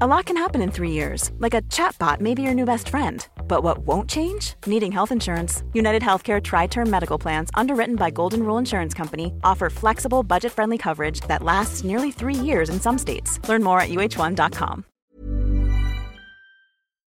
A 0.00 0.06
lot 0.06 0.24
can 0.24 0.38
happen 0.38 0.62
in 0.62 0.70
three 0.70 0.90
years, 0.90 1.30
like 1.38 1.52
a 1.52 1.60
chatbot 1.68 2.18
may 2.18 2.32
be 2.34 2.40
your 2.40 2.54
new 2.54 2.64
best 2.64 2.88
friend. 2.88 3.28
But 3.46 3.62
what 3.62 3.86
won't 3.86 4.08
change? 4.08 4.54
Needing 4.66 4.90
health 4.90 5.12
insurance. 5.12 5.64
United 5.74 6.02
Healthcare 6.02 6.40
Tri 6.40 6.66
Term 6.66 6.88
Medical 6.88 7.18
Plans, 7.18 7.50
underwritten 7.54 7.96
by 7.96 8.10
Golden 8.10 8.42
Rule 8.42 8.58
Insurance 8.58 8.94
Company, 8.94 9.34
offer 9.42 9.68
flexible, 9.70 10.22
budget 10.22 10.52
friendly 10.52 10.78
coverage 10.78 11.20
that 11.28 11.42
lasts 11.42 11.84
nearly 11.84 12.10
three 12.10 12.34
years 12.34 12.70
in 12.70 12.80
some 12.80 12.96
states. 12.98 13.38
Learn 13.46 13.62
more 13.62 13.80
at 13.80 13.90
uh1.com. 13.90 14.84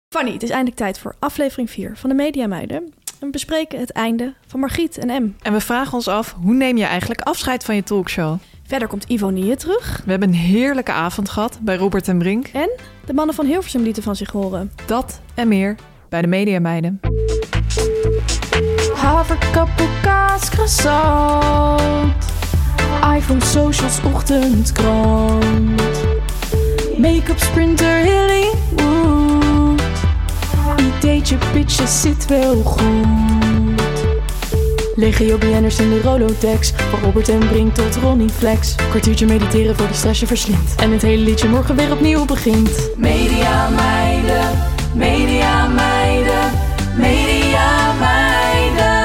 Fanny, 0.10 0.34
het 0.34 0.44
is 0.44 0.50
eindelijk 0.50 0.78
tijd 0.78 1.00
voor 1.00 1.16
aflevering 1.20 1.70
4 1.70 1.98
van 1.98 2.10
de 2.10 2.16
Media 2.16 2.48
Meiden. 2.48 2.94
We 3.20 3.30
bespreken 3.30 3.80
het 3.80 3.92
einde 3.92 4.34
van 4.48 4.60
Margriet 4.60 4.98
en 4.98 5.24
M. 5.24 5.36
En 5.42 5.54
we 5.54 5.62
vragen 5.62 5.94
ons 5.94 6.08
af, 6.08 6.36
hoe 6.42 6.54
neem 6.54 6.78
je 6.78 6.86
eigenlijk 6.86 7.22
afscheid 7.22 7.64
van 7.64 7.76
je 7.76 7.84
talkshow? 7.84 8.38
Verder 8.68 8.88
komt 8.88 9.04
Ivonie 9.04 9.56
terug. 9.56 10.02
We 10.06 10.12
hebben 10.12 10.30
een 10.30 10.36
heerlijke 10.36 10.92
avond 10.92 11.30
gehad 11.30 11.60
bij 11.62 11.76
Robert 11.76 12.08
en 12.08 12.18
Brink. 12.18 12.48
En 12.48 12.70
de 13.06 13.14
mannen 13.14 13.36
van 13.36 13.46
Hilversum 13.46 13.84
lieten 13.84 14.04
van 14.04 14.16
zich 14.16 14.32
horen. 14.32 14.72
Dat 14.86 15.22
en 15.34 15.48
meer 15.48 15.76
bij 16.10 16.22
de 16.22 16.28
Media 16.28 16.60
Meiden. 16.60 17.00
Haverkappel, 18.96 19.86
kaas, 20.02 20.50
croissant. 20.50 22.26
iPhone, 23.16 23.46
socials, 23.46 24.00
ochtendkrant. 24.04 25.82
Make-up, 26.98 27.40
sprinter, 27.40 28.06
Hollywood. 28.06 29.82
Ideetje, 30.80 31.38
pitje, 31.54 31.88
zit 31.88 32.28
wel 32.28 32.64
goed. 32.64 33.45
Legio 34.96 35.38
BN'ers 35.38 35.80
in 35.80 35.90
de 35.90 36.02
Rolodex. 36.02 36.72
Van 36.72 37.00
Robert 37.00 37.30
en 37.30 37.48
Brink 37.48 37.74
tot 37.76 37.96
Ronnie 37.96 38.30
Flex. 38.30 38.76
Kwartiertje 38.76 39.26
mediteren 39.26 39.76
voor 39.76 39.88
de 39.88 39.94
stress 39.94 40.20
je 40.20 40.28
verslindt. 40.28 40.76
En 40.76 40.92
het 40.92 41.02
hele 41.02 41.24
liedje 41.24 41.48
morgen 41.48 41.76
weer 41.76 41.92
opnieuw 41.92 42.26
begint. 42.26 42.90
Media 42.98 43.70
meiden, 43.70 44.50
media 44.96 45.68
meiden, 45.68 46.52
media 46.98 47.94
meiden. 47.94 49.04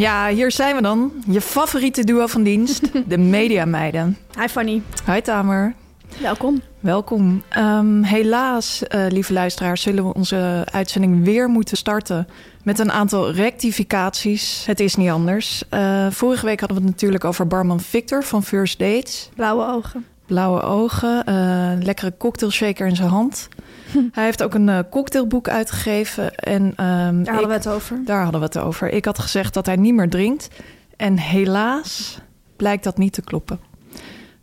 Ja, 0.00 0.28
hier 0.28 0.50
zijn 0.50 0.76
we 0.76 0.82
dan. 0.82 1.12
Je 1.30 1.40
favoriete 1.40 2.04
duo 2.04 2.26
van 2.26 2.42
dienst, 2.42 2.80
de 3.08 3.18
Media 3.18 3.64
Meiden. 3.64 4.16
Hi 4.40 4.48
Fanny. 4.48 4.82
Hi 5.06 5.20
Tamer. 5.20 5.74
Welkom. 6.20 6.62
Welkom. 6.86 7.42
Ehm, 7.48 8.02
helaas, 8.02 8.82
eh, 8.82 9.06
lieve 9.08 9.32
luisteraars, 9.32 9.82
zullen 9.82 10.04
we 10.04 10.14
onze 10.14 10.66
uitzending 10.70 11.24
weer 11.24 11.48
moeten 11.48 11.76
starten 11.76 12.28
met 12.62 12.78
een 12.78 12.92
aantal 12.92 13.30
rectificaties. 13.30 14.66
Het 14.66 14.80
is 14.80 14.94
niet 14.94 15.10
anders. 15.10 15.62
Eh, 15.68 16.06
vorige 16.10 16.46
week 16.46 16.60
hadden 16.60 16.78
we 16.78 16.82
het 16.84 16.92
natuurlijk 16.92 17.24
over 17.24 17.46
barman 17.46 17.80
Victor 17.80 18.24
van 18.24 18.42
First 18.42 18.78
Dates. 18.78 19.30
Blauwe 19.34 19.66
ogen. 19.66 20.04
Blauwe 20.26 20.62
ogen, 20.62 21.24
eh, 21.24 21.72
lekkere 21.80 22.14
cocktailshaker 22.18 22.86
in 22.86 22.96
zijn 22.96 23.08
hand. 23.08 23.48
Hij 24.12 24.24
heeft 24.24 24.42
ook 24.42 24.54
een 24.54 24.88
cocktailboek 24.90 25.48
uitgegeven. 25.48 26.34
En, 26.34 26.72
ehm, 26.76 27.22
Daar 27.22 27.34
hadden 27.34 27.48
we 27.48 27.54
het 27.54 27.68
over. 27.68 28.00
Daar 28.04 28.22
hadden 28.22 28.40
we 28.40 28.46
het 28.46 28.58
over. 28.58 28.88
Ik 28.88 29.04
had 29.04 29.18
gezegd 29.18 29.54
dat 29.54 29.66
hij 29.66 29.76
niet 29.76 29.94
meer 29.94 30.10
drinkt. 30.10 30.48
En 30.96 31.18
helaas 31.18 32.18
blijkt 32.56 32.84
dat 32.84 32.98
niet 32.98 33.12
te 33.12 33.22
kloppen. 33.22 33.60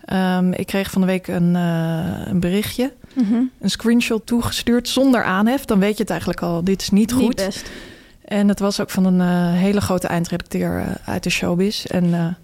Ehm, 0.05 0.51
ik 0.51 0.65
kreeg 0.67 0.91
van 0.91 1.01
de 1.01 1.07
week 1.07 1.27
een, 1.27 1.55
eh, 1.55 2.27
een 2.27 2.39
berichtje, 2.39 2.93
Mhm. 3.15 3.33
een 3.59 3.69
screenshot 3.69 4.25
toegestuurd 4.25 4.87
zonder 4.89 5.23
aanhef. 5.23 5.65
Dan 5.65 5.79
weet 5.79 5.95
je 5.95 6.01
het 6.01 6.09
eigenlijk 6.09 6.41
al, 6.41 6.63
dit 6.63 6.81
is 6.81 6.89
niet 6.89 7.11
goed. 7.13 7.21
Niet 7.21 7.35
best. 7.35 7.69
En 8.25 8.47
het 8.47 8.59
was 8.59 8.79
ook 8.81 8.89
van 8.89 9.05
een 9.05 9.21
eh, 9.21 9.59
hele 9.59 9.81
grote 9.81 10.07
eindredacteur 10.07 10.79
eh, 10.79 10.87
uit 11.05 11.23
de 11.23 11.29
showbiz. 11.29 11.85
En 11.85 12.37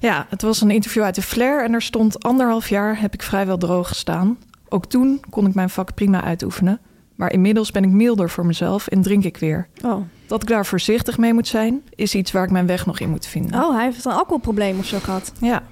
ja, 0.00 0.26
het 0.28 0.42
was 0.42 0.60
een 0.60 0.70
interview 0.70 1.02
uit 1.02 1.14
de 1.14 1.22
Flair. 1.22 1.64
En 1.64 1.72
er 1.74 1.82
stond 1.82 2.22
anderhalf 2.22 2.68
jaar 2.68 3.00
heb 3.00 3.14
ik 3.14 3.22
vrijwel 3.22 3.58
droog 3.58 3.88
gestaan. 3.88 4.36
Ook 4.68 4.86
toen 4.86 5.20
kon 5.30 5.46
ik 5.46 5.54
mijn 5.54 5.70
vak 5.70 5.94
prima 5.94 6.22
uitoefenen. 6.24 6.78
Maar 7.14 7.32
inmiddels 7.32 7.70
ben 7.70 7.84
ik 7.84 7.90
milder 7.90 8.30
voor 8.30 8.46
mezelf 8.46 8.86
en 8.86 9.02
drink 9.02 9.24
ik 9.24 9.36
weer. 9.36 9.68
Oh. 9.84 10.02
Dat 10.26 10.42
ik 10.42 10.48
daar 10.48 10.66
voorzichtig 10.66 11.18
mee 11.18 11.32
moet 11.34 11.48
zijn, 11.48 11.82
is 11.94 12.14
iets 12.14 12.32
waar 12.32 12.44
ik 12.44 12.50
mijn 12.50 12.66
weg 12.66 12.86
nog 12.86 13.00
in 13.00 13.10
moet 13.10 13.26
vinden. 13.26 13.64
oh, 13.64 13.74
hij 13.74 13.84
heeft 13.84 14.04
een 14.04 14.12
alcoholprobleem 14.12 14.78
of 14.78 14.86
zo 14.86 14.98
gehad. 14.98 15.32
Ja, 15.40 15.62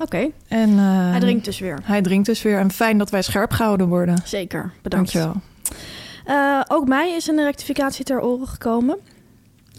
Oké. 0.00 0.30
en... 0.48 0.70
eh, 0.78 1.10
Hij 1.10 1.20
drinkt 1.20 1.44
dus 1.44 1.58
weer. 1.58 1.78
Hij 1.82 2.02
drinkt 2.02 2.26
dus 2.26 2.42
weer. 2.42 2.58
En 2.58 2.70
fijn 2.70 2.98
dat 2.98 3.10
wij 3.10 3.22
scherp 3.22 3.50
gehouden 3.52 3.88
worden. 3.88 4.16
Zeker. 4.24 4.72
Bedankt. 4.82 5.12
Dankjewel. 5.12 5.42
Eh, 6.24 6.60
ook 6.68 6.88
mij 6.88 7.10
is 7.16 7.26
een 7.26 7.42
rectificatie 7.44 8.04
ter 8.04 8.20
oren 8.22 8.48
gekomen. 8.48 8.96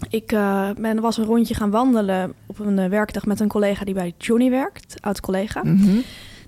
Ik 0.08 0.32
eh, 0.32 0.68
ben, 0.78 1.00
was 1.00 1.16
een 1.16 1.24
rondje 1.24 1.54
gaan 1.54 1.70
wandelen 1.70 2.32
op 2.46 2.58
een 2.58 2.88
werkdag 2.88 3.26
met 3.26 3.40
een 3.40 3.48
collega 3.48 3.84
die 3.84 3.94
bij 3.94 4.14
Johnny 4.18 4.50
werkt, 4.50 4.94
oud 5.00 5.20
collega. 5.20 5.60
Mhm. 5.64 5.96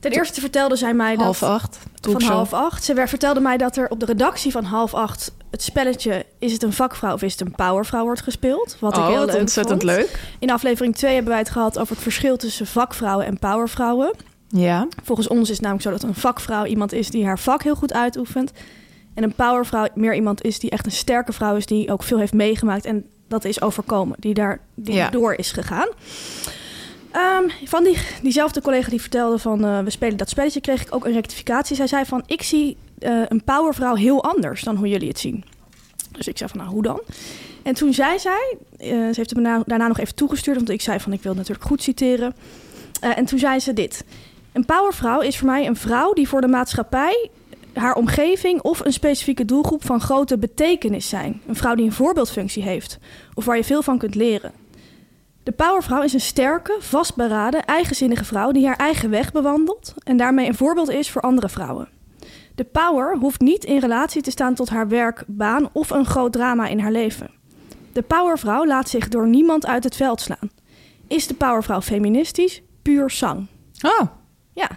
Ten 0.00 0.12
eerste 0.12 0.40
vertelde 0.40 0.76
zij 0.76 0.94
mij 0.94 1.14
dat 1.16 1.24
Half 1.24 1.42
acht. 1.42 1.78
van 2.00 2.22
half 2.22 2.52
acht. 2.52 2.84
Ze 2.84 2.94
werd- 2.94 3.08
vertelde 3.08 3.40
mij 3.40 3.56
dat 3.56 3.76
er 3.76 3.88
op 3.88 4.00
de 4.00 4.06
redactie 4.06 4.52
van 4.52 4.64
half 4.64 4.94
acht 4.94 5.32
het 5.54 5.62
spelletje 5.62 6.26
is 6.38 6.52
het 6.52 6.62
een 6.62 6.72
vakvrouw 6.72 7.12
of 7.12 7.22
is 7.22 7.32
het 7.32 7.40
een 7.40 7.54
powervrouw 7.54 8.04
wordt 8.04 8.20
gespeeld. 8.20 8.76
Wat 8.80 8.96
ik 8.96 9.02
oh, 9.02 9.08
heel 9.08 9.24
leuk 9.24 9.36
ontzettend 9.36 9.82
vond. 9.82 9.96
leuk. 9.96 10.20
In 10.38 10.50
aflevering 10.50 10.96
2 10.96 11.12
hebben 11.12 11.30
wij 11.30 11.40
het 11.40 11.50
gehad 11.50 11.78
over 11.78 11.94
het 11.94 12.02
verschil 12.02 12.36
tussen 12.36 12.66
vakvrouwen 12.66 13.26
en 13.26 13.38
powervrouwen. 13.38 14.14
Ja. 14.48 14.88
Volgens 15.02 15.28
ons 15.28 15.42
is 15.42 15.48
het 15.48 15.60
namelijk 15.60 15.84
zo 15.84 15.90
dat 15.90 16.02
een 16.02 16.14
vakvrouw 16.14 16.64
iemand 16.64 16.92
is 16.92 17.10
die 17.10 17.24
haar 17.24 17.38
vak 17.38 17.62
heel 17.62 17.74
goed 17.74 17.92
uitoefent. 17.92 18.52
En 19.14 19.22
een 19.22 19.34
powervrouw 19.34 19.86
meer 19.94 20.14
iemand 20.14 20.42
is 20.42 20.58
die 20.58 20.70
echt 20.70 20.86
een 20.86 20.92
sterke 20.92 21.32
vrouw 21.32 21.56
is, 21.56 21.66
die 21.66 21.92
ook 21.92 22.02
veel 22.02 22.18
heeft 22.18 22.32
meegemaakt 22.32 22.84
en 22.84 23.06
dat 23.28 23.44
is 23.44 23.60
overkomen, 23.60 24.16
die 24.20 24.34
daar 24.34 24.60
die 24.74 24.94
Ja. 24.94 25.10
door 25.10 25.34
is 25.34 25.52
gegaan. 25.52 25.88
Ehm, 27.10 27.48
van 27.64 27.84
die, 27.84 27.98
diezelfde 28.22 28.60
collega 28.62 28.90
die 28.90 29.00
vertelde 29.00 29.38
van 29.38 29.64
eh, 29.64 29.78
we 29.78 29.90
spelen 29.90 30.16
dat 30.16 30.28
spelletje, 30.28 30.60
kreeg 30.60 30.82
ik 30.82 30.94
ook 30.94 31.04
een 31.04 31.12
rectificatie. 31.12 31.76
Zij 31.76 31.86
zei 31.86 32.04
van 32.04 32.22
ik 32.26 32.42
zie 32.42 32.76
eh, 32.98 33.20
een 33.28 33.44
powervrouw 33.44 33.94
heel 33.94 34.24
anders 34.24 34.62
dan 34.62 34.76
hoe 34.76 34.88
jullie 34.88 35.08
het 35.08 35.18
zien. 35.18 35.44
Dus 36.10 36.28
ik 36.28 36.38
zei 36.38 36.50
van 36.50 36.58
nou 36.58 36.70
hoe 36.70 36.82
dan? 36.82 37.00
En 37.62 37.74
toen 37.74 37.92
zei 37.92 38.18
zij, 38.18 38.56
eh, 38.78 38.88
ze 38.88 39.12
heeft 39.14 39.30
het 39.30 39.34
me 39.34 39.40
na- 39.40 39.62
daarna 39.66 39.86
nog 39.86 39.98
even 39.98 40.14
toegestuurd, 40.14 40.56
want 40.56 40.70
ik 40.70 40.80
zei 40.80 41.00
van 41.00 41.12
ik 41.12 41.22
wil 41.22 41.34
natuurlijk 41.34 41.66
goed 41.66 41.82
citeren. 41.82 42.34
Eh, 43.00 43.18
en 43.18 43.24
toen 43.24 43.38
zei 43.38 43.58
ze 43.58 43.72
dit. 43.72 44.04
Een 44.52 44.64
powervrouw 44.64 45.20
is 45.20 45.38
voor 45.38 45.46
mij 45.46 45.66
een 45.66 45.76
vrouw 45.76 46.12
die 46.12 46.28
voor 46.28 46.40
de 46.40 46.48
maatschappij, 46.48 47.30
haar 47.72 47.94
omgeving 47.94 48.60
of 48.62 48.84
een 48.84 48.92
specifieke 48.92 49.44
doelgroep 49.44 49.84
van 49.84 50.00
grote 50.00 50.38
betekenis 50.38 51.08
zijn. 51.08 51.40
Een 51.46 51.56
vrouw 51.56 51.74
die 51.74 51.84
een 51.84 51.92
voorbeeldfunctie 51.92 52.62
heeft 52.62 52.98
of 53.34 53.44
waar 53.44 53.56
je 53.56 53.64
veel 53.64 53.82
van 53.82 53.98
kunt 53.98 54.14
leren. 54.14 54.52
De 55.42 55.52
powervrouw 55.52 56.02
is 56.02 56.12
een 56.12 56.20
sterke, 56.20 56.76
vastberaden, 56.80 57.64
eigenzinnige 57.64 58.24
vrouw 58.24 58.52
die 58.52 58.66
haar 58.66 58.76
eigen 58.76 59.10
weg 59.10 59.32
bewandelt 59.32 59.94
en 60.04 60.16
daarmee 60.16 60.46
een 60.46 60.54
voorbeeld 60.54 60.90
is 60.90 61.10
voor 61.10 61.22
andere 61.22 61.48
vrouwen. 61.48 61.88
De 62.54 62.64
power 62.64 63.16
hoeft 63.18 63.40
niet 63.40 63.64
in 63.64 63.78
relatie 63.78 64.22
te 64.22 64.30
staan 64.30 64.54
tot 64.54 64.68
haar 64.68 64.88
werk, 64.88 65.24
baan 65.26 65.68
of 65.72 65.90
een 65.90 66.06
groot 66.06 66.32
drama 66.32 66.66
in 66.66 66.78
haar 66.78 66.92
leven. 66.92 67.30
De 67.92 68.02
powervrouw 68.02 68.66
laat 68.66 68.88
zich 68.88 69.08
door 69.08 69.28
niemand 69.28 69.66
uit 69.66 69.84
het 69.84 69.96
veld 69.96 70.20
slaan. 70.20 70.50
Is 71.06 71.26
de 71.26 71.34
powervrouw 71.34 71.80
feministisch? 71.80 72.62
Puur 72.82 73.10
zang. 73.10 73.46
Oh, 73.82 74.00
Ja. 74.52 74.68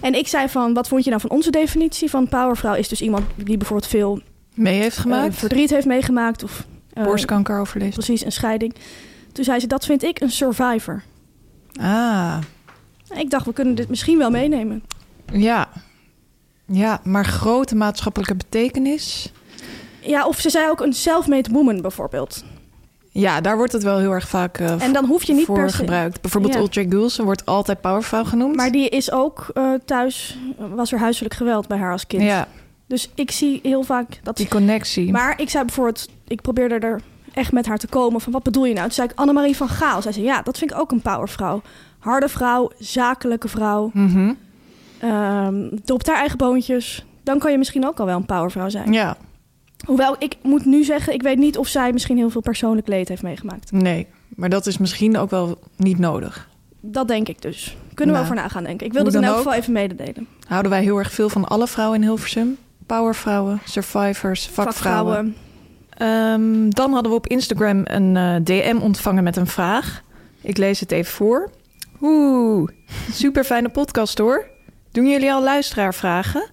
En 0.00 0.14
ik 0.14 0.28
zei 0.28 0.48
van, 0.48 0.74
wat 0.74 0.88
vond 0.88 1.04
je 1.04 1.10
nou 1.10 1.20
van 1.22 1.30
onze 1.30 1.50
definitie 1.50 2.10
van 2.10 2.28
powervrouw? 2.28 2.74
Is 2.74 2.88
dus 2.88 3.02
iemand 3.02 3.24
die 3.36 3.56
bijvoorbeeld 3.56 3.90
veel 3.90 4.20
mee 4.54 4.80
heeft 4.80 4.96
eh, 4.96 5.02
gemaakt. 5.02 5.34
verdriet 5.34 5.70
heeft 5.70 5.86
meegemaakt 5.86 6.42
of 6.42 6.66
eh, 6.92 7.04
Borstkanker 7.04 7.58
overleefd. 7.60 7.92
precies 7.94 8.24
een 8.24 8.32
scheiding. 8.32 8.74
Toen 9.32 9.44
zei 9.44 9.60
ze, 9.60 9.66
dat 9.66 9.84
vind 9.84 10.02
ik 10.02 10.20
een 10.20 10.30
survivor. 10.30 11.02
Ah, 11.80 12.38
Ik 13.16 13.30
dacht, 13.30 13.46
we 13.46 13.52
kunnen 13.52 13.74
dit 13.74 13.88
misschien 13.88 14.18
wel 14.18 14.30
meenemen. 14.30 14.82
ja. 15.32 15.68
Ja, 16.66 17.00
maar 17.04 17.24
grote 17.24 17.74
maatschappelijke 17.74 18.34
betekenis. 18.34 19.32
Ja, 20.00 20.26
of 20.26 20.40
ze 20.40 20.50
zei 20.50 20.68
ook 20.70 20.80
een 20.80 20.92
self-made 20.92 21.50
woman 21.52 21.80
bijvoorbeeld. 21.80 22.44
Ja, 23.10 23.40
daar 23.40 23.56
wordt 23.56 23.72
het 23.72 23.82
wel 23.82 23.98
heel 23.98 24.10
erg 24.12 24.28
vaak 24.28 24.58
eh, 24.58 24.82
En 24.82 24.92
dan 24.92 25.04
hoef 25.04 25.22
je 25.22 25.32
niet 25.32 25.46
voor 25.46 25.56
per 25.56 25.70
se... 25.70 25.76
gebruikt. 25.76 26.20
Bijvoorbeeld 26.20 26.54
Ja. 26.54 26.60
Ultra 26.60 26.84
Gulsen 26.88 27.24
wordt 27.24 27.46
altijd 27.46 27.80
powervrouw 27.80 28.24
genoemd. 28.24 28.56
Maar 28.56 28.70
die 28.70 28.88
is 28.88 29.12
ook 29.12 29.46
eh, 29.54 29.72
thuis, 29.84 30.38
was 30.74 30.92
er 30.92 30.98
huiselijk 30.98 31.34
geweld 31.34 31.68
bij 31.68 31.78
haar 31.78 31.92
als 31.92 32.06
kind. 32.06 32.22
Ja, 32.22 32.48
Dus 32.86 33.10
ik 33.14 33.30
zie 33.30 33.60
heel 33.62 33.82
vaak 33.82 34.06
dat... 34.22 34.36
die 34.36 34.48
connectie. 34.48 35.10
Maar 35.12 35.40
ik 35.40 35.50
zei 35.50 35.64
bijvoorbeeld, 35.64 36.08
ik 36.26 36.40
probeerde 36.40 36.74
er 36.74 37.00
echt 37.32 37.52
met 37.52 37.66
haar 37.66 37.78
te 37.78 37.86
komen 37.86 38.20
van 38.20 38.32
wat 38.32 38.42
bedoel 38.42 38.64
je 38.64 38.72
nou? 38.74 38.84
Toen 38.86 38.94
zei 38.94 39.08
ik 39.08 39.18
Annemarie 39.18 39.56
van 39.56 39.68
Gaal. 39.68 40.02
Zij 40.02 40.12
zei 40.12 40.24
ja, 40.24 40.42
dat 40.42 40.58
vind 40.58 40.70
ik 40.70 40.78
ook 40.78 40.92
een 40.92 41.02
powervrouw. 41.02 41.62
Harde 41.98 42.28
vrouw, 42.28 42.70
zakelijke 42.78 43.48
vrouw. 43.48 43.90
Mhm. 43.92 44.32
Ehm 45.00 45.68
dopt 45.84 46.06
haar 46.06 46.16
eigen 46.16 46.38
boontjes. 46.38 47.04
Dan 47.22 47.38
kan 47.38 47.50
je 47.52 47.58
misschien 47.58 47.86
ook 47.86 48.00
al 48.00 48.06
wel 48.06 48.16
een 48.16 48.26
powervrouw 48.26 48.68
zijn. 48.68 48.92
Ja, 48.92 49.16
Hoewel, 49.86 50.16
ik 50.18 50.36
moet 50.42 50.64
nu 50.64 50.84
zeggen, 50.84 51.12
ik 51.12 51.22
weet 51.22 51.38
niet 51.38 51.58
of 51.58 51.66
zij 51.68 51.92
misschien 51.92 52.16
heel 52.16 52.30
veel 52.30 52.40
persoonlijk 52.40 52.88
leed 52.88 53.08
heeft 53.08 53.22
meegemaakt. 53.22 53.72
nee. 53.72 54.06
Maar 54.36 54.48
dat 54.48 54.66
is 54.66 54.78
misschien 54.78 55.16
ook 55.16 55.30
wel 55.30 55.58
niet 55.76 55.98
nodig. 55.98 56.48
Dat 56.80 57.08
denk 57.08 57.28
ik 57.28 57.42
dus. 57.42 57.76
Kunnen 57.94 58.14
we 58.14 58.20
Nou, 58.20 58.32
over 58.32 58.42
nagaan, 58.44 58.64
denk 58.64 58.80
ik. 58.80 58.86
Ik 58.86 58.92
wil 58.92 59.04
dat 59.04 59.14
in 59.14 59.24
elk 59.24 59.36
geval 59.36 59.52
even 59.52 59.72
mededelen. 59.72 60.26
Houden 60.48 60.70
wij 60.70 60.82
heel 60.82 60.98
erg 60.98 61.12
veel 61.12 61.28
van 61.28 61.44
alle 61.44 61.66
vrouwen 61.66 61.98
in 62.00 62.04
Hilversum? 62.06 62.56
Powervrouwen, 62.86 63.60
survivors, 63.64 64.46
vakvrouwen. 64.48 65.36
Ehm, 65.90 66.68
dan 66.70 66.92
hadden 66.92 67.10
we 67.10 67.16
op 67.16 67.26
Instagram 67.26 67.80
een 67.84 68.16
eh, 68.16 68.34
DM 68.44 68.78
ontvangen 68.80 69.24
met 69.24 69.36
een 69.36 69.46
vraag. 69.46 70.02
Ik 70.40 70.56
lees 70.56 70.80
het 70.80 70.92
even 70.92 71.12
voor. 71.12 71.50
Oeh, 72.00 72.68
super 73.12 73.44
fijne 73.44 73.68
podcast 73.68 74.18
hoor. 74.18 74.46
Doen 74.94 75.08
jullie 75.08 75.32
al 75.32 75.42
luisteraarvragen? 75.42 76.50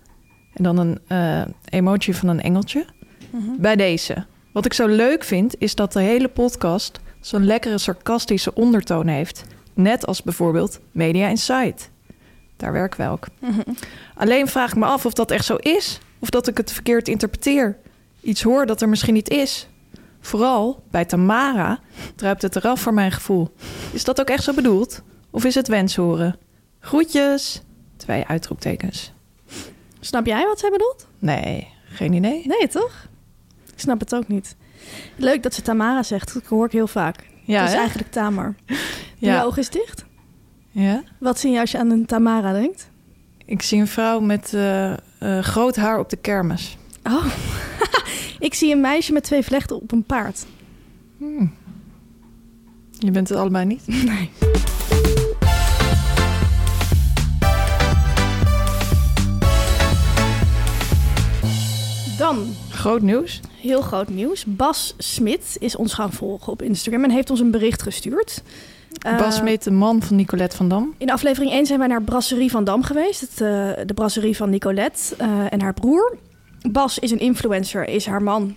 En 0.53 0.63
dan 0.63 0.77
een 0.77 0.99
eh, 1.07 1.41
emoji 1.69 2.13
van 2.13 2.27
een 2.27 2.41
engeltje. 2.41 2.85
Bij 3.57 3.75
deze. 3.75 4.25
Wat 4.53 4.65
ik 4.65 4.73
zo 4.73 4.87
leuk 4.87 5.23
vind, 5.23 5.55
is 5.57 5.75
dat 5.75 5.93
de 5.93 6.01
hele 6.01 6.27
podcast 6.27 6.99
zo'n 7.19 7.45
lekkere 7.45 7.77
sarcastische 7.77 8.53
ondertoon 8.53 9.07
heeft. 9.07 9.45
Net 9.73 10.05
als 10.05 10.23
bijvoorbeeld 10.23 10.79
Media 10.91 11.27
Insight. 11.27 11.89
Daar 12.57 12.71
werken 12.71 12.99
wij 12.99 13.09
ook. 13.09 13.27
Alleen 14.15 14.47
vraag 14.47 14.69
ik 14.69 14.77
me 14.77 14.85
af 14.85 15.05
of 15.05 15.13
dat 15.13 15.31
echt 15.31 15.45
zo 15.45 15.55
is. 15.55 15.99
Of 16.19 16.29
dat 16.29 16.47
ik 16.47 16.57
het 16.57 16.71
verkeerd 16.71 17.07
interpreteer. 17.07 17.77
Iets 18.21 18.41
hoor 18.41 18.65
dat 18.65 18.81
er 18.81 18.89
misschien 18.89 19.13
niet 19.13 19.29
is. 19.29 19.67
Vooral 20.19 20.83
bij 20.91 21.05
Tamara 21.05 21.79
druipt 22.15 22.41
het 22.41 22.55
eraf 22.55 22.81
voor 22.81 22.93
mijn 22.93 23.11
gevoel. 23.11 23.53
Is 23.93 24.03
dat 24.03 24.19
ook 24.19 24.29
echt 24.29 24.43
zo 24.43 24.53
bedoeld? 24.53 25.01
Of 25.29 25.45
is 25.45 25.55
het 25.55 25.67
wenshoren? 25.67 26.37
Groetjes. 26.79 27.61
Twee 28.01 28.25
uitroeptekens. 28.25 29.11
Snap 29.99 30.25
jij 30.25 30.45
wat 30.45 30.59
zij 30.59 30.69
bedoelt? 30.69 31.07
Nee, 31.19 31.67
geen 31.85 32.13
idee. 32.13 32.47
Nee, 32.47 32.67
toch? 32.67 33.07
Ik 33.73 33.79
snap 33.79 33.99
het 33.99 34.15
ook 34.15 34.27
niet. 34.27 34.55
Leuk 35.15 35.43
dat 35.43 35.53
ze 35.53 35.61
Tamara 35.61 36.03
zegt. 36.03 36.33
Dat 36.33 36.45
hoor 36.45 36.65
ik 36.65 36.71
heel 36.71 36.87
vaak. 36.87 37.27
Ja, 37.43 37.59
het 37.59 37.67
is 37.67 37.73
hè? 37.73 37.79
eigenlijk 37.79 38.11
Tamar. 38.11 38.55
Ja. 39.17 39.35
je 39.35 39.43
oog 39.45 39.57
eens 39.57 39.69
dicht. 39.69 40.05
ja. 40.71 41.03
Wat 41.19 41.39
zie 41.39 41.51
je 41.51 41.59
als 41.59 41.71
je 41.71 41.77
aan 41.77 41.89
een 41.91 42.05
Tamara 42.05 42.53
denkt? 42.53 42.89
Ik 43.45 43.61
zie 43.61 43.79
een 43.79 43.87
vrouw 43.87 44.19
met 44.19 44.53
eh, 44.53 44.91
eh, 44.91 44.97
groot 45.43 45.75
haar 45.75 45.99
op 45.99 46.09
de 46.09 46.17
kermis. 46.17 46.77
Oh, 47.03 47.25
ik 48.39 48.53
zie 48.53 48.71
een 48.71 48.81
meisje 48.81 49.13
met 49.13 49.23
twee 49.23 49.43
vlechten 49.43 49.81
op 49.81 49.91
een 49.91 50.03
paard. 50.03 50.45
Je 52.99 53.11
bent 53.11 53.29
het 53.29 53.37
allebei 53.37 53.65
niet? 53.65 53.87
Nee. 54.11 54.29
Groot 62.81 63.01
nieuws. 63.01 63.39
Heel 63.59 63.81
groot 63.81 64.09
nieuws. 64.09 64.45
Bas 64.45 64.93
Smit 64.97 65.57
is 65.59 65.75
ons 65.75 65.93
gaan 65.93 66.11
volgen 66.11 66.51
op 66.51 66.61
Instagram 66.61 67.03
en 67.03 67.11
heeft 67.11 67.29
ons 67.29 67.39
een 67.39 67.51
bericht 67.51 67.81
gestuurd. 67.81 68.43
Bas 69.01 69.13
Eh, 69.13 69.31
Smit, 69.31 69.63
de 69.63 69.71
man 69.71 70.01
van 70.01 70.15
Nicolette 70.15 70.55
van 70.55 70.69
Dam. 70.69 70.93
In 70.97 71.11
aflevering 71.11 71.51
1 71.51 71.65
zijn 71.65 71.79
wij 71.79 71.87
naar 71.87 72.01
Brasserie 72.01 72.51
van 72.51 72.63
Dam 72.63 72.83
geweest. 72.83 73.21
Het, 73.21 73.31
eh, 73.31 73.85
de 73.85 73.93
brasserie 73.95 74.35
van 74.35 74.49
Nicolette 74.49 75.15
eh, 75.17 75.53
en 75.53 75.61
haar 75.61 75.73
broer. 75.73 76.17
Bas 76.71 76.99
is 76.99 77.11
een 77.11 77.19
influencer, 77.19 77.87
is 77.87 78.05
haar 78.05 78.23
man. 78.23 78.55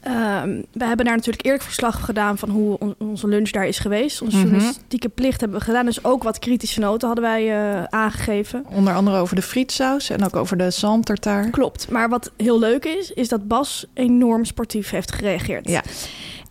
Ehm, 0.00 0.60
we 0.72 0.84
hebben 0.84 1.04
daar 1.06 1.16
natuurlijk 1.16 1.44
eerlijk 1.44 1.64
verslag 1.64 2.04
gedaan 2.04 2.38
van 2.38 2.48
hoe 2.50 2.78
on- 2.78 2.94
onze 2.98 3.26
lunch 3.28 3.50
daar 3.50 3.66
is 3.66 3.78
geweest. 3.78 4.22
Onze 4.22 4.36
Mhm. 4.36 4.46
journalistieke 4.46 5.08
plicht 5.08 5.40
hebben 5.40 5.58
we 5.58 5.64
gedaan. 5.64 5.84
Dus 5.86 6.04
ook 6.04 6.22
wat 6.22 6.38
kritische 6.38 6.80
noten 6.80 7.06
hadden 7.06 7.24
wij 7.26 7.50
eh, 7.74 7.84
aangegeven. 7.84 8.64
Onder 8.70 8.94
andere 8.94 9.16
over 9.18 9.36
de 9.36 9.42
frietsaus 9.42 10.10
en 10.10 10.24
ook 10.24 10.36
over 10.36 10.56
de 10.56 10.70
zalmtartaar. 10.70 11.50
Klopt. 11.50 11.90
Maar 11.90 12.08
wat 12.08 12.30
heel 12.36 12.58
leuk 12.58 12.84
is, 12.84 13.10
is 13.12 13.28
dat 13.28 13.48
Bas 13.48 13.86
enorm 13.94 14.44
sportief 14.44 14.90
heeft 14.90 15.12
gereageerd. 15.12 15.68
Ja. 15.68 15.82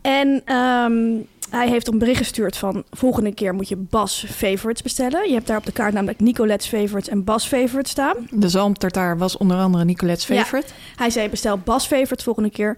En 0.02 0.42
ehm, 0.46 1.14
hij 1.50 1.70
heeft 1.70 1.88
een 1.88 1.98
bericht 2.00 2.18
gestuurd 2.18 2.58
van... 2.58 2.84
volgende 2.92 3.34
keer 3.34 3.54
moet 3.54 3.68
je 3.70 3.76
Bas 3.76 4.26
favorites 4.30 4.82
bestellen. 4.82 5.28
Je 5.28 5.34
hebt 5.34 5.48
daar 5.48 5.58
op 5.58 5.66
de 5.66 5.72
kaart 5.72 5.94
namelijk 5.94 6.20
Nicolette's 6.20 6.68
favorites 6.68 7.10
en 7.10 7.24
Bas 7.24 7.48
favorites 7.48 7.92
staan. 7.92 8.16
De 8.32 8.50
zalmtartaar 8.50 9.18
was 9.18 9.38
onder 9.38 9.58
andere 9.58 9.86
Nicolette's 9.86 10.28
Ja. 10.28 10.42
favorite. 10.44 10.74
Hij 10.96 11.10
zei 11.10 11.30
bestel 11.30 11.58
Bas 11.58 11.86
favorites 11.88 12.24
volgende 12.24 12.50
keer. 12.50 12.78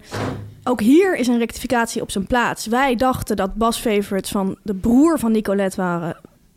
Ook 0.64 0.80
hier 0.80 1.16
is 1.16 1.26
een 1.26 1.38
rectificatie 1.38 2.02
op 2.02 2.10
zijn 2.10 2.26
plaats. 2.26 2.66
Wij 2.66 2.94
dachten 2.96 3.36
dat 3.36 3.54
Bas 3.54 3.78
favorites 3.78 4.30
van 4.30 4.58
de 4.62 4.74
broer 4.74 5.18
van 5.18 5.32
Nicolette 5.32 5.76
waren. 5.76 6.16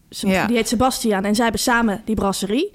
Ja. 0.09 0.45
Die 0.47 0.55
heet 0.55 0.67
Sebastian 0.67 1.25
en 1.25 1.33
zij 1.35 1.43
hebben 1.43 1.61
samen 1.61 2.01
die 2.05 2.15
brasserie. 2.15 2.71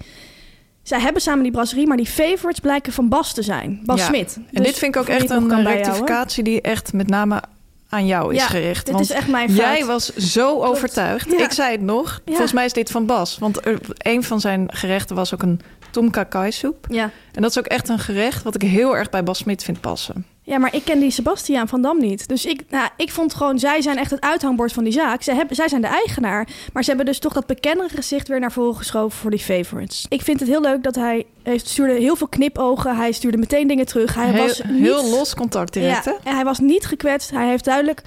Zij 0.83 0.99
hebben 0.99 1.21
samen 1.21 1.43
die 1.43 1.51
brasserie, 1.51 1.87
maar 1.87 1.97
die 1.97 2.05
favorites 2.05 2.59
blijken 2.59 2.93
van 2.93 3.09
Bas 3.09 3.33
te 3.33 3.41
zijn. 3.41 3.81
Bas 3.85 3.99
Ja. 3.99 4.05
Smit. 4.05 4.35
En 4.35 4.43
Dus 4.51 4.65
dit 4.65 4.77
vind 4.77 4.95
ik 4.95 5.01
ook 5.01 5.07
echt 5.07 5.29
een 5.29 5.63
rectificatie 5.65 6.43
die 6.43 6.61
echt 6.61 6.93
met 6.93 7.07
name 7.09 7.41
aan 7.89 8.05
jou 8.05 8.33
is 8.33 8.39
Ja, 8.41 8.47
gericht. 8.47 8.85
dit 8.85 8.93
Want 8.95 9.09
is 9.09 9.15
echt 9.15 9.27
mijn 9.27 9.49
fout. 9.49 9.57
Jij 9.77 9.85
was 9.85 10.15
zo 10.15 10.63
overtuigd. 10.63 11.31
Ja. 11.31 11.43
Ik 11.43 11.51
zei 11.51 11.71
het 11.71 11.81
nog. 11.81 12.21
Ja. 12.25 12.31
Volgens 12.31 12.53
mij 12.53 12.65
is 12.65 12.73
dit 12.73 12.91
van 12.91 13.05
Bas. 13.05 13.37
Want 13.37 13.59
een 13.97 14.23
van 14.23 14.39
zijn 14.39 14.67
gerechten 14.73 15.15
was 15.15 15.33
ook 15.33 15.41
een 15.41 15.61
tom 15.97 16.25
soep. 16.49 16.85
Ja. 16.89 17.11
En 17.33 17.41
dat 17.41 17.49
is 17.51 17.57
ook 17.59 17.65
echt 17.65 17.89
een 17.89 17.99
gerecht 17.99 18.43
wat 18.43 18.55
ik 18.55 18.61
heel 18.61 18.97
erg 18.97 19.09
bij 19.09 19.23
Bas 19.23 19.37
Smit 19.37 19.63
vind 19.63 19.81
passen. 19.81 20.25
ja, 20.41 20.57
maar 20.57 20.75
ik 20.75 20.83
ken 20.85 20.99
die 20.99 21.11
Sebastiaan 21.11 21.67
van 21.67 21.81
Dam 21.81 21.99
niet. 21.99 22.27
Dus 22.27 22.45
ik, 22.45 22.63
nou, 22.69 22.89
ik 22.97 23.11
vond 23.11 23.33
gewoon, 23.33 23.59
zij 23.59 23.81
zijn 23.81 23.97
echt 23.97 24.11
het 24.11 24.21
uithangbord 24.21 24.73
van 24.73 24.83
die 24.83 24.93
zaak. 24.93 25.21
Zij, 25.21 25.35
hebben, 25.35 25.55
zij 25.55 25.67
zijn 25.67 25.81
de 25.81 25.87
eigenaar. 25.87 26.47
Maar 26.73 26.83
ze 26.83 26.89
hebben 26.89 27.05
dus 27.05 27.19
toch 27.19 27.33
dat 27.33 27.45
bekendere 27.45 27.89
gezicht 27.95 28.27
weer 28.27 28.39
naar 28.39 28.51
voren 28.51 28.75
geschoven 28.75 29.17
voor 29.17 29.31
die 29.31 29.39
favorites. 29.39 30.05
Ik 30.09 30.21
vind 30.21 30.39
het 30.39 30.49
heel 30.49 30.61
leuk 30.61 30.83
dat 30.83 30.95
hij, 30.95 31.25
hij 31.43 31.57
stuurde 31.57 31.93
heel 31.93 32.15
veel 32.15 32.27
knipogen. 32.27 32.95
Hij 32.95 33.11
stuurde 33.11 33.37
meteen 33.37 33.67
dingen 33.67 33.85
terug. 33.85 34.15
Hij 34.15 34.31
heel, 34.31 34.47
was 34.47 34.61
niet, 34.63 34.81
heel 34.81 35.09
los 35.09 35.35
contact 35.35 35.73
direct? 35.73 36.05
Ja, 36.05 36.17
en 36.23 36.35
hij 36.35 36.43
was 36.43 36.59
niet 36.59 36.85
gekwetst. 36.85 37.31
Hij 37.31 37.47
heeft 37.47 37.65
duidelijk... 37.65 38.01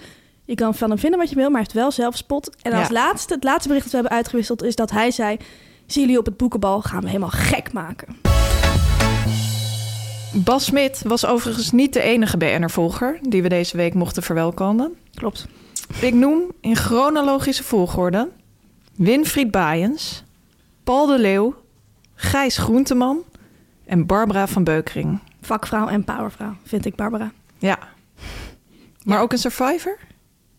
Je 0.45 0.57
kan 0.57 0.75
van 0.75 0.91
hem 0.91 0.99
vinden 0.99 1.19
wat 1.19 1.29
je 1.29 1.35
wil, 1.35 1.45
maar 1.51 1.61
hij 1.61 1.63
heeft 1.63 1.75
wel 1.75 1.91
zelfspot. 1.91 2.51
En 2.63 2.73
als 2.73 2.89
Ja. 2.89 2.93
laatste, 2.95 3.35
het 3.35 3.45
laatste 3.45 3.69
bericht 3.69 3.85
dat 3.85 3.93
we 3.93 3.99
hebben 4.01 4.17
uitgewisseld... 4.17 4.63
is 4.63 4.75
dat 4.75 4.91
hij 4.91 5.11
zei... 5.11 5.37
Zien 5.91 6.03
jullie 6.03 6.19
op 6.19 6.27
het 6.27 6.37
boekenbal 6.37 6.83
gaan 6.83 7.01
we 7.01 7.07
helemaal 7.07 7.31
gek 7.31 7.73
maken. 7.73 8.17
Bas 10.45 10.65
Smit 10.65 11.03
was 11.03 11.27
overigens 11.27 11.71
niet 11.71 11.93
de 11.93 12.01
enige 12.01 12.37
BNR-volger 12.37 13.19
die 13.23 13.43
we 13.43 13.49
deze 13.49 13.77
week 13.77 13.95
mochten 13.95 14.23
verwelkomen. 14.23 14.97
Klopt. 15.15 15.47
Ik 16.01 16.15
noem 16.15 16.43
in 16.61 16.77
chronologische 16.77 17.65
volgorde 17.65 18.29
Winfried 18.95 19.51
Baaiens, 19.51 20.25
Paul 20.85 21.07
de 21.07 21.19
Leeuw, 21.19 21.55
Gijs 22.15 22.59
Groenteman 22.59 23.23
en 23.85 24.07
Barbara 24.07 24.47
van 24.47 24.65
Beukering. 24.65 25.19
Vakvrouw 25.41 25.89
en 25.89 26.05
powervrouw, 26.05 26.57
vind 26.65 26.85
ik 26.85 26.95
Barbara. 26.95 27.33
Ja. 27.59 27.79
Maar 29.03 29.21
ook 29.21 29.33
een 29.33 29.39
survivor? 29.39 29.99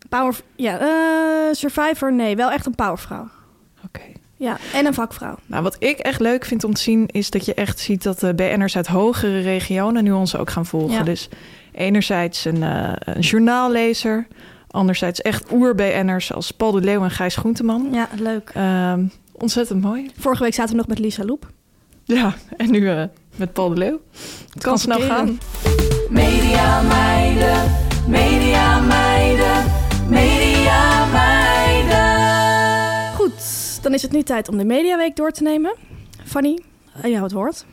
Power, 0.10 0.36
ja, 0.56 0.80
eh, 0.80 1.54
Survivor, 1.54 2.14
nee, 2.14 2.36
wel 2.36 2.52
echt 2.52 2.66
een 2.66 2.76
powervrouw. 2.76 3.30
Oké. 3.86 4.21
Ja, 4.42 4.58
en 4.74 4.86
een 4.86 4.94
vakvrouw. 4.94 5.36
Nou, 5.46 5.64
wat 5.64 5.76
ik 5.80 5.98
echt 5.98 6.20
leuk 6.20 6.46
vind 6.46 6.64
om 6.64 6.74
te 6.74 6.82
zien, 6.82 7.08
is 7.08 7.30
dat 7.30 7.46
je 7.46 7.54
echt 7.54 7.80
ziet 7.80 8.04
dat 8.04 8.20
de 8.20 8.34
BN'ers 8.34 8.76
uit 8.76 8.88
hogere 8.88 9.40
regionen 9.40 10.04
nu 10.04 10.12
ons 10.12 10.36
ook 10.36 10.50
gaan 10.50 10.66
volgen. 10.66 10.98
Ja. 10.98 11.04
Dus 11.04 11.30
enerzijds 11.72 12.46
een, 12.46 12.64
eh, 12.64 12.94
een 12.96 13.22
journaallezer, 13.22 14.28
anderzijds 14.68 15.22
echt 15.22 15.52
oer-BN'ers 15.52 16.34
als 16.34 16.52
Paul 16.52 16.72
de 16.72 16.82
Leeuw 16.82 17.04
en 17.04 17.12
Gijs 17.12 17.36
Groenteman. 17.36 17.88
Ja, 17.92 18.10
leuk. 18.20 18.52
Ehm, 18.54 19.06
ontzettend 19.32 19.82
mooi. 19.82 20.12
Vorige 20.20 20.44
week 20.44 20.54
zaten 20.54 20.72
we 20.72 20.78
nog 20.78 20.88
met 20.88 21.00
Lisa 21.00 21.24
Loep. 21.26 21.50
Ja, 22.04 22.34
en 22.58 22.72
nu 22.72 22.90
eh, 22.90 23.04
met 23.36 23.54
Paul 23.54 23.70
de 23.70 23.78
Leeuw. 23.78 24.02
Het 24.54 24.64
kan 24.64 24.78
snel 24.78 25.00
gaan. 25.00 25.40
Media 26.10 26.82
meiden, 26.82 27.72
media 28.08 28.80
meiden, 28.80 29.11
Goed, 33.82 33.90
dan 33.90 34.00
is 34.00 34.06
het 34.06 34.16
nu 34.16 34.24
tijd 34.24 34.50
om 34.50 34.58
de 34.58 34.66
Mediaweek 34.66 35.16
door 35.16 35.32
te 35.32 35.44
nemen. 35.44 35.76
Fanny, 36.26 36.60
aan 37.04 37.10
jou 37.10 37.24
het 37.24 37.32
woord. 37.32 37.66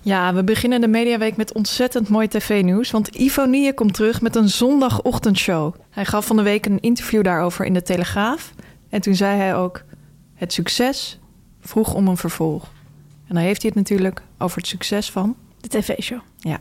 Ja, 0.00 0.34
we 0.34 0.44
beginnen 0.44 0.80
de 0.80 0.88
Mediaweek 0.88 1.36
met 1.36 1.52
ontzettend 1.52 2.08
mooi 2.08 2.28
tv-nieuws. 2.28 2.90
Want 2.90 3.08
Ivo 3.08 3.44
Nieën 3.44 3.74
komt 3.74 3.94
terug 3.94 4.20
met 4.20 4.36
een 4.36 4.48
zondagochtendshow. 4.48 5.74
Hij 5.90 6.04
gaf 6.04 6.26
van 6.26 6.36
de 6.36 6.42
week 6.42 6.66
een 6.66 6.80
interview 6.80 7.24
daarover 7.24 7.64
in 7.64 7.74
de 7.74 7.82
Telegraaf. 7.82 8.52
En 8.88 9.00
toen 9.00 9.14
zei 9.14 9.36
hij 9.36 9.54
ook... 9.54 9.84
Het 10.34 10.52
succes 10.52 11.18
vroeg 11.60 11.94
om 11.94 12.08
een 12.08 12.16
vervolg. 12.16 12.64
En 13.28 13.34
dan 13.34 13.42
heeft 13.42 13.62
hij 13.62 13.70
het 13.74 13.78
natuurlijk 13.78 14.22
over 14.38 14.58
het 14.58 14.66
succes 14.66 15.10
van... 15.10 15.36
De 15.60 15.68
tv-show. 15.68 16.20
Ja. 16.38 16.58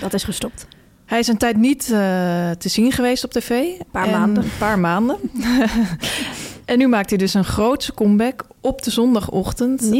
Dat 0.00 0.14
is 0.14 0.24
gestopt. 0.24 0.66
Hij 1.04 1.18
is 1.18 1.28
een 1.28 1.38
tijd 1.38 1.56
niet 1.56 1.82
eh, 1.82 2.50
te 2.50 2.68
zien 2.68 2.92
geweest 2.92 3.24
op 3.24 3.32
tv. 3.32 3.50
Een 3.50 3.84
Paar 3.90 4.10
maanden. 4.10 4.44
Een 4.44 4.50
paar 4.58 4.78
maanden. 4.78 5.18
en 6.64 6.78
nu 6.78 6.88
maakt 6.88 7.08
hij 7.08 7.18
dus 7.18 7.34
een 7.34 7.44
grootse 7.44 7.94
comeback 7.94 8.44
op 8.60 8.82
de 8.82 8.90
zondagochtend. 8.90 9.82
Eh, 9.92 9.98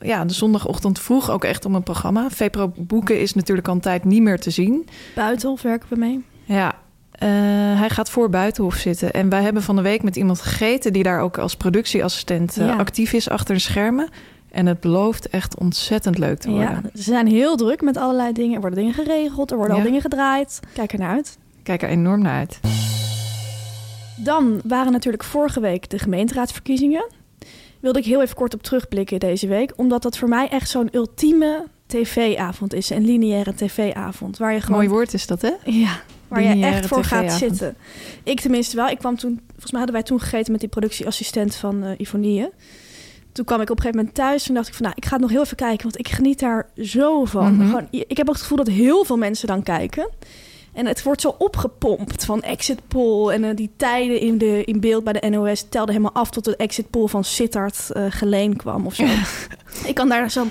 ja, 0.00 0.24
de 0.24 0.32
zondagochtend 0.32 0.98
vroeg 1.00 1.30
ook 1.30 1.44
echt 1.44 1.64
om 1.64 1.74
een 1.74 1.82
programma. 1.82 2.26
VPRO 2.30 2.72
Boeken 2.76 3.20
is 3.20 3.34
natuurlijk 3.34 3.68
al 3.68 3.74
een 3.74 3.80
tijd 3.80 4.04
niet 4.04 4.22
meer 4.22 4.40
te 4.40 4.50
zien. 4.50 4.88
Buitenhof 5.14 5.62
werken 5.62 5.88
we 5.88 5.96
mee. 5.96 6.24
Ja, 6.44 6.74
eh, 7.12 7.28
hij 7.78 7.90
gaat 7.90 8.10
voor 8.10 8.30
Buitenhof 8.30 8.74
zitten. 8.74 9.12
En 9.12 9.28
wij 9.28 9.42
hebben 9.42 9.62
van 9.62 9.76
de 9.76 9.82
week 9.82 10.02
met 10.02 10.16
iemand 10.16 10.40
gegeten... 10.40 10.92
die 10.92 11.02
daar 11.02 11.20
ook 11.20 11.38
als 11.38 11.56
productieassistent 11.56 12.56
eh, 12.56 12.66
Ja. 12.66 12.76
actief 12.76 13.12
is 13.12 13.28
achter 13.28 13.54
de 13.54 13.60
schermen. 13.60 14.08
En 14.50 14.66
het 14.66 14.80
belooft 14.80 15.28
echt 15.28 15.58
ontzettend 15.58 16.18
leuk 16.18 16.38
te 16.38 16.50
worden. 16.50 16.68
Ja, 16.68 16.80
ze 16.94 17.02
zijn 17.02 17.26
heel 17.26 17.56
druk 17.56 17.80
met 17.82 17.96
allerlei 17.96 18.32
dingen. 18.32 18.54
Er 18.54 18.60
worden 18.60 18.78
dingen 18.78 18.94
geregeld, 18.94 19.50
er 19.50 19.56
worden 19.56 19.76
Ja. 19.76 19.82
al 19.82 19.86
dingen 19.88 20.02
gedraaid. 20.02 20.60
Kijk 20.74 20.92
er 20.92 20.98
naar 20.98 21.10
uit. 21.14 21.38
Kijk 21.62 21.82
er 21.82 21.88
enorm 21.88 22.22
naar 22.22 22.38
uit. 22.38 22.60
Dan 24.16 24.60
waren 24.64 24.92
natuurlijk 24.92 25.24
vorige 25.24 25.60
week 25.60 25.90
de 25.90 25.98
gemeenteraadsverkiezingen. 25.98 27.10
Wilde 27.80 27.98
ik 27.98 28.04
heel 28.04 28.22
even 28.22 28.36
kort 28.36 28.54
op 28.54 28.62
terugblikken 28.62 29.18
deze 29.18 29.46
week. 29.46 29.72
Omdat 29.76 30.02
dat 30.02 30.18
voor 30.18 30.28
mij 30.28 30.48
echt 30.48 30.68
zo'n 30.68 30.88
ultieme 30.92 31.64
tv-avond 31.86 32.74
is. 32.74 32.90
Een 32.90 33.04
lineaire 33.04 33.54
tv-avond. 33.54 34.38
Waar 34.38 34.52
je 34.52 34.60
gewoon... 34.60 34.76
Mooi 34.76 34.88
woord 34.88 35.14
is 35.14 35.26
dat, 35.26 35.42
hè? 35.42 35.52
Ja, 35.64 36.00
waar 36.28 36.42
je 36.42 36.64
echt 36.64 36.86
voor 36.86 37.04
gaat 37.04 37.32
zitten. 37.32 37.76
Ik 38.22 38.40
tenminste 38.40 38.76
wel. 38.76 38.88
Ik 38.88 38.98
kwam 38.98 39.16
toen... 39.16 39.40
Volgens 39.48 39.70
mij 39.70 39.80
hadden 39.80 40.00
wij 40.00 40.04
toen 40.04 40.20
gegeten 40.20 40.52
met 40.52 40.60
die 40.60 40.68
productieassistent 40.68 41.54
van 41.54 41.94
Ivonie. 41.98 42.48
Toen 43.32 43.44
kwam 43.44 43.60
ik 43.60 43.70
op 43.70 43.76
een 43.76 43.82
gegeven 43.82 43.98
moment 43.98 44.16
thuis 44.16 44.48
en 44.48 44.54
dacht 44.54 44.68
ik 44.68 44.74
van... 44.74 44.82
nou, 44.82 44.96
ik 44.96 45.04
ga 45.04 45.12
het 45.12 45.20
nog 45.20 45.30
heel 45.30 45.42
even 45.42 45.56
kijken, 45.56 45.82
want 45.82 45.98
ik 45.98 46.08
geniet 46.08 46.38
daar 46.38 46.68
zo 46.76 47.24
van. 47.24 47.56
Mhm. 47.56 47.66
Gewoon, 47.66 47.86
ik 47.90 48.16
heb 48.16 48.28
ook 48.28 48.34
het 48.34 48.42
gevoel 48.42 48.64
dat 48.64 48.68
heel 48.68 49.04
veel 49.04 49.16
mensen 49.16 49.46
dan 49.46 49.62
kijken. 49.62 50.10
En 50.76 50.86
het 50.86 51.02
wordt 51.02 51.20
zo 51.20 51.34
opgepompt 51.38 52.24
van 52.24 52.42
exit 52.42 52.80
poll. 52.88 53.32
En 53.32 53.44
eh, 53.44 53.56
die 53.56 53.70
tijden 53.76 54.20
in, 54.20 54.38
de, 54.38 54.64
in 54.64 54.80
beeld 54.80 55.04
bij 55.04 55.12
de 55.12 55.28
NOS 55.28 55.66
telden 55.68 55.94
helemaal 55.94 56.14
af 56.22 56.30
tot 56.30 56.44
de 56.44 56.56
exit 56.56 56.90
poll 56.90 57.06
van 57.06 57.24
Sittard 57.24 57.90
eh 57.90 58.04
Geleen 58.08 58.56
kwam 58.56 58.86
of 58.86 58.94
zo. 58.94 59.04
ik 59.90 59.94
kan 59.94 60.08
daar 60.08 60.30
zo... 60.30 60.44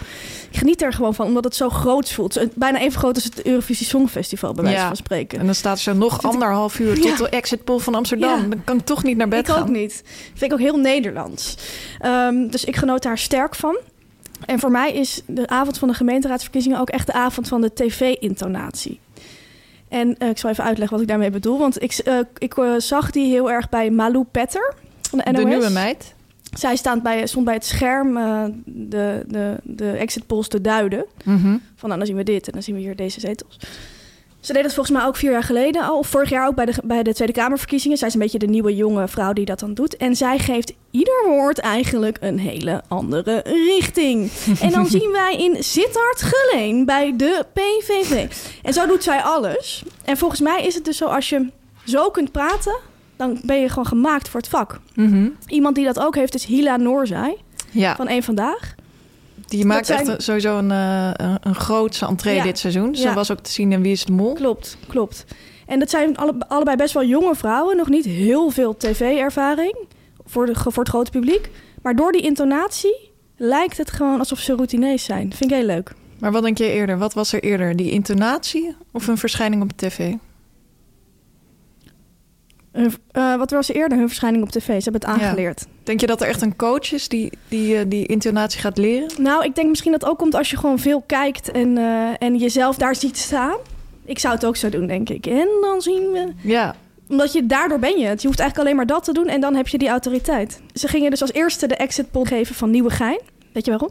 Ik 0.52 0.58
geniet 0.62 0.82
er 0.82 0.94
gewoon 0.94 1.14
van, 1.16 1.26
omdat 1.26 1.44
het 1.44 1.56
zo 1.56 1.70
groot 1.70 2.12
voelt. 2.12 2.40
Bijna 2.56 2.80
even 2.80 3.00
groot 3.00 3.16
als 3.16 3.24
het 3.24 3.42
Eurovisie 3.46 3.86
Songfestival, 3.86 4.54
bij 4.54 4.64
wijze 4.64 4.80
Ja. 4.80 4.88
van 4.88 4.96
spreken. 4.96 5.40
En 5.40 5.46
dan 5.46 5.56
staat 5.56 5.80
zo 5.80 5.94
nog 5.94 6.16
ik- 6.16 6.22
anderhalf 6.22 6.80
uur 6.80 6.96
tot 6.96 7.04
Ja. 7.04 7.16
de 7.16 7.30
exit 7.30 7.64
poll 7.64 7.80
van 7.80 7.96
Amsterdam. 7.96 8.50
Dan 8.50 8.64
kan 8.64 8.78
ik 8.78 8.86
toch 8.86 9.04
niet 9.04 9.18
naar 9.18 9.28
bed 9.28 9.40
ik 9.40 9.54
gaan. 9.54 9.62
ook 9.62 9.70
niet. 9.70 10.04
Vind 10.34 10.42
ik 10.42 10.54
ook 10.54 10.60
heel 10.60 10.78
Nederlands. 10.78 11.58
Ehm, 12.00 12.48
dus 12.48 12.64
ik 12.66 12.76
genoot 12.76 13.04
daar 13.04 13.18
sterk 13.18 13.56
van. 13.56 13.78
En 14.46 14.60
voor 14.60 14.72
mij 14.72 14.94
is 14.94 15.22
de 15.26 15.48
avond 15.48 15.78
van 15.78 15.88
de 15.88 15.94
gemeenteraadsverkiezingen 15.94 16.80
ook 16.80 16.90
echt 16.90 17.06
de 17.08 17.14
avond 17.14 17.48
van 17.48 17.62
de 17.62 17.74
tv-intonatie. 17.74 19.00
En 19.88 20.18
eh, 20.18 20.30
ik 20.30 20.38
zal 20.38 20.50
even 20.50 20.64
uitleggen 20.64 20.94
wat 20.94 21.06
ik 21.06 21.12
daarmee 21.12 21.30
bedoel. 21.30 21.58
Want 21.58 21.82
ik, 21.82 21.92
eh, 21.94 22.20
ik 22.38 22.58
eh, 22.58 22.76
zag 22.78 23.12
die 23.12 23.30
heel 23.30 23.52
erg 23.52 23.70
bij 23.70 23.90
Malou 23.90 24.26
Petter 24.32 24.74
van 25.10 25.20
de 25.20 25.32
NOS. 25.32 25.42
De 25.42 25.48
nieuwe 25.48 25.70
meid. 25.70 26.14
Zij 26.58 26.76
staat 26.76 27.04
bij, 27.04 27.28
stond 27.28 27.46
bij 27.46 27.54
het 27.54 27.66
scherm 27.66 28.14
de, 28.66 29.24
de, 29.28 29.58
de 29.64 29.92
exit 29.92 30.28
polls 30.28 30.48
te 30.48 30.62
duiden. 30.62 31.06
Mhm. 31.24 31.58
Van 31.76 31.90
nou, 31.90 31.98
dan 31.98 32.06
zien 32.06 32.16
we 32.16 32.24
dit 32.24 32.46
en 32.48 32.54
dan 32.54 32.64
zien 32.64 32.76
we 32.76 32.82
hier 32.82 32.96
deze 32.96 33.20
zetels. 33.20 33.60
Ze 34.46 34.54
deed 34.54 34.64
dat 34.64 34.74
volgens 34.74 34.98
mij 34.98 35.06
ook 35.06 35.16
vier 35.16 35.32
jaar 35.32 35.44
geleden 35.44 35.84
al. 35.84 35.98
Of 35.98 36.08
vorig 36.08 36.30
jaar 36.30 36.48
ook 36.48 36.56
bij 36.56 36.66
de, 36.66 36.74
bij 36.84 37.04
de 37.04 37.14
Tweede 37.14 37.34
Kamerverkiezingen. 37.34 37.98
Zij 37.98 38.08
is 38.08 38.14
een 38.14 38.20
beetje 38.20 38.40
de 38.40 38.48
nieuwe 38.48 38.76
jonge 38.76 39.08
vrouw 39.08 39.34
die 39.34 39.46
dat 39.46 39.60
dan 39.60 39.74
doet. 39.74 39.98
En 39.98 40.16
zij 40.16 40.40
geeft 40.40 40.74
ieder 40.92 41.24
woord 41.28 41.60
eigenlijk 41.60 42.18
een 42.22 42.40
hele 42.40 42.84
andere 42.88 43.42
richting. 43.44 44.32
En 44.62 44.72
dan 44.72 44.86
zien 44.86 45.12
wij 45.12 45.36
in 45.38 45.64
Sittard 45.64 46.22
Geleen 46.22 46.86
bij 46.86 47.14
de 47.16 47.46
PVV. 47.54 48.32
En 48.64 48.74
zo 48.74 48.86
doet 48.86 49.04
zij 49.04 49.22
alles. 49.22 49.84
En 50.04 50.18
volgens 50.18 50.42
mij 50.42 50.66
is 50.66 50.76
het 50.76 50.86
dus 50.86 50.98
zo, 50.98 51.06
als 51.06 51.30
je 51.30 51.50
zo 51.86 52.10
kunt 52.10 52.32
praten... 52.32 52.78
dan 53.16 53.40
ben 53.44 53.60
je 53.62 53.70
gewoon 53.70 53.86
gemaakt 53.86 54.30
voor 54.30 54.40
het 54.40 54.50
vak. 54.50 54.80
Mhm. 54.94 55.30
Iemand 55.48 55.76
die 55.76 55.86
dat 55.86 56.00
ook 56.00 56.16
heeft 56.16 56.36
is 56.36 56.46
Hila 56.46 56.78
Noorzij 56.78 57.38
Ja, 57.72 57.96
van 57.96 58.10
Eén 58.10 58.24
Vandaag. 58.24 58.76
Die 59.48 59.66
maakt 59.66 59.86
zijn- 59.86 60.10
echt 60.10 60.24
sowieso 60.24 60.58
een, 60.58 60.72
eh, 60.72 61.10
een, 61.14 61.38
een 61.42 61.56
grootse 61.56 62.06
entree 62.06 62.36
Ja. 62.36 62.44
dit 62.44 62.60
seizoen. 62.60 62.96
Ze 62.96 63.04
Ja. 63.04 63.14
was 63.14 63.32
ook 63.32 63.40
te 63.40 63.52
zien 63.52 63.72
in 63.72 63.82
Wie 63.82 63.92
is 63.92 64.06
de 64.06 64.12
Mol. 64.12 64.34
Klopt, 64.34 64.78
klopt. 64.88 65.26
En 65.66 65.80
dat 65.80 65.90
zijn 65.90 66.18
alle, 66.18 66.36
allebei 66.48 66.78
best 66.78 66.94
wel 66.94 67.06
jonge 67.06 67.36
vrouwen. 67.36 67.78
Nog 67.78 67.90
niet 67.90 68.06
heel 68.06 68.50
veel 68.50 68.78
tv-ervaring 68.78 69.76
voor, 70.26 70.46
de, 70.46 70.56
voor 70.56 70.74
het 70.84 70.90
grote 70.90 71.12
publiek. 71.12 71.50
Maar 71.82 71.96
door 71.96 72.12
die 72.12 72.22
intonatie 72.22 73.10
lijkt 73.38 73.78
het 73.78 73.92
gewoon 73.92 74.20
alsof 74.20 74.40
ze 74.40 74.54
routinees 74.56 75.04
zijn. 75.04 75.34
Vind 75.34 75.52
ik 75.52 75.58
heel 75.58 75.66
leuk. 75.66 75.92
Maar 76.20 76.32
wat 76.32 76.44
denk 76.44 76.58
je 76.58 76.72
eerder? 76.72 76.98
Wat 76.98 77.14
was 77.14 77.34
er 77.34 77.44
eerder? 77.44 77.76
Die 77.76 77.92
intonatie 77.92 78.76
of 78.92 79.08
een 79.08 79.18
verschijning 79.18 79.62
op 79.62 79.72
tv? 79.76 80.14
Eh, 82.76 83.36
wat 83.36 83.52
was 83.52 83.70
er 83.70 83.76
eerder 83.76 83.98
hun 83.98 84.08
verschijning 84.08 84.44
op 84.44 84.50
tv? 84.50 84.66
Ze 84.66 84.90
hebben 84.90 84.94
het 84.94 85.06
aangeleerd. 85.06 85.66
Denk 85.84 86.00
je 86.00 86.08
dat 86.08 86.22
er 86.22 86.28
echt 86.28 86.42
een 86.42 86.56
coach 86.56 86.92
is 86.94 87.08
die 87.08 87.32
die, 87.48 87.78
eh, 87.78 87.86
die 87.88 88.06
intonatie 88.06 88.60
gaat 88.60 88.78
leren? 88.78 89.10
Nou, 89.18 89.44
ik 89.44 89.56
denk 89.56 89.70
misschien 89.70 89.92
dat 89.92 90.06
ook 90.06 90.18
komt 90.18 90.36
als 90.36 90.50
je 90.50 90.58
gewoon 90.58 90.80
veel 90.80 91.04
kijkt 91.06 91.52
en, 91.52 91.78
eh, 91.78 92.10
en 92.20 92.36
jezelf 92.36 92.78
daar 92.78 92.96
ziet 92.96 93.18
staan. 93.18 93.58
Ik 94.06 94.20
zou 94.20 94.34
het 94.34 94.46
ook 94.46 94.56
zo 94.56 94.70
doen, 94.70 94.88
denk 94.88 95.10
ik. 95.10 95.26
En 95.26 95.48
dan 95.62 95.82
zien 95.82 96.12
we 96.12 96.34
Ja, 96.42 96.76
Omdat 97.10 97.34
je 97.34 97.46
daardoor 97.46 97.80
ben 97.80 98.00
je 98.00 98.06
het. 98.06 98.22
Je 98.22 98.28
hoeft 98.28 98.40
eigenlijk 98.40 98.58
alleen 98.58 98.76
maar 98.76 98.96
dat 98.96 99.04
te 99.04 99.14
doen 99.14 99.28
en 99.28 99.42
dan 99.42 99.56
heb 99.56 99.68
je 99.68 99.78
die 99.78 99.90
autoriteit. 99.90 100.62
Ze 100.74 100.88
gingen 100.88 101.10
dus 101.10 101.22
als 101.22 101.34
eerste 101.34 101.68
de 101.68 101.76
exit 101.76 102.12
poll 102.12 102.26
geven 102.26 102.56
van 102.56 102.70
Nieuwegein. 102.70 103.20
Weet 103.54 103.66
je 103.66 103.72
waarom? 103.72 103.90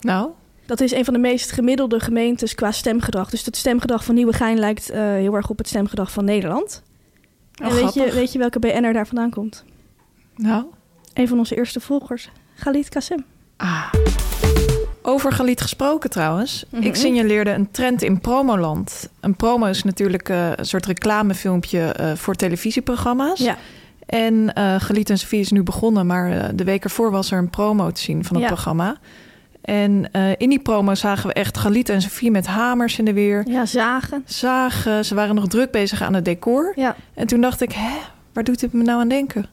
nou, 0.00 0.30
Dat 0.66 0.80
is 0.80 0.92
een 0.92 1.04
van 1.04 1.14
de 1.14 1.20
meest 1.20 1.50
gemiddelde 1.50 2.00
gemeentes 2.00 2.54
qua 2.54 2.72
stemgedrag. 2.72 3.30
Dus 3.30 3.44
het 3.44 3.56
stemgedrag 3.56 4.04
van 4.04 4.14
Nieuwegein 4.14 4.58
lijkt 4.58 4.92
heel 4.92 5.34
erg 5.34 5.50
op 5.50 5.58
het 5.58 5.68
stemgedrag 5.68 6.12
van 6.12 6.24
Nederland. 6.24 6.82
Oh, 7.62 7.68
en 7.68 7.74
weet 7.74 7.94
je, 7.94 8.10
weet 8.12 8.32
je 8.32 8.38
welke 8.38 8.58
BN'er 8.58 8.92
daar 8.92 9.06
vandaan 9.06 9.30
komt? 9.30 9.64
Nou, 10.36 10.64
Een 11.14 11.28
van 11.28 11.38
onze 11.38 11.56
eerste 11.56 11.80
volgers, 11.80 12.30
Galit 12.54 12.88
Kassem. 12.88 13.24
ah. 13.56 13.92
Over 15.02 15.32
Galit 15.32 15.60
gesproken 15.60 16.10
trouwens. 16.10 16.64
Mhm. 16.70 16.82
Ik 16.82 16.94
signaleerde 16.96 17.50
een 17.50 17.70
trend 17.70 18.02
in 18.02 18.20
Promoland. 18.20 19.08
Een 19.20 19.36
promo 19.36 19.66
is 19.66 19.84
natuurlijk 19.84 20.28
eh, 20.28 20.50
een 20.56 20.66
soort 20.66 20.86
reclamefilmpje 20.86 21.80
eh, 21.80 22.12
voor 22.14 22.34
televisieprogramma's. 22.34 23.38
Ja, 23.40 23.56
En 24.06 24.52
eh 24.54 24.74
Galit 24.80 25.10
en 25.10 25.18
Sofie 25.18 25.40
is 25.40 25.50
nu 25.50 25.62
begonnen, 25.62 26.06
maar 26.06 26.56
de 26.56 26.64
week 26.64 26.84
ervoor 26.84 27.10
was 27.10 27.30
er 27.30 27.38
een 27.38 27.50
promo 27.50 27.90
te 27.90 28.00
zien 28.00 28.24
van 28.24 28.34
het 28.36 28.44
Ja. 28.44 28.50
programma. 28.50 28.96
En 29.66 30.08
eh, 30.12 30.30
in 30.36 30.48
die 30.48 30.58
promo 30.58 30.94
zagen 30.94 31.26
we 31.28 31.32
echt 31.32 31.58
Galit 31.58 31.88
en 31.88 32.02
Sofie 32.02 32.30
met 32.30 32.46
hamers 32.46 32.98
in 32.98 33.04
de 33.04 33.12
weer. 33.12 33.48
ja 33.48 33.66
zagen. 33.66 34.22
Zagen, 34.26 35.04
ze 35.04 35.14
waren 35.14 35.34
nog 35.34 35.46
druk 35.48 35.70
bezig 35.70 36.02
aan 36.02 36.14
het 36.14 36.24
decor. 36.24 36.72
Ja, 36.76 36.96
En 37.14 37.26
toen 37.26 37.40
dacht 37.40 37.60
ik, 37.60 37.72
hè, 37.72 37.96
waar 38.32 38.44
doet 38.44 38.60
dit 38.60 38.72
me 38.72 38.82
nou 38.82 39.00
aan 39.00 39.08
denken? 39.08 39.46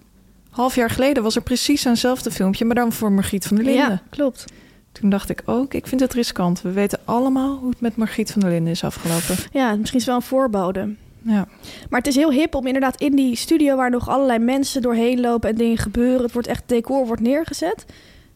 Half 0.50 0.75
jaar 0.75 0.89
geleden 0.89 1.24
was 1.24 1.36
er 1.36 1.41
precies 1.41 1.82
zo'nzelfde 1.82 2.32
filmpje, 2.32 2.65
maar 2.65 2.75
dan 2.75 2.91
voor 2.91 3.12
Margriet 3.12 3.46
van 3.48 3.55
der 3.55 3.65
Linden. 3.65 3.89
ja 3.89 4.01
klopt. 4.10 4.46
Toen 4.91 5.10
dacht 5.10 5.29
ik 5.29 5.41
ook, 5.46 5.74
ik 5.74 5.88
vind 5.88 6.01
het 6.01 6.13
riskant. 6.13 6.62
We 6.62 6.72
weten 6.72 7.00
allemaal 7.05 7.58
hoe 7.58 7.70
het 7.70 7.82
met 7.82 7.96
Margriet 7.96 8.32
van 8.32 8.41
der 8.41 8.50
Linden 8.50 8.72
is 8.72 8.84
afgelopen. 8.84 9.36
Ja, 9.51 9.75
misschien 9.75 10.00
is 10.00 10.05
wel 10.05 10.15
een 10.15 10.22
voorbode. 10.22 10.96
Ja, 11.22 11.48
Maar 11.89 12.00
het 12.00 12.08
is 12.08 12.15
heel 12.15 12.32
hip 12.32 12.55
om 12.55 12.65
inderdaad 12.67 13.01
in 13.01 13.15
die 13.15 13.36
studio 13.36 13.75
waar 13.75 13.89
nog 13.89 14.10
allerlei 14.10 14.39
mensen 14.39 14.82
doorheen 14.82 15.20
lopen 15.22 15.50
en 15.50 15.55
dingen 15.55 15.77
gebeuren. 15.77 16.22
Het 16.22 16.32
wordt 16.34 16.48
echt 16.48 16.63
decor 16.65 17.05
wordt 17.08 17.22
neergezet. 17.22 17.86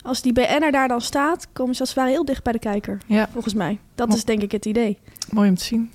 Als 0.08 0.22
die 0.22 0.34
BN'er 0.34 0.72
daar 0.72 0.88
dan 0.88 1.02
staat, 1.02 1.48
komen 1.54 1.76
ze 1.76 1.80
als 1.80 1.90
het 1.90 1.98
ware 1.98 2.12
heel 2.12 2.26
dicht 2.26 2.44
bij 2.44 2.54
de 2.54 2.60
kijker. 2.60 2.98
ja 3.06 3.30
Volgens 3.32 3.54
mij. 3.54 3.80
Dat 3.96 4.14
is 4.14 4.24
denk 4.24 4.42
ik 4.42 4.52
het 4.52 4.66
idee. 4.66 4.98
mooi 5.32 5.50
om 5.50 5.56
te 5.56 5.64
zien. 5.64 5.92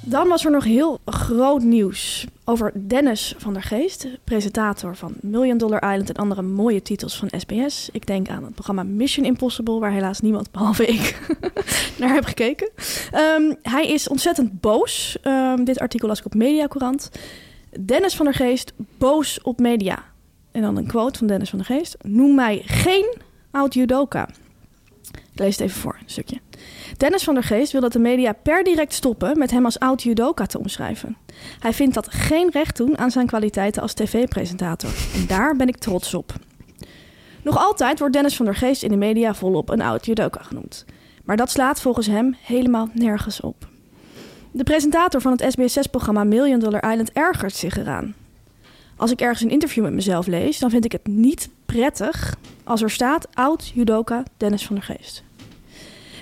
Dan 0.00 0.28
was 0.28 0.44
er 0.44 0.50
nog 0.50 0.64
heel 0.64 1.00
groot 1.04 1.62
nieuws 1.62 2.26
over 2.44 2.72
Dennis 2.88 3.34
van 3.38 3.52
der 3.52 3.62
Geest, 3.62 4.08
presentator 4.24 4.96
van 4.96 5.14
Million 5.20 5.58
Dollar 5.58 5.82
Island 5.82 6.08
en 6.08 6.14
andere 6.14 6.42
mooie 6.42 6.82
titels 6.82 7.16
van 7.16 7.28
SBS. 7.38 7.88
Ik 7.92 8.06
denk 8.06 8.28
aan 8.28 8.44
het 8.44 8.54
programma 8.54 8.82
Mission 8.82 9.26
Impossible, 9.26 9.78
waar 9.78 9.92
helaas 9.92 10.20
niemand 10.20 10.50
behalve 10.50 10.86
ik 10.86 11.18
naar 12.00 12.14
heb 12.14 12.24
gekeken. 12.24 12.70
Ehm, 13.10 13.54
hij 13.62 13.86
is 13.86 14.08
ontzettend 14.08 14.60
boos. 14.60 15.18
Ehm, 15.22 15.64
dit 15.64 15.78
artikel 15.78 16.08
las 16.08 16.18
ik 16.18 16.26
op 16.26 16.34
Mediacourant. 16.34 17.10
Dennis 17.80 18.16
van 18.16 18.24
der 18.24 18.34
Geest 18.34 18.72
boos 18.98 19.42
op 19.42 19.58
media. 19.58 20.12
En 20.54 20.62
dan 20.62 20.76
een 20.76 20.86
quote 20.86 21.18
van 21.18 21.26
Dennis 21.26 21.50
van 21.50 21.58
der 21.58 21.66
Geest. 21.66 21.96
Noem 22.02 22.34
mij 22.34 22.62
geen 22.64 23.14
oud 23.50 23.74
judoka. 23.74 24.28
Ik 25.12 25.38
lees 25.38 25.56
het 25.56 25.60
even 25.60 25.80
voor, 25.80 25.96
een 26.02 26.10
stukje. 26.10 26.40
Dennis 26.96 27.24
van 27.24 27.34
der 27.34 27.42
Geest 27.42 27.72
wil 27.72 27.80
dat 27.80 27.92
de 27.92 27.98
media 27.98 28.32
per 28.32 28.64
direct 28.64 28.92
stoppen 28.92 29.38
met 29.38 29.50
hem 29.50 29.64
als 29.64 29.78
oud 29.78 30.02
judoka 30.02 30.46
te 30.46 30.58
omschrijven. 30.58 31.16
Hij 31.58 31.72
vindt 31.72 31.94
dat 31.94 32.12
geen 32.12 32.50
recht 32.50 32.76
doen 32.76 32.98
aan 32.98 33.10
zijn 33.10 33.26
kwaliteiten 33.26 33.82
als 33.82 33.94
tv-presentator. 33.94 34.90
En 35.14 35.26
daar 35.26 35.56
ben 35.56 35.68
ik 35.68 35.76
trots 35.76 36.14
op. 36.14 36.32
Nog 37.42 37.58
altijd 37.58 37.98
wordt 37.98 38.14
Dennis 38.14 38.36
van 38.36 38.44
der 38.44 38.56
Geest 38.56 38.82
in 38.82 38.88
de 38.90 38.96
media 38.96 39.34
volop 39.34 39.68
een 39.68 39.82
oud 39.82 40.06
judoka 40.06 40.42
genoemd. 40.42 40.84
Maar 41.24 41.36
dat 41.36 41.50
slaat 41.50 41.80
volgens 41.80 42.06
hem 42.06 42.36
helemaal 42.42 42.88
nergens 42.92 43.40
op. 43.40 43.68
De 44.50 44.64
presentator 44.64 45.20
van 45.20 45.32
het 45.32 45.56
SBS6-programma 45.56 46.24
Million 46.24 46.58
Dollar 46.58 46.90
Island 46.90 47.12
ergert 47.12 47.54
zich 47.54 47.76
eraan. 47.76 48.14
Als 49.04 49.12
ik 49.12 49.20
ergens 49.20 49.40
een 49.40 49.50
interview 49.50 49.84
met 49.84 49.92
mezelf 49.92 50.26
lees, 50.26 50.58
dan 50.58 50.70
vind 50.70 50.84
ik 50.84 50.92
het 50.92 51.06
niet 51.06 51.48
prettig 51.66 52.34
als 52.64 52.82
er 52.82 52.90
staat 52.90 53.28
oud 53.34 53.72
judoka 53.74 54.22
Dennis 54.36 54.66
van 54.66 54.74
der 54.74 54.84
Geest. 54.84 55.22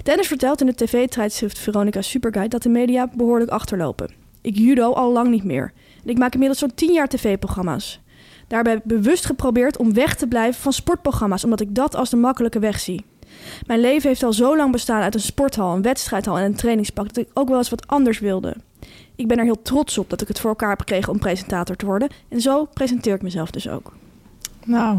Dennis 0.03 0.27
vertelt 0.27 0.61
in 0.61 0.67
het 0.67 0.77
tv-tijdschrift 0.77 1.59
Veronica 1.59 2.03
Superguide 2.03 2.51
dat 2.51 2.63
de 2.63 2.69
media 2.69 3.11
behoorlijk 3.15 3.51
achterlopen. 3.51 4.11
Ik 4.41 4.57
judo 4.57 4.93
al 4.93 5.13
lang 5.13 5.31
niet 5.31 5.45
meer. 5.45 5.73
En 6.05 6.11
ik 6.11 6.19
maak 6.19 6.33
inmiddels 6.33 6.61
zo'n 6.61 6.75
10 6.75 6.93
jaar 6.93 7.09
tv-programma's. 7.09 8.01
Daarbij 8.49 8.73
heb 8.73 8.83
ik 8.83 8.89
bewust 8.89 9.27
geprobeerd 9.27 9.77
om 9.77 9.95
weg 9.95 10.15
te 10.15 10.27
blijven 10.27 10.63
van 10.63 10.73
sportprogramma's, 10.73 11.45
omdat 11.45 11.61
ik 11.61 11.75
dat 11.75 11.95
als 11.95 12.11
de 12.11 12.17
makkelijke 12.17 12.59
weg 12.59 12.81
zie. 12.81 13.05
Mijn 13.67 13.81
leven 13.81 14.09
heeft 14.09 14.23
al 14.23 14.33
zo 14.33 14.57
lang 14.57 14.73
bestaan 14.73 15.03
uit 15.03 15.15
een 15.15 15.21
sporthal, 15.21 15.75
een 15.75 15.83
wedstrijdhal 15.83 16.39
en 16.39 16.45
een 16.45 16.57
trainingspak 16.57 17.07
dat 17.07 17.25
ik 17.25 17.31
ook 17.35 17.49
wel 17.49 17.59
eens 17.59 17.71
wat 17.71 17.87
anders 17.87 18.19
wilde. 18.19 18.57
Ik 19.23 19.29
ben 19.29 19.39
er 19.39 19.45
heel 19.45 19.63
trots 19.63 19.99
op 19.99 20.11
dat 20.11 20.21
ik 20.21 20.29
het 20.29 20.41
voor 20.41 20.51
elkaar 20.51 20.69
heb 20.69 20.79
gekregen 20.79 21.13
om 21.13 21.19
presentator 21.19 21.77
te 21.77 21.87
worden. 21.87 22.09
En 22.29 22.41
zo 22.41 22.65
presenteer 22.65 23.15
ik 23.15 23.23
mezelf 23.23 23.51
dus 23.51 23.69
ook. 23.69 23.93
Nou, 24.65 24.99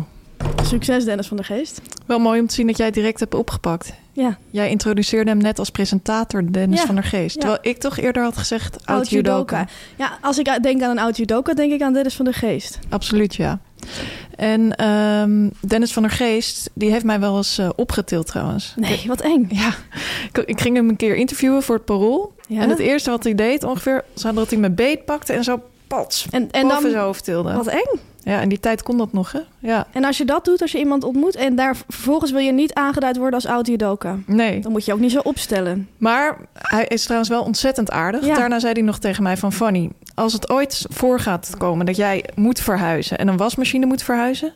Succes 0.63 1.05
Dennis 1.05 1.27
van 1.27 1.37
der 1.37 1.45
Geest. 1.45 1.81
Wel 2.05 2.19
mooi 2.19 2.39
om 2.39 2.47
te 2.47 2.53
zien 2.53 2.67
dat 2.67 2.77
jij 2.77 2.85
het 2.85 2.95
direct 2.95 3.19
hebt 3.19 3.33
opgepakt. 3.33 3.93
Ja, 4.11 4.37
Jij 4.49 4.69
introduceerde 4.69 5.29
hem 5.29 5.39
net 5.39 5.59
als 5.59 5.69
presentator 5.69 6.51
Dennis 6.51 6.79
Ja, 6.79 6.85
van 6.85 6.95
der 6.95 7.03
Geest. 7.03 7.35
ja. 7.35 7.39
Terwijl 7.41 7.59
ik 7.61 7.77
toch 7.77 7.97
eerder 7.97 8.23
had 8.23 8.37
gezegd 8.37 8.85
oud 8.85 9.09
judoka. 9.09 9.67
Ja, 9.97 10.17
als 10.21 10.37
ik 10.37 10.57
denk 10.61 10.81
aan 10.81 10.89
een 10.91 10.99
oud 10.99 11.17
judoka, 11.17 11.53
denk 11.53 11.71
ik 11.71 11.81
aan 11.81 11.93
Dennis 11.93 12.15
van 12.15 12.25
der 12.25 12.33
Geest. 12.33 12.79
Absoluut, 12.89 13.35
ja. 13.35 13.59
En 14.35 14.75
ehm, 14.75 15.49
Dennis 15.59 15.93
van 15.93 16.03
der 16.03 16.11
Geest, 16.11 16.69
die 16.73 16.91
heeft 16.91 17.05
mij 17.05 17.19
wel 17.19 17.37
eens 17.37 17.57
eh, 17.57 17.69
opgetild 17.75 18.27
trouwens. 18.27 18.73
Nee, 18.75 19.03
wat 19.07 19.21
eng. 19.21 19.47
Ja, 19.49 19.73
ik, 20.31 20.37
ik 20.37 20.61
ging 20.61 20.75
hem 20.75 20.89
een 20.89 20.95
keer 20.95 21.15
interviewen 21.15 21.63
voor 21.63 21.75
het 21.75 21.85
Parool. 21.85 22.33
Ja? 22.47 22.61
En 22.61 22.69
het 22.69 22.79
eerste 22.79 23.09
wat 23.09 23.23
hij 23.23 23.35
deed 23.35 23.63
ongeveer, 23.63 24.03
was 24.13 24.33
dat 24.33 24.49
hij 24.49 24.59
mijn 24.59 24.75
beet 24.75 25.05
pakte 25.05 25.33
en 25.33 25.43
zo 25.43 25.61
pats 25.87 26.27
En, 26.31 26.51
en 26.51 26.67
dan, 26.67 26.81
zijn 26.81 26.95
hoofd 26.95 27.23
tilde. 27.23 27.53
wat 27.53 27.67
eng. 27.67 27.99
Ja, 28.23 28.39
in 28.41 28.49
die 28.49 28.59
tijd 28.59 28.83
kon 28.83 28.97
dat 28.97 29.13
nog, 29.13 29.31
hè? 29.31 29.39
Ja, 29.59 29.87
En 29.91 30.03
als 30.03 30.17
je 30.17 30.25
dat 30.25 30.45
doet, 30.45 30.61
als 30.61 30.71
je 30.71 30.77
iemand 30.77 31.03
ontmoet 31.03 31.35
en 31.35 31.55
daar 31.55 31.75
vervolgens 31.87 32.31
wil 32.31 32.39
je 32.39 32.51
niet 32.51 32.73
aangeduid 32.73 33.17
worden 33.17 33.33
als 33.33 33.45
oud 33.45 33.67
judoka. 33.67 34.17
nee. 34.25 34.59
Dan 34.59 34.71
moet 34.71 34.85
je 34.85 34.93
ook 34.93 34.99
niet 34.99 35.11
zo 35.11 35.19
opstellen. 35.19 35.89
Maar 35.97 36.37
hij 36.53 36.85
is 36.85 37.03
trouwens 37.03 37.29
wel 37.29 37.43
ontzettend 37.43 37.91
aardig. 37.91 38.25
Ja. 38.25 38.35
Daarna 38.35 38.59
zei 38.59 38.73
hij 38.73 38.81
nog 38.81 38.99
tegen 38.99 39.23
mij 39.23 39.37
van... 39.37 39.53
Fanny, 39.53 39.89
als 40.15 40.33
het 40.33 40.49
ooit 40.49 40.85
voor 40.89 41.19
gaat 41.19 41.55
komen 41.57 41.85
dat 41.85 41.95
jij 41.95 42.25
moet 42.35 42.59
verhuizen... 42.59 43.17
en 43.17 43.27
een 43.27 43.37
wasmachine 43.37 43.85
moet 43.85 44.03
verhuizen... 44.03 44.53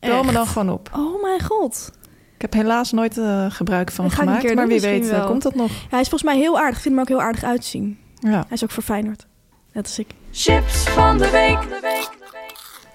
bel 0.00 0.22
me 0.24 0.32
dan 0.32 0.46
gewoon 0.46 0.70
op. 0.70 0.90
Oh 0.94 1.22
mijn 1.22 1.42
god. 1.42 1.92
Ik 2.34 2.42
heb 2.42 2.52
helaas 2.52 2.92
nooit 2.92 3.18
eh, 3.18 3.46
gebruik 3.48 3.90
van 3.90 4.10
gemaakt. 4.10 4.54
Maar 4.54 4.68
wie 4.68 4.80
weet 4.80 5.04
eh, 5.04 5.10
wel. 5.10 5.26
komt 5.26 5.42
dat 5.42 5.54
nog. 5.54 5.70
Hij 5.90 6.00
is 6.00 6.08
volgens 6.08 6.30
mij 6.30 6.36
heel 6.40 6.58
aardig. 6.58 6.76
Ik 6.76 6.82
vind 6.82 6.94
hem 6.94 7.02
ook 7.02 7.08
heel 7.08 7.22
aardig 7.22 7.44
uitzien. 7.44 7.98
Ja. 8.20 8.30
Hij 8.30 8.44
is 8.50 8.62
ook 8.62 8.70
verfijnerd. 8.70 9.26
Net 9.72 9.84
als 9.84 9.98
ik. 9.98 10.06
Chips 10.32 10.88
van 10.88 11.18
de 11.18 11.30
week. 11.30 11.58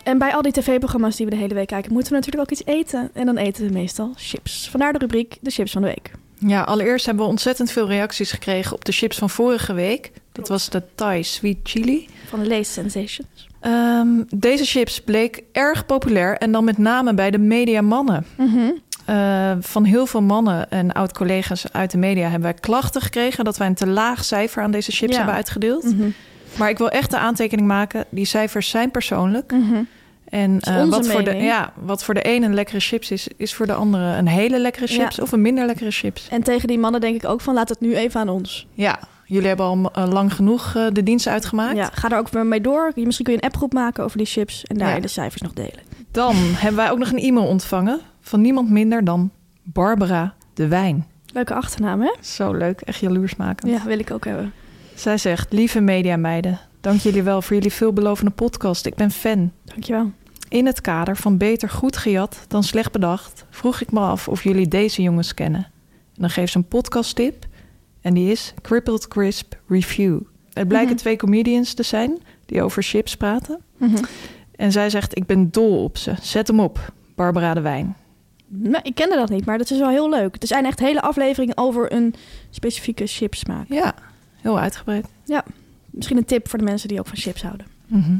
En 0.03 0.17
bij 0.17 0.33
al 0.33 0.41
die 0.41 0.51
tv-programma's 0.51 1.15
die 1.15 1.25
we 1.25 1.31
de 1.31 1.37
hele 1.37 1.53
week 1.53 1.67
kijken, 1.67 1.93
moeten 1.93 2.11
we 2.11 2.17
natuurlijk 2.17 2.43
ook 2.51 2.57
iets 2.59 2.65
eten. 2.69 3.09
En 3.13 3.25
dan 3.25 3.37
eten 3.37 3.65
we 3.67 3.73
meestal 3.73 4.13
chips. 4.15 4.67
Vandaar 4.69 4.93
de 4.93 4.99
rubriek 4.99 5.37
de 5.41 5.49
chips 5.51 5.71
van 5.71 5.81
de 5.81 5.87
week. 5.87 6.11
ja, 6.39 6.61
allereerst 6.61 7.05
hebben 7.05 7.23
we 7.25 7.29
ontzettend 7.31 7.71
veel 7.71 7.87
reacties 7.87 8.31
gekregen... 8.31 8.73
op 8.75 8.85
de 8.85 8.91
chips 8.91 9.17
van 9.17 9.29
vorige 9.29 9.73
week. 9.73 10.11
Dat 10.31 10.47
was 10.47 10.69
de 10.69 10.83
Thai 10.95 11.23
Sweet 11.23 11.57
Chili. 11.63 12.07
Van 12.27 12.39
de 12.39 12.47
Lace 12.47 12.71
Sensations. 12.71 13.47
Ehm, 13.59 14.07
deze 14.35 14.65
chips 14.65 15.01
bleek 15.01 15.43
erg 15.51 15.85
populair... 15.85 16.37
en 16.37 16.51
dan 16.51 16.63
met 16.63 16.77
name 16.77 17.13
bij 17.13 17.31
de 17.31 17.37
mediamannen. 17.37 18.25
Eh, 19.05 19.51
van 19.59 19.83
heel 19.83 20.05
veel 20.05 20.21
mannen 20.21 20.69
en 20.71 20.91
oud-collega's 20.91 21.71
uit 21.71 21.91
de 21.91 21.97
media 21.97 22.23
hebben 22.23 22.41
wij 22.41 22.53
klachten 22.53 23.01
gekregen 23.01 23.43
dat 23.45 23.57
wij 23.57 23.67
een 23.67 23.73
te 23.75 23.87
laag 23.87 24.23
cijfer 24.25 24.63
aan 24.63 24.71
deze 24.71 24.91
chips 24.91 25.11
Ja. 25.11 25.17
hebben 25.17 25.35
uitgedeeld. 25.35 25.83
Mhm. 25.83 26.09
Maar 26.57 26.69
ik 26.69 26.77
wil 26.77 26.89
echt 26.89 27.11
de 27.11 27.17
aantekening 27.17 27.67
maken: 27.67 28.05
die 28.09 28.25
cijfers 28.25 28.69
zijn 28.69 28.91
persoonlijk. 28.91 29.51
Mhm. 29.51 29.81
En 30.29 30.53
onze 30.53 30.89
wat, 30.89 31.07
voor 31.07 31.23
de, 31.23 31.35
ja, 31.35 31.73
wat 31.83 32.03
voor 32.03 32.13
de 32.13 32.27
een 32.35 32.43
een 32.43 32.53
lekkere 32.53 32.79
chips 32.79 33.11
is, 33.11 33.27
is 33.37 33.53
voor 33.53 33.65
de 33.65 33.73
andere 33.73 34.15
een 34.17 34.27
hele 34.27 34.59
lekkere 34.59 34.85
Ja. 34.93 34.99
chips 34.99 35.19
of 35.19 35.31
een 35.31 35.41
minder 35.41 35.65
lekkere 35.65 35.91
chips. 35.91 36.27
En 36.29 36.43
tegen 36.43 36.67
die 36.67 36.79
mannen 36.79 37.01
denk 37.01 37.15
ik 37.15 37.25
ook 37.29 37.41
van 37.41 37.53
laat 37.53 37.69
het 37.69 37.79
nu 37.79 37.95
even 37.95 38.19
aan 38.19 38.29
ons. 38.29 38.67
Ja, 38.73 38.99
jullie 39.25 39.47
hebben 39.47 39.65
al 39.65 39.91
eh, 39.93 40.07
lang 40.11 40.33
genoeg 40.33 40.75
eh, 40.75 40.85
de 40.91 41.03
dienst 41.03 41.27
uitgemaakt. 41.27 41.75
Ja, 41.77 41.89
ga 41.93 42.09
er 42.09 42.17
ook 42.17 42.29
weer 42.29 42.45
mee 42.45 42.61
door. 42.61 42.91
Misschien 42.95 43.25
kun 43.25 43.33
je 43.33 43.39
een 43.41 43.47
appgroep 43.49 43.73
maken 43.73 44.03
over 44.03 44.17
die 44.17 44.25
chips 44.27 44.63
en 44.63 44.77
daar 44.77 44.95
Ja. 44.95 44.99
de 44.99 45.07
cijfers 45.07 45.41
nog 45.41 45.53
delen. 45.53 45.79
Dan 46.11 46.35
hebben 46.63 46.75
wij 46.75 46.91
ook 46.91 46.97
nog 46.99 47.11
een 47.11 47.19
e-mail 47.19 47.45
ontvangen 47.47 47.99
van 48.21 48.41
niemand 48.41 48.69
minder 48.69 49.03
dan 49.03 49.31
Barbara 49.63 50.33
de 50.53 50.67
Wijn. 50.67 51.05
Leuke 51.33 51.53
achternaam, 51.53 52.01
hè? 52.01 52.13
Zo 52.21 52.53
leuk, 52.53 52.81
echt 52.81 52.99
jaloersmakend. 52.99 53.71
Ja, 53.71 53.83
wil 53.85 53.99
ik 53.99 54.11
ook 54.11 54.25
hebben. 54.25 54.53
Zij 54.95 55.17
zegt, 55.17 55.51
lieve 55.53 55.79
mediameiden, 55.79 56.59
dank 56.81 56.99
jullie 56.99 57.23
wel 57.23 57.41
voor 57.41 57.55
jullie 57.55 57.71
veelbelovende 57.73 58.31
podcast. 58.31 58.85
Ik 58.85 58.95
ben 58.95 59.11
fan. 59.11 59.51
Dankjewel. 59.63 60.11
In 60.49 60.65
het 60.65 60.81
kader 60.81 61.17
van 61.17 61.37
beter 61.37 61.69
goed 61.69 61.97
gejat 61.97 62.45
dan 62.47 62.63
slecht 62.63 62.91
bedacht... 62.91 63.45
vroeg 63.49 63.81
ik 63.81 63.91
me 63.91 63.99
af 63.99 64.27
of 64.27 64.43
jullie 64.43 64.67
deze 64.67 65.01
jongens 65.01 65.33
kennen. 65.33 65.63
En 66.15 66.21
dan 66.21 66.29
geeft 66.29 66.51
ze 66.51 66.57
een 66.57 66.67
podcasttip 66.67 67.45
en 68.01 68.13
die 68.13 68.31
is 68.31 68.53
Crippled 68.61 69.07
Crisp 69.07 69.55
Review. 69.67 70.19
Het 70.53 70.67
blijken 70.67 70.89
Mhm. 70.89 70.97
twee 70.99 71.15
comedians 71.15 71.73
te 71.73 71.83
zijn 71.83 72.17
die 72.45 72.61
over 72.63 72.83
chips 72.83 73.17
praten. 73.17 73.59
Mhm. 73.77 74.03
En 74.55 74.71
zij 74.71 74.89
zegt, 74.89 75.17
ik 75.17 75.25
ben 75.25 75.51
dol 75.51 75.83
op 75.83 75.97
ze. 75.97 76.13
Zet 76.21 76.47
hem 76.47 76.59
op, 76.59 76.91
Barbara 77.15 77.53
de 77.53 77.61
Wijn. 77.61 77.95
Ik 78.83 78.95
kende 78.95 79.15
dat 79.15 79.29
niet, 79.29 79.45
maar 79.45 79.57
dat 79.57 79.71
is 79.71 79.79
wel 79.79 79.89
heel 79.89 80.09
leuk. 80.09 80.35
Er 80.41 80.47
zijn 80.47 80.65
echt 80.65 80.79
hele 80.79 81.01
afleveringen 81.01 81.57
over 81.57 81.93
een 81.93 82.13
specifieke 82.49 83.05
chipsmaak. 83.07 83.65
Ja, 83.69 83.95
heel 84.41 84.59
uitgebreid. 84.59 85.05
Ja, 85.25 85.43
misschien 85.89 86.17
een 86.17 86.25
tip 86.25 86.49
voor 86.49 86.59
de 86.59 86.65
mensen 86.65 86.87
die 86.87 86.99
ook 86.99 87.07
van 87.07 87.17
chips 87.17 87.41
houden. 87.41 87.65
Mhm. 87.87 88.15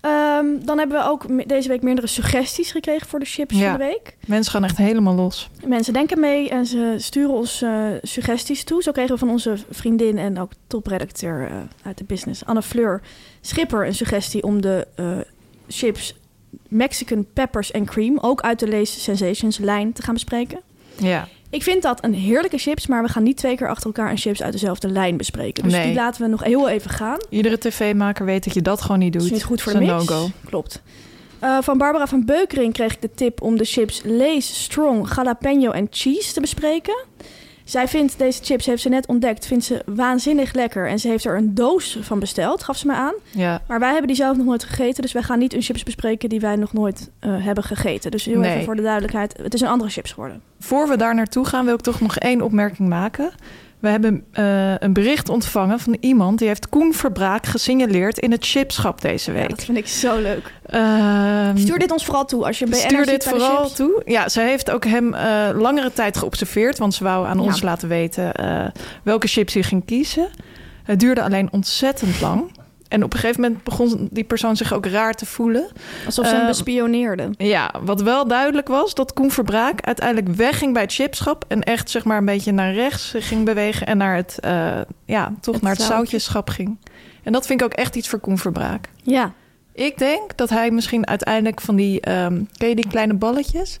Ehm, 0.00 0.46
dan 0.64 0.78
hebben 0.78 0.98
we 0.98 1.04
ook 1.04 1.48
deze 1.48 1.68
week 1.68 1.82
meerdere 1.82 2.06
suggesties 2.06 2.70
gekregen 2.70 3.06
voor 3.08 3.18
de 3.18 3.24
chips 3.24 3.58
Ja. 3.58 3.70
van 3.70 3.78
de 3.78 3.84
week. 3.84 4.16
Mensen 4.26 4.52
gaan 4.52 4.64
echt 4.64 4.76
helemaal 4.76 5.14
los. 5.14 5.50
Mensen 5.66 5.92
denken 5.92 6.20
mee 6.20 6.48
en 6.48 6.66
ze 6.66 6.94
sturen 6.98 7.30
ons 7.34 7.62
eh, 7.62 7.84
suggesties 8.02 8.64
toe. 8.64 8.82
Zo 8.82 8.92
kregen 8.92 9.12
we 9.12 9.18
van 9.18 9.30
onze 9.30 9.56
vriendin 9.70 10.18
en 10.18 10.38
ook 10.38 10.50
topredacteur 10.66 11.46
eh, 11.50 11.56
uit 11.82 11.98
de 11.98 12.04
business, 12.04 12.44
Anne 12.44 12.62
Fleur 12.62 13.00
Schipper, 13.40 13.86
een 13.86 13.94
suggestie 13.94 14.42
om 14.42 14.60
de 14.60 14.86
eh, 14.94 15.18
chips 15.68 16.14
Mexican 16.68 17.26
Peppers 17.32 17.72
and 17.72 17.86
Cream, 17.86 18.18
ook 18.20 18.40
uit 18.40 18.58
de 18.58 18.68
Lace 18.68 19.00
Sensations 19.00 19.58
lijn, 19.58 19.92
te 19.92 20.02
gaan 20.02 20.14
bespreken. 20.14 20.60
Ja, 20.96 21.28
Ik 21.50 21.62
vind 21.62 21.82
dat 21.82 22.04
een 22.04 22.14
heerlijke 22.14 22.58
chips, 22.58 22.86
maar 22.86 23.02
we 23.02 23.08
gaan 23.08 23.22
niet 23.22 23.36
twee 23.36 23.56
keer 23.56 23.68
achter 23.68 23.86
elkaar 23.86 24.10
een 24.10 24.16
chips 24.18 24.42
uit 24.42 24.52
dezelfde 24.52 24.88
lijn 24.88 25.16
bespreken. 25.16 25.62
Dus 25.62 25.72
Nee. 25.72 25.84
die 25.86 25.94
laten 25.94 26.22
we 26.22 26.28
nog 26.28 26.44
heel 26.44 26.68
even 26.68 26.90
gaan. 26.90 27.18
iedere 27.28 27.58
tv-maker 27.58 28.24
weet 28.24 28.44
dat 28.44 28.54
je 28.54 28.62
dat 28.62 28.80
gewoon 28.80 28.98
niet 28.98 29.12
doet. 29.12 29.20
Dat 29.22 29.30
is 29.30 29.36
niet 29.36 29.46
goed 29.46 29.62
voor 29.62 29.72
de 29.72 29.78
mix. 29.78 29.90
no-go. 29.90 30.28
Klopt. 30.44 30.82
Eh, 31.38 31.58
van 31.60 31.78
Barbara 31.78 32.06
van 32.06 32.24
Beukering 32.24 32.72
kreeg 32.72 32.92
ik 32.92 33.00
de 33.00 33.10
tip 33.14 33.42
om 33.42 33.56
de 33.56 33.64
chips 33.64 34.00
Lace 34.04 34.54
Strong 34.54 35.14
Jalapeno 35.14 35.70
en 35.70 35.86
Cheese 35.90 36.32
te 36.32 36.40
bespreken. 36.40 37.04
Zij 37.70 37.88
vindt 37.88 38.18
deze 38.18 38.42
chips, 38.42 38.66
heeft 38.66 38.82
ze 38.82 38.88
net 38.88 39.06
ontdekt, 39.06 39.46
vindt 39.46 39.64
ze 39.64 39.82
waanzinnig 39.86 40.52
lekker. 40.52 40.88
En 40.88 40.98
ze 40.98 41.08
heeft 41.08 41.24
er 41.24 41.36
een 41.36 41.54
doos 41.54 41.98
van 42.00 42.18
besteld, 42.18 42.62
gaf 42.62 42.76
ze 42.76 42.86
me 42.86 42.92
aan. 42.94 43.12
Ja, 43.30 43.62
Maar 43.68 43.78
wij 43.78 43.88
hebben 43.90 44.06
die 44.06 44.16
zelf 44.16 44.36
nog 44.36 44.46
nooit 44.46 44.64
gegeten. 44.64 45.02
Dus 45.02 45.12
wij 45.12 45.22
gaan 45.22 45.38
niet 45.38 45.54
een 45.54 45.62
chips 45.62 45.82
bespreken 45.82 46.28
die 46.28 46.40
wij 46.40 46.56
nog 46.56 46.72
nooit 46.72 47.10
eh, 47.18 47.44
hebben 47.44 47.64
gegeten. 47.64 48.10
Dus 48.10 48.24
heel 48.24 48.38
Nee. 48.38 48.50
even 48.52 48.64
voor 48.64 48.76
de 48.76 48.82
duidelijkheid. 48.82 49.36
Het 49.42 49.54
is 49.54 49.60
een 49.60 49.68
andere 49.68 49.90
chips 49.90 50.12
geworden. 50.12 50.42
Voor 50.60 50.88
we 50.88 50.96
daar 50.96 51.14
naartoe 51.14 51.44
gaan, 51.44 51.64
wil 51.64 51.74
ik 51.74 51.80
toch 51.80 52.00
nog 52.00 52.16
één 52.18 52.40
opmerking 52.42 52.88
maken. 52.88 53.30
We 53.80 53.88
hebben 53.88 54.24
eh, 54.32 54.74
een 54.78 54.92
bericht 54.92 55.28
ontvangen 55.28 55.78
van 55.80 55.96
iemand 56.00 56.38
die 56.38 56.48
heeft 56.48 56.68
Koen 56.68 56.94
Verbraak 56.94 57.46
gesignaleerd 57.46 58.18
in 58.18 58.30
het 58.30 58.44
chipschap 58.46 59.00
deze 59.00 59.32
Ja, 59.32 59.38
week. 59.38 59.48
dat 59.48 59.64
vind 59.64 59.78
ik 59.78 59.86
zo 59.88 60.18
leuk. 60.20 60.52
Ehm, 60.66 61.56
Stuur 61.56 61.78
dit 61.78 61.90
ons 61.90 62.04
vooral 62.04 62.24
toe 62.24 62.44
als 62.46 62.58
je 62.58 62.64
BN'er 62.66 62.76
Stuur 62.78 63.06
dit 63.06 63.24
bij 63.24 63.32
vooral 63.32 63.62
chips. 63.64 63.74
toe. 63.76 64.02
Ja, 64.04 64.28
ze 64.28 64.40
heeft 64.40 64.70
ook 64.70 64.84
hem 64.84 65.14
eh, 65.14 65.48
langere 65.54 65.92
tijd 65.92 66.16
geobserveerd, 66.16 66.78
want 66.78 66.94
ze 66.94 67.04
wou 67.04 67.26
aan 67.26 67.38
Ja. 67.38 67.42
ons 67.44 67.62
laten 67.62 67.88
weten 67.88 68.34
eh, 68.34 68.66
welke 69.02 69.26
chips 69.26 69.54
hij 69.54 69.62
ging 69.62 69.84
kiezen. 69.84 70.28
Het 70.82 71.00
duurde 71.00 71.22
alleen 71.22 71.48
ontzettend 71.52 72.20
lang. 72.20 72.50
En 72.90 73.04
op 73.04 73.12
een 73.14 73.18
gegeven 73.18 73.40
moment 73.40 73.64
begon 73.64 74.08
die 74.10 74.24
persoon 74.24 74.56
zich 74.56 74.72
ook 74.72 74.86
raar 74.86 75.14
te 75.14 75.26
voelen. 75.26 75.68
Alsof 76.06 76.26
ze 76.26 76.32
hem 76.32 76.40
Eh, 76.40 76.46
bespioneerde. 76.46 77.30
Ja, 77.36 77.74
wat 77.82 78.02
wel 78.02 78.26
duidelijk 78.26 78.68
was, 78.68 78.94
dat 78.94 79.12
Koen 79.12 79.30
Verbraak 79.30 79.80
uiteindelijk 79.80 80.28
wegging 80.36 80.72
bij 80.72 80.82
het 80.82 80.92
chipschap. 80.92 81.44
En 81.48 81.62
echt 81.62 81.90
zeg 81.90 82.04
maar 82.04 82.18
een 82.18 82.24
beetje 82.24 82.52
naar 82.52 82.72
rechts 82.72 83.14
ging 83.16 83.44
bewegen 83.44 83.86
en 83.86 83.96
naar 83.96 84.16
het, 84.16 84.38
eh, 84.40 84.80
ja, 85.04 85.32
toch 85.40 85.54
Het 85.54 85.62
naar 85.62 85.72
het 85.72 85.80
zoutje. 85.82 85.96
zoutjeschap 85.96 86.48
ging. 86.48 86.78
En 87.22 87.32
dat 87.32 87.46
vind 87.46 87.60
ik 87.60 87.66
ook 87.66 87.72
echt 87.74 87.96
iets 87.96 88.08
voor 88.08 88.18
Koen 88.18 88.38
Verbraak. 88.38 88.88
Ja. 89.02 89.32
Ik 89.72 89.98
denk 89.98 90.36
dat 90.36 90.50
hij 90.50 90.70
misschien 90.70 91.06
uiteindelijk 91.06 91.60
van 91.60 91.76
die, 91.76 92.00
ehm, 92.00 92.42
ken 92.56 92.68
je 92.68 92.74
die 92.74 92.88
kleine 92.88 93.14
balletjes? 93.14 93.78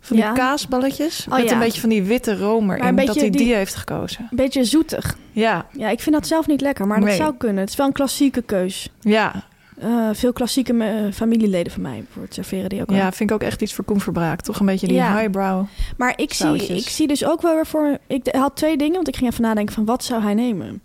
Van 0.00 0.16
die 0.16 0.24
Ja. 0.24 0.32
kaasballetjes? 0.32 1.26
Oh, 1.28 1.36
met 1.36 1.44
ja. 1.44 1.52
een 1.52 1.58
beetje 1.58 1.80
van 1.80 1.88
die 1.90 2.02
witte 2.02 2.36
romer 2.38 2.84
een 2.84 2.96
dat 2.96 3.14
hij 3.14 3.30
die 3.30 3.44
die- 3.44 3.54
heeft 3.54 3.74
gekozen. 3.74 4.20
Een 4.30 4.36
beetje 4.36 4.64
zoetig. 4.64 5.16
Ja, 5.32 5.66
Ja, 5.72 5.88
ik 5.88 6.00
vind 6.00 6.14
dat 6.14 6.26
zelf 6.26 6.46
niet 6.46 6.60
lekker, 6.60 6.86
maar 6.86 7.00
dat 7.00 7.12
zou 7.12 7.34
kunnen. 7.38 7.60
Het 7.60 7.68
is 7.68 7.76
wel 7.76 7.86
een 7.86 7.92
klassieke 7.92 8.42
keus. 8.42 8.88
ja, 9.00 9.48
Eh, 9.78 10.08
veel 10.12 10.32
klassieke 10.32 10.72
eh, 10.84 11.12
familieleden 11.12 11.72
van 11.72 11.82
mij 11.82 12.04
voor 12.12 12.22
het 12.22 12.34
serveren 12.34 12.68
die 12.68 12.80
ook 12.80 12.90
ja, 12.90 13.12
vind 13.12 13.30
ik 13.30 13.36
ook 13.36 13.42
echt 13.42 13.62
iets 13.62 13.74
voor 13.74 13.84
Koen 13.84 14.00
Verbraak. 14.00 14.40
Toch 14.40 14.60
een 14.60 14.66
beetje 14.66 14.86
die 14.86 14.96
Ja. 14.96 15.16
highbrow. 15.18 15.64
Maar 15.96 16.12
ik 16.16 16.32
zie, 16.32 16.66
ik 16.66 16.88
zie 16.88 17.06
dus 17.06 17.24
ook 17.24 17.42
wel 17.42 17.54
weer 17.54 17.66
voor... 17.66 17.98
Ik 18.06 18.28
had 18.32 18.56
twee 18.56 18.76
dingen, 18.76 18.94
want 18.94 19.08
ik 19.08 19.16
ging 19.16 19.30
even 19.30 19.42
nadenken 19.42 19.74
van 19.74 19.84
wat 19.84 20.04
zou 20.04 20.22
hij 20.22 20.34
nemen. 20.34 20.82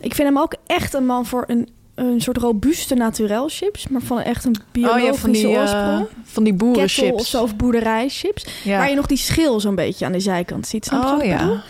Ik 0.00 0.14
vind 0.14 0.28
hem 0.28 0.38
ook 0.38 0.54
echt 0.66 0.94
een 0.94 1.06
man 1.06 1.26
voor 1.26 1.44
een, 1.46 1.68
een 2.06 2.20
soort 2.20 2.36
robuuste 2.36 2.94
naturel 2.94 3.48
chips. 3.48 3.88
Maar 3.88 4.00
van 4.00 4.20
echt 4.20 4.44
een 4.44 4.56
biologische 4.72 5.06
oh 5.08 5.12
ja, 5.12 5.20
van 5.20 5.32
die, 5.32 5.48
eh, 5.48 5.60
oorsprong. 5.60 6.06
van 6.22 6.44
die 6.44 6.54
boerenchips. 6.54 7.20
of 7.20 7.26
zo, 7.26 7.42
of 7.42 7.56
boerderijchips. 7.56 8.46
Ja. 8.64 8.78
Waar 8.78 8.88
je 8.88 8.94
nog 8.94 9.06
die 9.06 9.16
schil 9.18 9.60
zo'n 9.60 9.74
beetje 9.74 10.04
aan 10.04 10.12
de 10.12 10.20
zijkant 10.20 10.66
ziet. 10.66 10.84
Snap 10.84 11.04
oh 11.04 11.16
bedoel? 11.16 11.28
ja. 11.28 11.62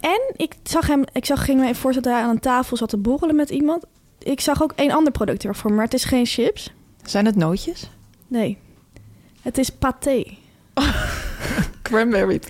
En 0.00 0.20
ik 0.36 0.54
zag 0.62 0.86
hem, 0.86 1.04
ik 1.12 1.24
zag, 1.24 1.44
ging 1.44 1.58
me 1.58 1.64
even 1.64 1.76
voorstellen 1.76 2.10
dat 2.10 2.18
hij 2.18 2.28
aan 2.28 2.34
een 2.36 2.42
tafel 2.42 2.76
zat 2.76 2.88
te 2.88 2.96
borrelen 2.96 3.36
met 3.36 3.50
iemand. 3.50 3.84
Ik 4.18 4.40
zag 4.40 4.62
ook 4.62 4.72
één 4.76 4.90
ander 4.90 5.12
product 5.12 5.44
ervoor, 5.44 5.72
maar 5.72 5.84
het 5.84 5.94
is 5.94 6.04
geen 6.04 6.26
chips. 6.26 6.72
Zijn 7.04 7.26
het 7.26 7.36
nootjes? 7.36 7.90
Nee, 8.26 8.58
het 9.42 9.58
is 9.58 9.70
paté. 9.70 10.24
Cranberry. 11.82 12.40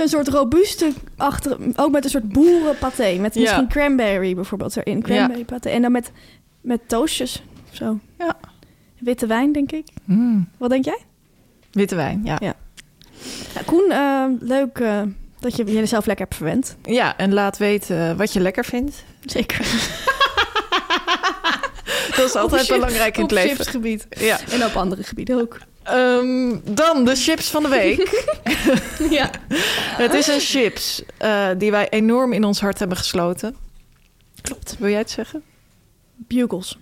Zo'n 0.00 0.08
soort 0.08 0.28
robuuste, 0.28 0.92
achter, 1.16 1.56
ook 1.76 1.90
met 1.90 2.04
een 2.04 2.10
soort 2.10 2.28
boerenpaté. 2.28 3.16
Met 3.18 3.34
Ja. 3.34 3.40
misschien 3.40 3.68
cranberry 3.68 4.34
bijvoorbeeld 4.34 4.76
erin. 4.76 5.02
Cranberry 5.02 5.44
paté. 5.44 5.68
En 5.68 5.82
dan 5.82 5.92
met, 5.92 6.10
met 6.60 6.80
toastjes 6.88 7.42
of 7.70 7.76
zo. 7.76 7.98
Ja. 8.18 8.36
Witte 8.98 9.26
wijn, 9.26 9.52
denk 9.52 9.72
ik. 9.72 9.86
Mm. 10.04 10.48
Wat 10.58 10.70
denk 10.70 10.84
jij? 10.84 10.98
Witte 11.72 11.94
wijn, 11.94 12.20
ja. 12.24 12.36
Ja. 12.40 12.54
Nou, 13.54 13.66
Koen, 13.66 13.90
eh, 13.90 14.24
leuk 14.48 14.78
eh, 14.78 15.02
dat 15.40 15.56
je 15.56 15.64
jezelf 15.64 16.06
lekker 16.06 16.24
hebt 16.24 16.36
verwend. 16.36 16.76
Ja, 16.82 17.16
en 17.16 17.32
laat 17.32 17.58
weten 17.58 18.16
wat 18.16 18.32
je 18.32 18.40
lekker 18.40 18.64
vindt. 18.64 19.04
Zeker. 19.24 19.58
Dat 22.16 22.28
is 22.28 22.34
altijd 22.34 22.68
belangrijk 22.68 23.16
in 23.16 23.22
het 23.22 23.32
op 23.32 23.38
leven. 23.38 23.56
chipsgebied. 23.56 24.06
Ja. 24.10 24.38
En 24.50 24.64
op 24.64 24.76
andere 24.76 25.02
gebieden 25.02 25.40
ook. 25.40 25.58
Ehm, 25.90 26.56
dan 26.74 27.04
de 27.04 27.14
chips 27.14 27.50
van 27.50 27.62
de 27.62 27.68
week. 27.68 28.08
Ja. 29.10 29.30
het 29.96 30.14
is 30.14 30.26
een 30.26 30.40
chips 30.40 31.02
eh, 31.18 31.48
die 31.58 31.70
wij 31.70 31.88
enorm 31.88 32.32
in 32.32 32.44
ons 32.44 32.60
hart 32.60 32.78
hebben 32.78 32.96
gesloten. 32.96 33.56
Klopt. 34.42 34.76
Wil 34.78 34.88
jij 34.88 34.98
het 34.98 35.10
zeggen? 35.10 35.42
Bugles. 36.16 36.78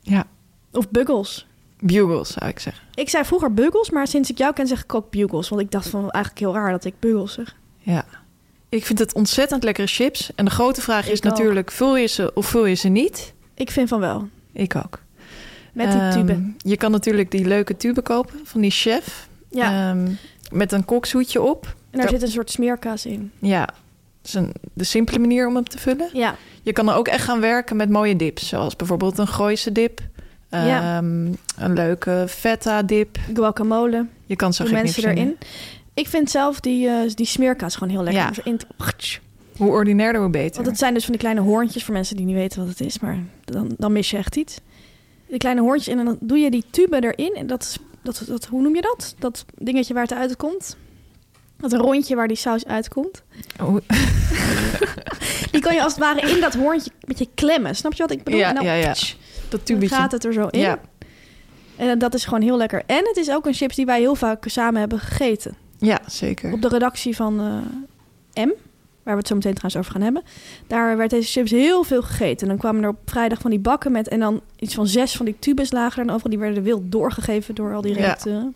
Ja, 0.00 0.24
Of 0.72 0.90
buggles. 0.90 1.46
bugles 1.80 2.32
zou 2.32 2.50
ik 2.50 2.58
zeggen. 2.58 2.82
Ik 2.94 3.08
zei 3.08 3.24
vroeger 3.24 3.54
buggles, 3.54 3.90
maar 3.90 4.06
sinds 4.06 4.30
ik 4.30 4.38
jou 4.38 4.52
ken 4.52 4.66
zeg 4.66 4.82
ik 4.82 4.94
ook 4.94 5.10
bugles. 5.10 5.48
Want 5.48 5.60
ik 5.62 5.70
dacht 5.70 5.88
van 5.88 6.10
eigenlijk 6.10 6.44
heel 6.44 6.54
raar 6.54 6.70
dat 6.70 6.84
ik 6.84 6.94
buggles 6.98 7.32
zeg. 7.32 7.56
Ja. 7.78 8.04
Ik 8.68 8.86
vind 8.86 8.98
het 8.98 9.14
ontzettend 9.14 9.62
lekkere 9.62 9.86
chips. 9.86 10.30
En 10.34 10.44
de 10.44 10.50
grote 10.50 10.80
vraag 10.80 11.08
is 11.08 11.16
ook. 11.18 11.24
natuurlijk, 11.24 11.70
vul 11.70 11.96
je 11.96 12.06
ze 12.06 12.30
of 12.34 12.46
vul 12.46 12.64
je 12.66 12.74
ze 12.74 12.88
niet? 12.88 13.32
Ik 13.54 13.70
vind 13.70 13.88
van 13.88 14.00
wel. 14.00 14.28
Ik 14.52 14.76
ook. 14.76 15.00
Met 15.78 15.92
die 15.92 16.00
Ehm, 16.00 16.12
tube. 16.12 16.52
je 16.58 16.76
kan 16.76 16.90
natuurlijk 16.90 17.30
die 17.30 17.44
leuke 17.46 17.76
tube 17.76 18.02
kopen 18.02 18.40
van 18.44 18.60
die 18.60 18.70
chef. 18.70 19.28
Ja. 19.50 19.90
Ehm, 19.90 20.08
met 20.52 20.72
een 20.72 20.84
kokshoedje 20.84 21.42
op. 21.42 21.74
en 21.90 21.98
daar 21.98 22.08
zit 22.08 22.22
een 22.22 22.28
soort 22.28 22.50
smeerkaas 22.50 23.06
in. 23.06 23.30
Ja, 23.38 23.64
dat 23.64 23.74
is 24.22 24.34
een, 24.34 24.52
de 24.72 24.84
simpele 24.84 25.18
manier 25.18 25.46
om 25.46 25.54
hem 25.54 25.68
te 25.68 25.78
vullen. 25.78 26.08
Ja. 26.12 26.34
Je 26.62 26.72
kan 26.72 26.88
er 26.88 26.94
ook 26.94 27.08
echt 27.08 27.24
gaan 27.24 27.40
werken 27.40 27.76
met 27.76 27.90
mooie 27.90 28.16
dips. 28.16 28.48
Zoals 28.48 28.76
bijvoorbeeld 28.76 29.18
een 29.18 29.28
Gooise 29.28 29.72
dip. 29.72 30.00
Ja. 30.50 30.96
Ehm, 30.96 31.26
Een 31.56 31.72
leuke 31.74 32.24
feta 32.28 32.82
dip. 32.82 33.18
Guacamole. 33.34 34.06
Je 34.26 34.36
kan 34.36 34.52
zo 34.52 34.64
mensen 34.70 35.08
erin. 35.10 35.36
Ik 35.94 36.08
vind 36.08 36.30
zelf 36.30 36.60
die, 36.60 36.88
eh, 36.88 36.94
die 37.14 37.26
smeerkaas 37.26 37.74
gewoon 37.76 37.92
heel 37.92 38.02
lekker. 38.02 38.22
Ja. 38.22 38.32
zo 38.32 38.40
in 38.44 38.60
Hoe 39.56 39.70
ordinairder, 39.70 40.20
hoe 40.20 40.30
beter. 40.30 40.54
Want 40.54 40.66
het 40.66 40.78
zijn 40.78 40.94
dus 40.94 41.02
van 41.02 41.12
die 41.12 41.20
kleine 41.20 41.40
hoorntjes 41.40 41.84
voor 41.84 41.94
mensen 41.94 42.16
die 42.16 42.26
niet 42.26 42.34
weten 42.34 42.58
wat 42.60 42.68
het 42.68 42.80
is. 42.80 42.98
Maar 42.98 43.18
dan, 43.44 43.74
dan 43.78 43.92
mis 43.92 44.10
je 44.10 44.16
echt 44.16 44.36
iets. 44.36 44.60
Die 45.28 45.38
kleine 45.38 45.60
hoorntjes 45.60 45.96
en 45.96 46.04
dan 46.04 46.16
doe 46.20 46.38
je 46.38 46.50
die 46.50 46.64
tube 46.70 46.96
erin. 47.02 47.34
En 47.34 47.46
dat, 47.46 47.78
dat, 48.02 48.22
dat, 48.26 48.44
hoe 48.44 48.62
noem 48.62 48.74
je 48.74 48.80
dat? 48.82 49.14
Dat 49.18 49.44
dingetje 49.54 49.94
waar 49.94 50.02
het 50.02 50.12
uitkomt. 50.12 50.76
Dat 51.56 51.72
rondje 51.72 52.14
waar 52.16 52.28
die 52.28 52.36
saus 52.36 52.66
uitkomt. 52.66 53.22
Hoe- 53.60 53.82
Die 55.52 55.60
kan 55.60 55.74
je 55.74 55.82
als 55.82 55.92
het 55.94 56.02
ware 56.02 56.20
in 56.34 56.40
dat 56.40 56.54
hoorntje 56.54 56.90
met 57.06 57.18
je 57.18 57.28
klemmen. 57.34 57.76
Snap 57.76 57.92
je 57.92 58.02
wat 58.02 58.10
ik 58.10 58.22
bedoel? 58.24 58.40
Ja, 58.40 58.52
dan, 58.52 58.64
ja, 58.64 58.72
ja. 58.72 58.94
dat 59.48 59.66
tubetje. 59.66 59.94
gaat 59.94 60.12
het 60.12 60.24
er 60.24 60.32
zo 60.32 60.46
in. 60.46 60.60
Ja. 60.60 60.80
En 61.76 61.98
dat 61.98 62.14
is 62.14 62.24
gewoon 62.24 62.42
heel 62.42 62.56
lekker. 62.56 62.82
En 62.86 63.04
het 63.06 63.16
is 63.16 63.30
ook 63.30 63.46
een 63.46 63.54
chips 63.54 63.76
die 63.76 63.86
wij 63.86 64.00
heel 64.00 64.14
vaak 64.14 64.44
samen 64.48 64.80
hebben 64.80 64.98
gegeten. 64.98 65.56
Ja, 65.78 65.98
zeker. 66.06 66.52
Op 66.52 66.62
de 66.62 66.68
redactie 66.68 67.16
van 67.16 67.40
eh, 68.34 68.44
M, 68.44 68.50
waar 69.08 69.16
we 69.16 69.22
het 69.22 69.28
zo 69.28 69.34
meteen 69.34 69.54
trouwens 69.54 69.80
over 69.80 69.92
gaan 69.92 70.02
hebben. 70.02 70.22
Daar 70.66 70.96
werd 70.96 71.10
deze 71.10 71.30
chips 71.30 71.50
heel 71.50 71.84
veel 71.84 72.02
gegeten. 72.02 72.40
En 72.42 72.48
dan 72.48 72.56
kwamen 72.58 72.82
er 72.82 72.88
op 72.88 72.96
vrijdag 73.04 73.40
van 73.40 73.50
die 73.50 73.60
bakken 73.60 73.92
met... 73.92 74.08
en 74.08 74.20
dan 74.20 74.40
iets 74.58 74.74
van 74.74 74.86
zes 74.86 75.16
van 75.16 75.26
die 75.26 75.36
tubes 75.38 75.72
lagen 75.72 75.98
er 76.00 76.04
dan 76.06 76.14
overal. 76.14 76.30
Die 76.30 76.40
werden 76.40 76.62
wild 76.62 76.82
doorgegeven 76.92 77.54
door 77.54 77.74
al 77.74 77.80
die 77.80 77.94
Ja. 77.94 78.00
redacteuren. 78.00 78.54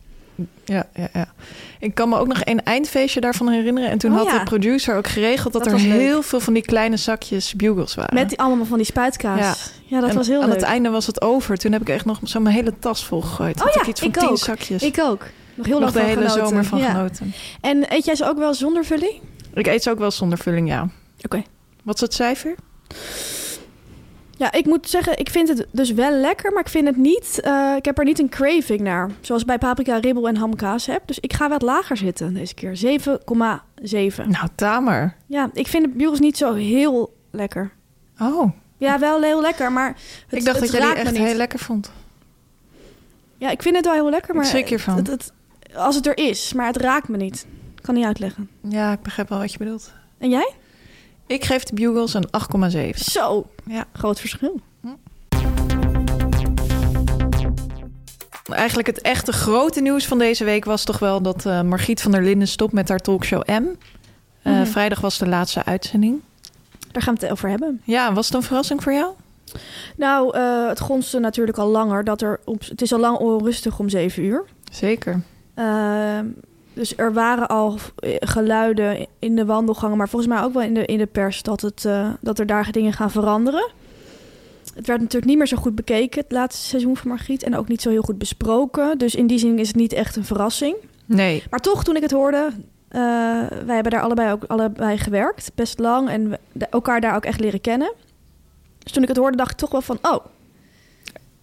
Ja, 0.64 0.86
ja, 0.94 1.08
ja. 1.12 1.32
Ik 1.80 1.94
kan 1.94 2.08
me 2.08 2.16
ook 2.18 2.26
nog 2.26 2.40
een 2.44 2.62
eindfeestje 2.64 3.20
daarvan 3.20 3.48
herinneren. 3.48 3.90
En 3.90 3.98
toen 3.98 4.10
Oh, 4.12 4.16
had 4.16 4.26
ja. 4.26 4.38
de 4.38 4.44
producer 4.44 4.96
ook 4.96 5.06
geregeld 5.06 5.52
dat, 5.52 5.64
Dat 5.64 5.72
er 5.72 5.78
leuk. 5.80 6.00
heel 6.00 6.22
veel 6.22 6.40
van 6.40 6.52
die 6.52 6.62
kleine 6.62 6.96
zakjes 6.96 7.54
bugles 7.54 7.94
waren. 7.94 8.14
Met 8.14 8.28
die, 8.28 8.38
allemaal 8.38 8.66
van 8.66 8.76
die 8.76 8.86
spuitkaas. 8.86 9.72
Ja, 9.86 10.00
dat 10.00 10.10
En 10.10 10.16
was 10.16 10.26
heel 10.28 10.40
aan 10.42 10.46
leuk. 10.48 10.54
het 10.56 10.64
einde 10.64 10.88
was 10.88 11.06
het 11.06 11.22
over. 11.22 11.56
Toen 11.56 11.72
heb 11.72 11.80
ik 11.80 11.88
echt 11.88 12.04
nog 12.04 12.18
zo 12.24 12.40
mijn 12.40 12.54
hele 12.54 12.72
tas 12.78 13.04
vol 13.04 13.20
gegooid. 13.20 13.56
Oh 13.58 13.62
Had 13.64 13.74
ja, 13.74 13.80
ik 13.80 13.86
iets 13.86 14.00
van 14.00 14.08
ik 14.08 14.16
tien 14.18 14.28
ook. 14.28 14.38
zakjes. 14.38 14.82
Ik 14.82 14.98
ook. 15.00 15.26
Nog 15.54 15.66
heel 15.66 15.80
nog 15.80 15.82
lang 15.82 15.92
de 15.92 15.98
van 15.98 16.08
hele 16.08 16.28
genoten. 16.30 16.48
zomer 16.48 16.64
van 16.64 16.78
Ja. 16.78 16.90
genoten. 16.90 17.32
En 17.60 17.84
eet 17.88 18.04
jij 18.04 18.14
ze 18.14 18.24
ook 18.28 18.38
wel 18.38 18.54
zonder 18.54 18.84
vulling? 18.84 19.20
Ik 19.54 19.66
eet 19.66 19.82
ze 19.82 19.90
ook 19.90 19.98
wel 19.98 20.10
zonder 20.10 20.38
vulling, 20.38 20.68
ja. 20.68 20.88
Oké. 21.24 21.42
Wat 21.82 21.94
is 21.94 22.00
het 22.00 22.14
cijfer? 22.14 22.54
Ja, 24.36 24.52
ik 24.52 24.66
moet 24.66 24.88
zeggen, 24.88 25.18
ik 25.18 25.30
vind 25.30 25.48
het 25.48 25.66
dus 25.70 25.92
wel 25.92 26.10
lekker, 26.10 26.52
maar 26.52 26.62
ik 26.62 26.68
vind 26.68 26.86
het 26.86 26.96
niet... 26.96 27.40
eh, 27.40 27.74
ik 27.76 27.84
heb 27.84 27.98
er 27.98 28.04
niet 28.04 28.18
een 28.18 28.28
craving 28.28 28.80
naar. 28.80 29.10
Zoals 29.20 29.44
bij 29.44 29.58
paprika, 29.58 29.96
ribbel 29.98 30.28
en 30.28 30.36
hamkaas 30.36 30.86
heb. 30.86 31.02
Dus 31.06 31.18
ik 31.20 31.32
ga 31.32 31.48
wat 31.48 31.62
lager 31.62 31.96
zitten 31.96 32.34
deze 32.34 32.54
keer. 32.54 32.76
7,7. 32.76 34.26
Nou, 34.26 34.48
tamer. 34.54 35.16
Ja, 35.26 35.50
ik 35.52 35.66
vind 35.66 35.84
de 35.84 35.90
bugles 35.90 36.18
niet 36.20 36.36
zo 36.36 36.54
heel 36.54 37.16
lekker. 37.30 37.72
Oh, 38.20 38.50
Ja, 38.76 38.98
wel 38.98 39.22
heel 39.22 39.40
lekker, 39.40 39.72
maar 39.72 39.86
het, 40.28 40.38
ik 40.38 40.44
dacht 40.44 40.60
het 40.60 40.70
dat 40.70 40.80
jij 40.80 40.94
die 40.94 41.02
me 41.02 41.08
echt 41.08 41.16
heel 41.16 41.34
lekker 41.36 41.58
vond. 41.58 41.92
Ja, 43.36 43.50
ik 43.50 43.62
vind 43.62 43.76
het 43.76 43.84
wel 43.84 43.94
heel 43.94 44.10
lekker, 44.10 44.34
maar... 44.34 44.44
hiervan. 44.68 44.96
Het, 44.96 45.06
het- 45.06 45.32
als 45.74 45.94
het 45.94 46.06
er 46.06 46.16
is, 46.18 46.52
maar 46.52 46.66
het 46.66 46.76
raakt 46.76 47.08
me 47.08 47.16
niet. 47.16 47.46
Ik 47.82 47.88
kan 47.88 47.96
niet 47.96 48.06
uitleggen. 48.06 48.50
Ja, 48.68 48.92
ik 48.92 49.02
begrijp 49.02 49.28
wel 49.28 49.38
wat 49.38 49.52
je 49.52 49.58
bedoelt. 49.58 49.92
En 50.18 50.30
jij? 50.30 50.52
Ik 51.26 51.44
geef 51.44 51.62
de 51.64 51.74
bugles 51.74 52.14
een 52.14 52.26
8,7. 52.30 52.98
Zo, 53.04 53.46
Ja. 53.66 53.84
groot 53.92 54.20
verschil. 54.20 54.60
Eigenlijk 58.52 58.86
het 58.88 59.00
echte 59.00 59.32
grote 59.32 59.80
nieuws 59.80 60.06
van 60.06 60.18
deze 60.18 60.44
week 60.44 60.64
was 60.64 60.84
toch 60.84 60.98
wel 60.98 61.22
dat 61.22 61.46
eh, 61.46 61.62
Margriet 61.62 62.02
van 62.02 62.10
der 62.12 62.22
Linden 62.22 62.48
stopt 62.48 62.72
met 62.72 62.88
haar 62.88 62.98
talkshow 62.98 63.42
M. 63.48 63.64
Eh, 64.42 64.52
Mhm. 64.52 64.64
Vrijdag 64.66 65.00
was 65.00 65.18
de 65.18 65.28
laatste 65.28 65.64
uitzending. 65.64 66.20
Daar 66.92 67.02
gaan 67.02 67.14
we 67.14 67.20
het 67.20 67.30
over 67.32 67.48
hebben. 67.48 67.80
Ja, 67.84 68.12
was 68.12 68.26
het 68.26 68.34
een 68.34 68.42
verrassing 68.42 68.82
voor 68.82 68.92
jou? 68.92 69.12
Nou, 69.96 70.36
eh, 70.36 70.68
het 70.68 70.80
gonste 70.80 71.18
natuurlijk 71.18 71.58
al 71.58 71.68
langer. 71.68 72.04
Dat 72.04 72.22
er 72.22 72.40
op, 72.44 72.60
het 72.68 72.82
is 72.82 72.92
al 72.92 72.98
lang 73.00 73.16
onrustig 73.18 73.78
om 73.78 73.88
zeven 73.88 74.22
uur. 74.24 74.44
Zeker. 74.72 75.22
Dus 76.74 76.96
er 76.96 77.12
waren 77.12 77.48
al 77.48 77.78
eh, 77.96 78.16
geluiden 78.18 79.06
in 79.18 79.36
de 79.36 79.44
wandelgangen, 79.44 79.96
maar 79.96 80.08
volgens 80.08 80.32
mij 80.32 80.42
ook 80.42 80.52
wel 80.52 80.62
in 80.62 80.74
de, 80.74 80.84
in 80.84 80.98
de 80.98 81.06
pers 81.06 81.42
dat, 81.42 81.60
het, 81.60 81.84
eh, 81.84 82.10
dat 82.20 82.38
er 82.38 82.46
daar 82.46 82.72
dingen 82.72 82.92
gaan 82.92 83.10
veranderen. 83.10 83.70
Het 84.74 84.86
werd 84.86 85.00
natuurlijk 85.00 85.30
niet 85.30 85.38
meer 85.38 85.46
zo 85.46 85.56
goed 85.56 85.74
bekeken 85.74 86.20
het 86.20 86.32
laatste 86.32 86.64
seizoen 86.64 86.96
van 86.96 87.08
Margriet 87.08 87.42
en 87.42 87.56
ook 87.56 87.68
niet 87.68 87.82
zo 87.82 87.90
heel 87.90 88.02
goed 88.02 88.18
besproken. 88.18 88.98
Dus 88.98 89.14
in 89.14 89.26
die 89.26 89.38
zin 89.38 89.58
is 89.58 89.66
het 89.66 89.76
niet 89.76 89.92
echt 89.92 90.16
een 90.16 90.24
verrassing. 90.24 90.76
Nee. 91.06 91.42
Maar 91.50 91.60
toch, 91.60 91.84
toen 91.84 91.96
ik 91.96 92.02
het 92.02 92.10
hoorde, 92.10 92.50
eh, 92.88 93.00
wij 93.64 93.74
hebben 93.74 93.92
daar 93.92 94.02
allebei 94.02 94.32
ook 94.32 94.44
allebei 94.44 94.98
gewerkt, 94.98 95.52
best 95.54 95.78
lang 95.78 96.08
en 96.08 96.28
we, 96.28 96.38
elkaar 96.70 97.00
daar 97.00 97.14
ook 97.14 97.24
echt 97.24 97.40
leren 97.40 97.60
kennen. 97.60 97.92
Dus 98.78 98.92
toen 98.92 99.02
ik 99.02 99.08
het 99.08 99.16
hoorde, 99.16 99.36
dacht 99.36 99.50
ik 99.50 99.56
toch 99.56 99.70
wel 99.70 99.82
van, 99.82 99.98
oh, 100.02 100.24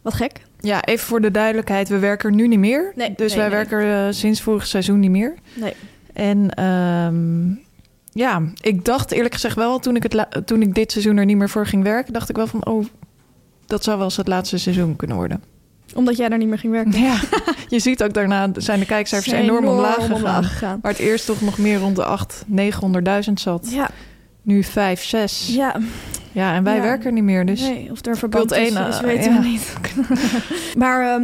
wat 0.02 0.14
gek. 0.14 0.42
Ja, 0.60 0.84
even 0.84 1.08
voor 1.08 1.22
de 1.22 1.32
duidelijkheid. 1.32 1.90
We 1.90 2.00
werken 2.00 2.30
er 2.30 2.36
nu 2.36 2.48
niet 2.48 2.60
meer. 2.60 2.92
Nee, 2.96 3.14
dus 3.16 3.34
nee, 3.34 3.38
wij 3.40 3.50
nee. 3.50 3.58
werken 3.68 4.06
eh, 4.08 4.14
sinds 4.14 4.42
vorig 4.42 4.68
seizoen 4.68 5.00
niet 5.00 5.12
meer. 5.12 5.34
Nee. 5.54 5.74
En 6.14 6.50
ehm, 6.54 7.50
ja, 8.12 8.42
ik 8.62 8.86
dacht 8.86 9.12
eerlijk 9.12 9.34
gezegd 9.34 9.56
wel, 9.56 9.80
toen 9.80 9.96
ik, 9.96 10.04
het 10.04 10.26
toen 10.46 10.62
ik 10.62 10.76
dit 10.76 10.92
seizoen 10.92 11.18
er 11.18 11.26
niet 11.26 11.38
meer 11.38 11.50
voor 11.50 11.66
ging 11.66 11.84
werken, 11.84 12.14
dacht 12.14 12.30
ik 12.30 12.36
wel 12.36 12.48
van, 12.48 12.66
oh, 12.66 12.86
dat 13.66 13.84
zou 13.84 13.98
wel 13.98 14.06
eens 14.06 14.18
het 14.18 14.28
laatste 14.28 14.58
seizoen 14.58 14.96
kunnen 14.96 15.18
worden. 15.18 15.44
Omdat 15.96 16.18
jij 16.18 16.30
daar 16.30 16.38
niet 16.38 16.48
meer 16.48 16.58
ging 16.60 16.74
werken. 16.74 17.02
Ja, 17.02 17.20
je 17.68 17.80
ziet 17.80 18.04
ook 18.04 18.14
daarna 18.14 18.50
zijn 18.56 18.80
de 18.80 18.86
kijkcijfers 18.86 19.32
Zijn 19.32 19.44
enorm, 19.44 19.68
omlaag 19.68 19.96
gegaan. 19.96 20.12
omlaag 20.12 20.48
gegaan. 20.48 20.80
Waar 20.82 20.92
het 20.92 21.02
eerst 21.02 21.26
toch 21.26 21.42
nog 21.42 21.58
meer 21.58 21.78
rond 21.80 21.96
de 21.96 22.04
8, 22.04 22.46
900.000 23.28 23.34
zat. 23.34 23.68
Ja, 23.72 23.90
Nu 24.42 24.64
5, 24.64 25.04
6. 25.04 25.48
Ja, 25.56 25.76
ja. 26.32 26.54
en 26.56 26.64
wij 26.64 26.76
Ja. 26.76 26.82
werken 26.82 27.06
er 27.06 27.12
niet 27.12 27.24
meer. 27.24 27.46
Dus 27.46 27.62
Nee, 27.62 27.88
of 27.92 28.06
er 28.06 28.18
verband 28.18 28.46
Cult 28.52 28.60
één, 28.62 28.88
is, 28.88 28.98
eh, 28.98 29.04
weten 29.04 29.34
ja. 29.34 29.42
we 29.42 29.48
niet. 29.48 29.74
maar 30.78 31.22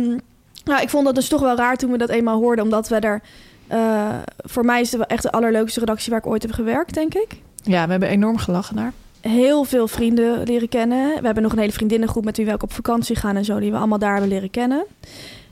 nou, 0.65 0.82
ik 0.82 0.89
vond 0.89 1.06
dat 1.06 1.15
dus 1.15 1.28
toch 1.28 1.41
wel 1.41 1.56
raar 1.56 1.76
toen 1.76 1.91
we 1.91 1.98
dat 1.98 2.10
eenmaal 2.10 2.39
hoorden. 2.39 2.63
Omdat 2.63 2.88
we 2.88 2.96
er... 2.96 3.22
eh, 3.68 4.10
voor 4.38 4.65
mij 4.65 4.82
is 4.82 4.91
het 4.91 5.06
echt 5.08 5.24
de 5.24 5.32
allerleukste 5.32 5.80
redactie 5.80 6.12
waar 6.12 6.20
ik 6.20 6.28
ooit 6.28 6.41
heb 6.41 6.52
gewerkt, 6.52 6.94
denk 6.94 7.13
ik. 7.13 7.28
ja, 7.63 7.86
we 7.86 7.91
hebben 7.91 8.10
enorm 8.10 8.38
gelachen 8.38 8.76
daar. 8.76 8.94
Heel 9.22 9.63
veel 9.63 9.88
vrienden 9.88 10.44
leren 10.44 10.70
kennen. 10.70 11.08
We 11.20 11.26
hebben 11.26 11.44
nog 11.44 11.52
een 11.52 11.60
hele 11.60 11.72
vriendinnengroep 11.72 12.24
met 12.26 12.38
wie 12.38 12.46
we 12.46 12.54
ook 12.54 12.63
op 12.63 12.74
vakantie 12.74 13.15
gaan 13.15 13.36
en 13.36 13.46
zo. 13.46 13.60
Die 13.60 13.72
we 13.72 13.78
allemaal 13.78 14.00
daar 14.00 14.12
hebben 14.12 14.30
leren 14.30 14.50
kennen. 14.50 14.86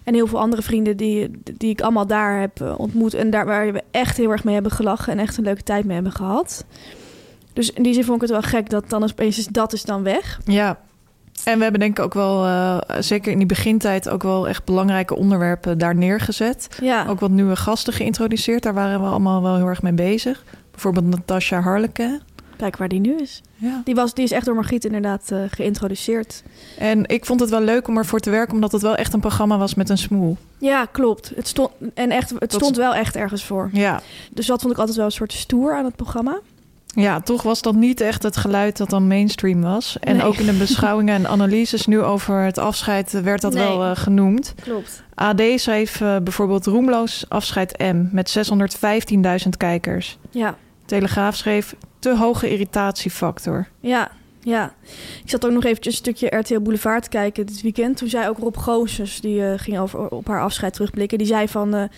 En 0.04 0.13
heel 0.13 0.28
veel 0.28 0.39
andere 0.39 0.62
vrienden 0.62 0.98
die, 0.98 1.32
die 1.58 1.70
ik 1.70 1.82
allemaal 1.82 2.08
daar 2.08 2.39
heb 2.39 2.62
eh, 2.62 2.80
ontmoet. 2.80 3.13
En 3.13 3.30
daar 3.30 3.46
waar 3.46 3.72
we 3.74 3.84
echt 3.92 4.18
heel 4.18 4.32
erg 4.32 4.44
mee 4.44 4.54
hebben 4.54 4.72
gelachen. 4.72 5.13
En 5.13 5.20
echt 5.20 5.38
een 5.38 5.44
leuke 5.44 5.63
tijd 5.63 5.86
mee 5.86 5.94
hebben 5.96 6.12
gehad. 6.13 6.66
Dus 7.54 7.72
in 7.72 7.84
die 7.84 7.94
zin 7.94 8.04
vond 8.04 8.16
ik 8.16 8.30
het 8.30 8.32
wel 8.42 8.50
gek 8.50 8.70
dat 8.70 8.89
dan 8.89 9.04
opeens 9.04 9.38
is 9.38 9.48
dat 9.48 9.74
is 9.74 9.84
dan 9.84 10.04
weg. 10.04 10.39
Ja. 10.46 10.80
En 11.44 11.58
we 11.58 11.63
hebben 11.63 11.80
denk 11.82 11.98
ik 11.98 12.04
ook 12.04 12.13
wel, 12.13 12.46
eh, 12.46 12.78
zeker 13.00 13.32
in 13.32 13.38
die 13.38 13.48
begintijd, 13.48 14.10
ook 14.10 14.24
wel 14.24 14.48
echt 14.48 14.63
belangrijke 14.66 15.16
onderwerpen 15.16 15.78
daar 15.78 15.96
neergezet. 15.96 16.68
Ja, 16.82 17.06
Ook 17.08 17.20
wat 17.20 17.30
nieuwe 17.30 17.56
gasten 17.56 17.94
geïntroduceerd. 17.94 18.63
Daar 18.63 18.74
waren 18.74 19.02
we 19.02 19.08
allemaal 19.08 19.42
wel 19.42 19.56
heel 19.56 19.68
erg 19.68 19.82
mee 19.82 19.94
bezig. 19.94 20.44
Bijvoorbeeld 20.72 21.06
Natasha 21.06 21.60
Harleke. 21.62 22.20
kijk 22.58 22.78
waar 22.78 22.88
die 22.88 23.00
nu 23.00 23.16
is. 23.22 23.42
Ja. 23.56 23.82
Die, 23.86 23.96
was, 23.96 24.13
die 24.13 24.24
is 24.24 24.32
echt 24.32 24.46
door 24.46 24.56
Margriet 24.56 24.86
inderdaad 24.86 25.32
eh, 25.32 25.39
geïntroduceerd. 25.50 26.44
En 26.78 27.06
ik 27.08 27.26
vond 27.26 27.39
het 27.39 27.50
wel 27.50 27.62
leuk 27.62 27.88
om 27.88 27.98
ervoor 27.98 28.20
te 28.20 28.30
werken, 28.30 28.54
omdat 28.54 28.72
het 28.72 28.82
wel 28.82 28.96
echt 28.96 29.13
een 29.13 29.20
programma 29.20 29.58
was 29.58 29.74
met 29.76 29.89
een 29.89 29.98
smoel. 29.98 30.38
Ja, 30.58 30.86
klopt. 30.92 31.32
Het 31.36 31.48
stond, 31.48 31.70
en 31.94 32.12
echt, 32.12 32.30
het 32.30 32.39
Dat- 32.39 32.54
stond 32.54 32.76
wel 32.78 32.94
echt 32.96 33.16
ergens 33.16 33.44
voor. 33.44 33.70
Ja, 33.74 34.02
Dus 34.32 34.46
dat 34.46 34.62
vond 34.62 34.74
ik 34.74 34.80
altijd 34.80 34.98
wel 34.98 35.06
een 35.06 35.12
soort 35.12 35.34
stoer 35.34 35.76
aan 35.76 35.86
het 35.86 35.96
programma. 35.96 36.39
Ja, 36.95 37.19
toch 37.19 37.41
was 37.41 37.62
dat 37.62 37.75
niet 37.75 38.01
echt 38.01 38.23
het 38.23 38.38
geluid 38.38 38.77
dat 38.77 38.89
dan 38.89 39.08
mainstream 39.08 39.62
was. 39.62 39.97
En 39.99 40.15
Nee. 40.17 40.25
ook 40.25 40.36
in 40.36 40.45
de 40.45 40.53
beschouwingen 40.53 41.15
en 41.15 41.27
analyses 41.27 41.86
nu 41.86 42.01
over 42.01 42.39
het 42.41 42.58
afscheid 42.58 43.12
werd 43.23 43.41
dat 43.41 43.53
Nee. 43.53 43.63
wel 43.67 43.84
eh, 43.84 43.95
genoemd. 43.95 44.53
Klopt. 44.62 45.03
AD 45.15 45.41
schreef 45.56 46.01
eh, 46.01 46.17
bijvoorbeeld 46.23 46.65
roemloos 46.65 47.25
afscheid 47.29 47.77
M 47.77 48.03
met 48.12 48.29
615.000 48.29 49.49
kijkers. 49.58 50.17
Ja, 50.32 50.56
Telegraaf 50.86 51.36
schreef 51.36 51.75
te 51.99 52.15
hoge 52.17 52.49
irritatiefactor. 52.51 53.67
ja, 53.79 54.12
ja. 54.39 54.73
Ik 55.23 55.29
zat 55.29 55.45
ook 55.45 55.51
nog 55.51 55.63
eventjes 55.63 55.93
een 55.93 55.99
stukje 55.99 56.38
RTL 56.38 56.60
Boulevard 56.60 57.03
te 57.03 57.10
kijken 57.10 57.45
dit 57.45 57.62
weekend. 57.62 57.97
Toen 57.97 58.10
zei 58.10 58.27
ook 58.29 58.38
Rob 58.38 58.58
Goossens, 58.58 59.21
die 59.21 59.45
eh, 59.45 59.53
ging 59.60 59.79
over, 59.79 60.08
op 60.10 60.27
haar 60.27 60.41
afscheid 60.41 60.73
terugblikken. 60.73 61.17
Die 61.17 61.27
zei 61.27 61.47
van... 61.47 61.89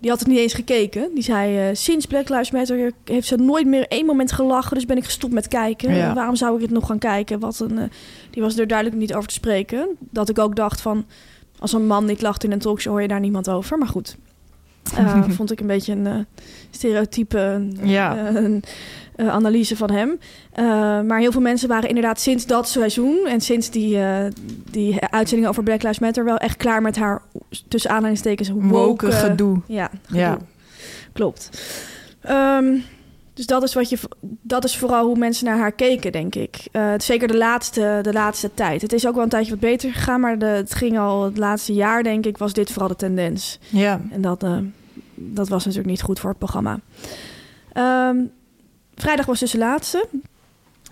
die 0.00 0.10
had 0.10 0.18
het 0.18 0.28
niet 0.28 0.38
eens 0.38 0.54
gekeken. 0.54 1.10
Die 1.14 1.22
zei, 1.22 1.58
eh, 1.68 1.74
sinds 1.74 2.06
Black 2.06 2.28
Lives 2.28 2.50
Matter 2.50 2.92
heeft 3.04 3.26
ze 3.26 3.36
nooit 3.36 3.66
meer 3.66 3.86
één 3.88 4.06
moment 4.06 4.32
gelachen. 4.32 4.74
Dus 4.74 4.86
ben 4.86 4.96
ik 4.96 5.04
gestopt 5.04 5.32
met 5.32 5.48
kijken. 5.48 5.94
Ja. 5.94 6.14
Waarom 6.14 6.36
zou 6.36 6.54
ik 6.56 6.60
het 6.62 6.70
nog 6.70 6.86
gaan 6.86 6.98
kijken? 6.98 7.38
Wat 7.38 7.60
een, 7.60 7.78
eh, 7.78 7.84
die 8.30 8.42
was 8.42 8.58
er 8.58 8.66
duidelijk 8.66 8.98
niet 8.98 9.14
over 9.14 9.28
te 9.28 9.34
spreken. 9.34 9.88
Dat 9.98 10.28
ik 10.28 10.38
ook 10.38 10.56
dacht 10.56 10.80
van... 10.80 11.04
Als 11.58 11.72
een 11.72 11.86
man 11.86 12.04
niet 12.04 12.22
lacht 12.22 12.44
in 12.44 12.52
een 12.52 12.58
talkshow, 12.58 12.92
hoor 12.92 13.02
je 13.02 13.08
daar 13.08 13.20
niemand 13.20 13.48
over. 13.50 13.78
Maar 13.78 13.88
goed, 13.88 14.16
Eh, 14.96 15.28
vond 15.36 15.50
ik 15.50 15.60
een 15.60 15.66
beetje 15.66 15.92
een 15.92 16.26
stereotype 16.70 17.68
Ja. 17.82 18.28
een, 18.36 18.62
eh, 19.18 19.28
analyse 19.28 19.76
van 19.76 19.90
hem. 19.90 20.18
Eh, 20.52 20.64
maar 21.00 21.18
heel 21.18 21.32
veel 21.32 21.40
mensen 21.40 21.68
waren 21.68 21.88
inderdaad 21.88 22.20
sinds 22.20 22.46
dat 22.46 22.68
seizoen... 22.68 23.26
en 23.26 23.40
sinds 23.40 23.70
die, 23.70 24.02
eh, 24.02 24.24
die 24.70 25.00
uitzending 25.00 25.48
over 25.48 25.62
Black 25.62 25.82
Lives 25.82 25.98
Matter... 25.98 26.24
wel 26.24 26.36
echt 26.36 26.56
klaar 26.56 26.82
met 26.82 26.96
haar, 26.96 27.22
tussen 27.68 27.90
aanhalingstekens, 27.90 28.48
woke... 28.48 28.66
Woke 28.66 29.12
gedoe. 29.12 29.60
Ja, 29.66 29.90
gedoe. 30.06 30.20
Ja. 30.20 30.38
klopt. 31.12 31.50
Ehm, 32.20 32.76
dus 33.34 33.46
dat 33.46 33.62
is, 33.62 33.74
wat 33.74 33.88
je, 33.88 33.98
dat 34.42 34.64
is 34.64 34.76
vooral 34.76 35.06
hoe 35.06 35.18
mensen 35.18 35.44
naar 35.44 35.58
haar 35.58 35.72
keken, 35.72 36.12
denk 36.12 36.34
ik. 36.34 36.56
Zeker 36.96 37.28
de 37.28 37.36
laatste, 37.36 37.98
de 38.02 38.12
laatste 38.12 38.50
tijd. 38.54 38.82
Het 38.82 38.92
is 38.92 39.06
ook 39.06 39.14
wel 39.14 39.22
een 39.22 39.28
tijdje 39.28 39.50
wat 39.50 39.60
beter 39.60 39.92
gegaan... 39.92 40.20
maar 40.20 40.38
de, 40.38 40.46
het 40.46 40.74
ging 40.74 40.98
al 40.98 41.24
het 41.24 41.38
laatste 41.38 41.74
jaar, 41.74 42.02
denk 42.02 42.26
ik, 42.26 42.38
was 42.38 42.52
dit 42.52 42.70
vooral 42.70 42.88
de 42.88 42.96
tendens. 42.96 43.58
Ja. 43.68 44.00
En 44.10 44.20
dat, 44.20 44.46
dat 45.14 45.48
was 45.48 45.64
natuurlijk 45.64 45.90
niet 45.90 46.02
goed 46.02 46.20
voor 46.20 46.30
het 46.30 46.38
programma. 46.38 46.80
Ehm, 47.72 48.16
vrijdag 49.02 49.26
was 49.26 49.40
dus 49.40 49.50
de 49.50 49.58
laatste. 49.58 50.08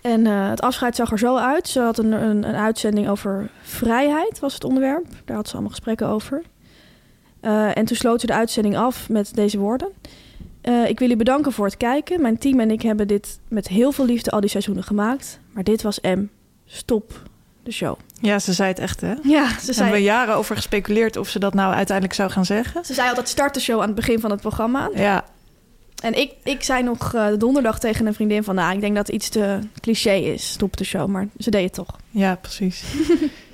En 0.02 0.26
eh, 0.26 0.48
het 0.48 0.60
afscheid 0.60 0.96
zag 0.96 1.10
er 1.10 1.18
zo 1.18 1.36
uit. 1.36 1.68
Ze 1.68 1.80
had 1.80 1.98
een, 1.98 2.12
een, 2.12 2.48
een 2.48 2.54
uitzending 2.54 3.08
over 3.08 3.50
vrijheid, 3.62 4.38
was 4.38 4.54
het 4.54 4.64
onderwerp. 4.64 5.06
Daar 5.24 5.36
had 5.36 5.46
ze 5.46 5.52
allemaal 5.52 5.70
gesprekken 5.70 6.06
over. 6.06 6.42
Eh, 7.40 7.76
en 7.76 7.84
toen 7.84 7.96
sloot 7.96 8.20
ze 8.20 8.26
de 8.26 8.34
uitzending 8.34 8.76
af 8.76 9.08
met 9.08 9.34
deze 9.34 9.58
woorden. 9.58 9.88
Eh, 10.60 10.88
ik 10.88 10.98
wil 10.98 11.10
u 11.10 11.16
bedanken 11.16 11.52
voor 11.52 11.66
het 11.66 11.76
kijken. 11.76 12.20
Mijn 12.20 12.38
team 12.38 12.60
en 12.60 12.70
ik 12.70 12.82
hebben 12.82 13.08
dit 13.08 13.38
met 13.48 13.68
heel 13.68 13.92
veel 13.92 14.04
liefde 14.04 14.30
al 14.30 14.40
die 14.40 14.50
seizoenen 14.50 14.84
gemaakt. 14.84 15.40
Maar 15.52 15.64
dit 15.64 15.82
was 15.82 16.00
M. 16.00 16.24
Stop 16.66 17.22
de 17.62 17.72
show. 17.72 17.98
ja, 18.20 18.38
ze 18.38 18.52
zei 18.52 18.68
het 18.68 18.78
echt, 18.78 19.00
hè? 19.00 19.14
Ja, 19.22 19.48
ze 19.48 19.66
Daar 19.66 19.74
hebben 19.74 19.84
we 19.84 19.90
zei, 19.90 20.02
jaren 20.02 20.34
over 20.34 20.56
gespeculeerd 20.56 21.16
of 21.16 21.28
ze 21.28 21.38
dat 21.38 21.54
nou 21.54 21.74
uiteindelijk 21.74 22.16
zou 22.16 22.30
gaan 22.30 22.44
zeggen. 22.44 22.84
ze 22.84 22.94
zei 22.94 23.08
altijd 23.08 23.28
start 23.28 23.54
de 23.54 23.60
show 23.60 23.80
aan 23.80 23.86
het 23.86 23.94
begin 23.94 24.20
van 24.20 24.30
het 24.30 24.40
programma. 24.40 24.90
Ja, 24.94 25.24
En 26.02 26.18
ik, 26.18 26.32
ik 26.42 26.62
zei 26.62 26.82
nog 26.82 27.14
eh, 27.14 27.26
donderdag 27.38 27.78
tegen 27.78 28.06
een 28.06 28.14
vriendin 28.14 28.44
van... 28.44 28.54
nou, 28.54 28.74
ik 28.74 28.80
denk 28.80 28.94
dat 28.96 29.06
het 29.06 29.14
iets 29.16 29.28
te 29.28 29.58
cliché 29.80 30.14
is, 30.14 30.50
stop 30.50 30.76
de 30.76 30.84
show. 30.84 31.08
Maar 31.08 31.28
ze 31.38 31.50
deed 31.50 31.64
het 31.64 31.72
toch. 31.72 31.96
ja, 32.10 32.34
precies. 32.34 32.82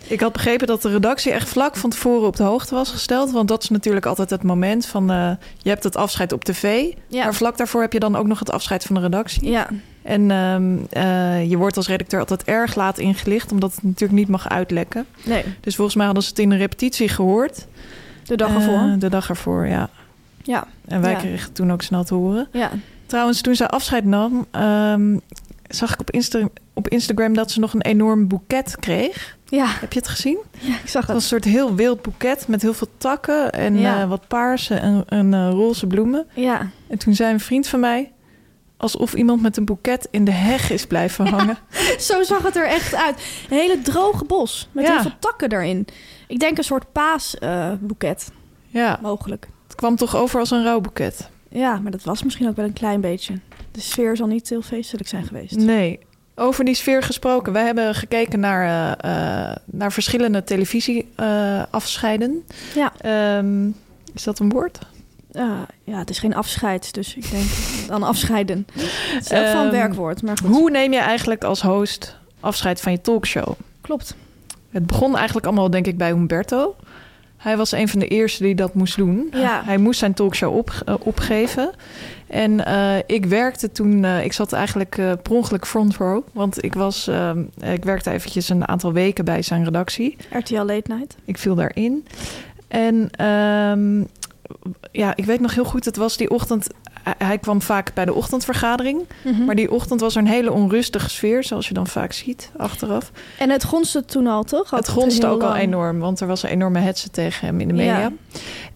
ik 0.07 0.21
had 0.21 0.33
begrepen 0.33 0.67
dat 0.67 0.83
de 0.83 0.91
redactie 0.91 1.33
echt 1.33 1.49
vlak 1.49 1.77
van 1.77 1.91
tevoren 1.91 2.27
op 2.27 2.37
de 2.37 2.43
hoogte 2.43 2.75
was 2.75 2.91
gesteld. 2.91 3.31
Want 3.31 3.49
dat 3.49 3.63
is 3.63 3.69
natuurlijk 3.69 4.07
altijd 4.07 4.31
het 4.31 4.43
moment 4.43 4.87
van... 4.87 5.11
eh, 5.11 5.31
je 5.59 5.69
hebt 5.69 5.85
het 5.85 5.97
afscheid 5.97 6.33
op 6.33 6.45
tv. 6.45 6.85
Ja. 7.09 7.23
Maar 7.25 7.35
vlak 7.35 7.57
daarvoor 7.57 7.81
heb 7.81 7.93
je 7.93 8.01
dan 8.01 8.17
ook 8.17 8.27
nog 8.27 8.39
het 8.39 8.51
afscheid 8.51 8.85
van 8.85 8.95
de 8.95 9.01
redactie. 9.01 9.51
Ja, 9.51 9.69
En 10.03 10.31
ehm, 10.31 10.77
eh, 10.91 11.51
je 11.51 11.57
wordt 11.57 11.77
als 11.77 11.87
redacteur 11.89 12.21
altijd 12.21 12.45
erg 12.45 12.75
laat 12.75 12.99
ingelicht... 12.99 13.53
omdat 13.53 13.75
het 13.75 13.83
natuurlijk 13.83 14.13
niet 14.19 14.29
mag 14.29 14.49
uitlekken. 14.49 15.07
nee, 15.25 15.45
Dus 15.61 15.75
volgens 15.75 15.97
mij 15.97 16.07
hadden 16.07 16.25
ze 16.25 16.29
het 16.31 16.39
in 16.39 16.49
de 16.49 16.57
repetitie 16.57 17.09
gehoord. 17.09 17.67
de 18.25 18.37
dag 18.37 18.55
ervoor. 18.55 18.95
de 18.99 19.09
dag 19.11 19.29
ervoor, 19.29 19.67
ja. 19.67 19.91
ja, 20.43 20.67
En 20.93 21.01
wij 21.01 21.11
Ja. 21.13 21.19
kregen 21.19 21.53
toen 21.53 21.73
ook 21.73 21.83
snel 21.83 22.05
te 22.05 22.15
horen. 22.15 22.49
ja. 22.53 22.71
Trouwens, 23.07 23.41
toen 23.41 23.55
zij 23.55 23.67
afscheid 23.69 24.05
nam, 24.05 24.47
ehm, 24.51 25.17
zag 25.69 25.93
ik 25.93 26.01
op, 26.01 26.11
Insta 26.11 26.49
op 26.75 26.89
Instagram 26.89 27.35
dat 27.35 27.51
ze 27.51 27.61
nog 27.61 27.75
een 27.75 27.83
enorm 27.83 28.29
boeket 28.29 28.77
kreeg. 28.81 29.37
Ja, 29.45 29.67
Heb 29.81 29.93
je 29.93 29.99
het 29.99 30.09
gezien? 30.09 30.39
ja, 30.59 30.75
ik 30.75 30.89
zag 30.89 31.03
Het 31.03 31.13
was 31.13 31.23
een 31.23 31.29
soort 31.29 31.45
heel 31.45 31.75
wild 31.75 32.03
boeket 32.03 32.49
met 32.49 32.63
heel 32.63 32.75
veel 32.75 32.89
takken 32.99 33.53
en 33.53 33.79
Ja. 33.79 34.01
eh, 34.03 34.09
wat 34.09 34.29
paarse 34.29 34.75
en, 34.75 35.05
en 35.09 35.35
eh, 35.35 35.49
roze 35.51 35.87
bloemen. 35.87 36.27
Ja, 36.35 36.69
En 36.89 36.99
toen 36.99 37.15
zei 37.15 37.33
een 37.33 37.41
vriend 37.41 37.67
van 37.67 37.81
mij, 37.81 38.13
alsof 38.77 39.15
iemand 39.15 39.43
met 39.43 39.57
een 39.57 39.65
boeket 39.65 40.09
in 40.11 40.25
de 40.25 40.31
heg 40.31 40.71
is 40.71 40.87
blijven 40.87 41.27
hangen. 41.27 41.59
zo 42.09 42.23
zag 42.23 42.43
het 42.43 42.57
er 42.57 42.67
echt 42.67 42.95
uit. 42.95 43.17
Een 43.51 43.57
hele 43.59 43.81
droge 43.83 44.25
bos 44.25 44.69
met 44.73 44.85
Ja. 44.87 44.93
heel 44.93 45.03
veel 45.03 45.19
takken 45.19 45.53
erin. 45.53 45.87
Ik 46.29 46.39
denk 46.39 46.59
een 46.59 46.65
soort 46.65 46.93
paasboeket, 46.93 48.31
Ja, 48.69 48.99
mogelijk. 49.03 49.49
Het 49.73 49.81
kwam 49.81 49.97
toch 49.97 50.17
over 50.17 50.41
als 50.41 50.51
een 50.51 50.65
rouwboeket. 50.65 51.29
Ja, 51.49 51.79
maar 51.79 51.91
dat 51.91 52.03
was 52.03 52.23
misschien 52.23 52.49
ook 52.49 52.57
wel 52.57 52.65
een 52.65 52.73
klein 52.73 53.01
beetje. 53.01 53.35
De 53.71 53.81
sfeer 53.81 54.17
zal 54.17 54.27
niet 54.27 54.49
heel 54.49 54.63
feestelijk 54.63 55.09
zijn 55.09 55.25
geweest. 55.25 55.57
Nee. 55.57 55.99
Over 56.35 56.65
die 56.65 56.75
sfeer 56.75 57.03
gesproken. 57.03 57.53
Wij 57.53 57.65
hebben 57.65 57.95
gekeken 57.95 58.41
naar, 58.41 58.97
eh, 59.01 59.51
eh, 59.51 59.57
naar 59.65 59.93
verschillende 59.93 60.45
televisieafscheiden. 60.45 62.43
Ja. 62.75 62.93
Ehm, 62.99 63.67
is 64.15 64.23
dat 64.23 64.39
een 64.39 64.49
woord? 64.51 64.79
Ah, 65.33 65.59
ja, 65.85 65.99
het 65.99 66.11
is 66.11 66.19
geen 66.19 66.35
afscheid, 66.35 66.95
dus 66.95 67.15
ik 67.17 67.31
denk 67.31 67.45
dan 67.89 68.03
afscheiden. 68.03 68.67
Het 68.73 69.25
is 69.25 69.31
een 69.31 69.37
Ehm, 69.45 69.71
werkwoord, 69.71 70.23
maar 70.23 70.37
goed. 70.39 70.51
Hoe 70.57 70.71
neem 70.71 70.93
je 70.93 70.99
eigenlijk 70.99 71.45
als 71.45 71.63
host 71.63 72.17
afscheid 72.41 72.81
van 72.81 72.93
je 72.93 73.01
talkshow? 73.01 73.53
Klopt. 73.81 74.17
Het 74.71 74.87
begon 74.87 75.17
eigenlijk 75.17 75.47
allemaal, 75.47 75.71
denk 75.71 75.87
ik, 75.87 75.99
bij 75.99 76.11
Humberto. 76.11 76.77
Hij 77.43 77.57
was 77.57 77.73
een 77.73 77.89
van 77.89 77.99
de 77.99 78.09
eerste 78.09 78.43
die 78.43 78.55
dat 78.55 78.75
moest 78.75 78.97
doen. 78.97 79.29
Ja. 79.33 79.63
Hij 79.65 79.79
moest 79.79 79.99
zijn 79.99 80.15
talkshow 80.15 80.57
op, 80.57 80.83
eh, 80.85 80.95
opgeven. 80.99 81.71
En 82.27 82.65
eh, 82.65 82.97
ik 83.07 83.25
werkte 83.27 83.73
toen, 83.73 84.05
eh, 84.05 84.25
ik 84.25 84.33
zat 84.33 84.53
eigenlijk 84.53 84.99
eh 84.99 85.13
per 85.23 85.33
ongeluk 85.33 85.67
front 85.67 85.97
row. 85.97 86.23
Want 86.33 86.65
ik, 86.65 86.75
was, 86.75 87.11
ik 87.61 87.85
werkte 87.85 88.11
eventjes 88.11 88.49
een 88.49 88.69
aantal 88.69 88.93
weken 88.93 89.25
bij 89.25 89.43
zijn 89.43 89.65
redactie. 89.65 90.17
RTL 90.31 90.55
Late 90.55 90.95
Night. 90.95 91.17
Ik 91.25 91.39
viel 91.39 91.55
daarin. 91.55 92.07
En 92.69 93.11
ehm, 93.11 94.05
ja, 94.93 95.17
ik 95.17 95.25
weet 95.25 95.41
nog 95.41 95.55
heel 95.55 95.65
goed, 95.65 95.85
het 95.85 95.97
was 95.97 96.17
die 96.17 96.31
ochtend. 96.31 96.67
Hij- 97.19 97.38
kwam 97.38 97.62
vaak 97.62 97.95
bij 97.95 98.05
de 98.05 98.15
ochtendvergadering. 98.15 99.01
Mhm. 99.25 99.45
Maar 99.45 99.55
die 99.55 99.71
ochtend 99.73 100.01
was 100.01 100.15
er 100.15 100.21
een 100.23 100.29
hele 100.29 100.53
onrustige 100.53 101.11
sfeer, 101.11 101.45
zoals 101.45 101.69
je 101.69 101.75
dan 101.75 101.87
vaak 101.87 102.12
ziet 102.12 102.51
achteraf. 102.57 103.11
En 103.38 103.51
het 103.51 103.65
gonste 103.65 104.05
toen 104.05 104.27
al, 104.27 104.43
toch? 104.45 104.71
het 104.71 104.88
gonste 104.88 105.27
ook 105.27 105.43
al 105.43 105.57
enorm, 105.57 105.99
want 105.99 106.21
er 106.21 106.27
was 106.27 106.43
een 106.43 106.51
enorme 106.51 106.79
hetze 106.79 107.11
tegen 107.11 107.47
hem 107.47 107.61
in 107.61 107.69
de 107.69 107.75
media. 107.75 107.99
Ja. 107.99 108.12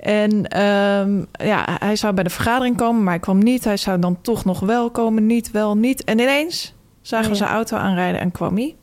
En 0.00 0.46
ehm, 0.48 1.24
ja, 1.48 1.64
hij 1.80 1.96
zou 1.96 2.14
bij 2.14 2.24
de 2.24 2.30
vergadering 2.30 2.76
komen, 2.76 3.02
maar 3.02 3.12
hij 3.12 3.22
kwam 3.22 3.38
niet. 3.38 3.64
Hij 3.64 3.76
zou 3.76 3.98
dan 3.98 4.18
toch 4.22 4.44
nog 4.44 4.60
wel 4.60 4.90
komen, 4.90 5.26
niet, 5.26 5.50
wel, 5.50 5.76
niet. 5.76 6.04
En 6.04 6.18
ineens 6.18 6.74
zagen 7.02 7.26
we 7.26 7.32
Ja. 7.32 7.38
zijn 7.38 7.50
auto 7.50 7.76
aanrijden 7.76 8.20
en 8.20 8.30
kwam 8.30 8.56
hij. 8.56 8.74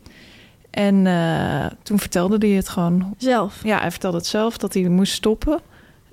En 0.69 1.07
eh, 1.07 1.65
toen 1.83 1.99
vertelde 1.99 2.47
hij 2.47 2.55
het 2.55 2.69
gewoon. 2.69 3.13
Zelf. 3.17 3.59
Ja, 3.63 3.79
hij 3.79 3.91
vertelde 3.91 4.17
het 4.17 4.25
zelf, 4.25 4.57
dat 4.57 4.73
hij 4.73 4.83
moest 4.83 5.13
stoppen. 5.13 5.59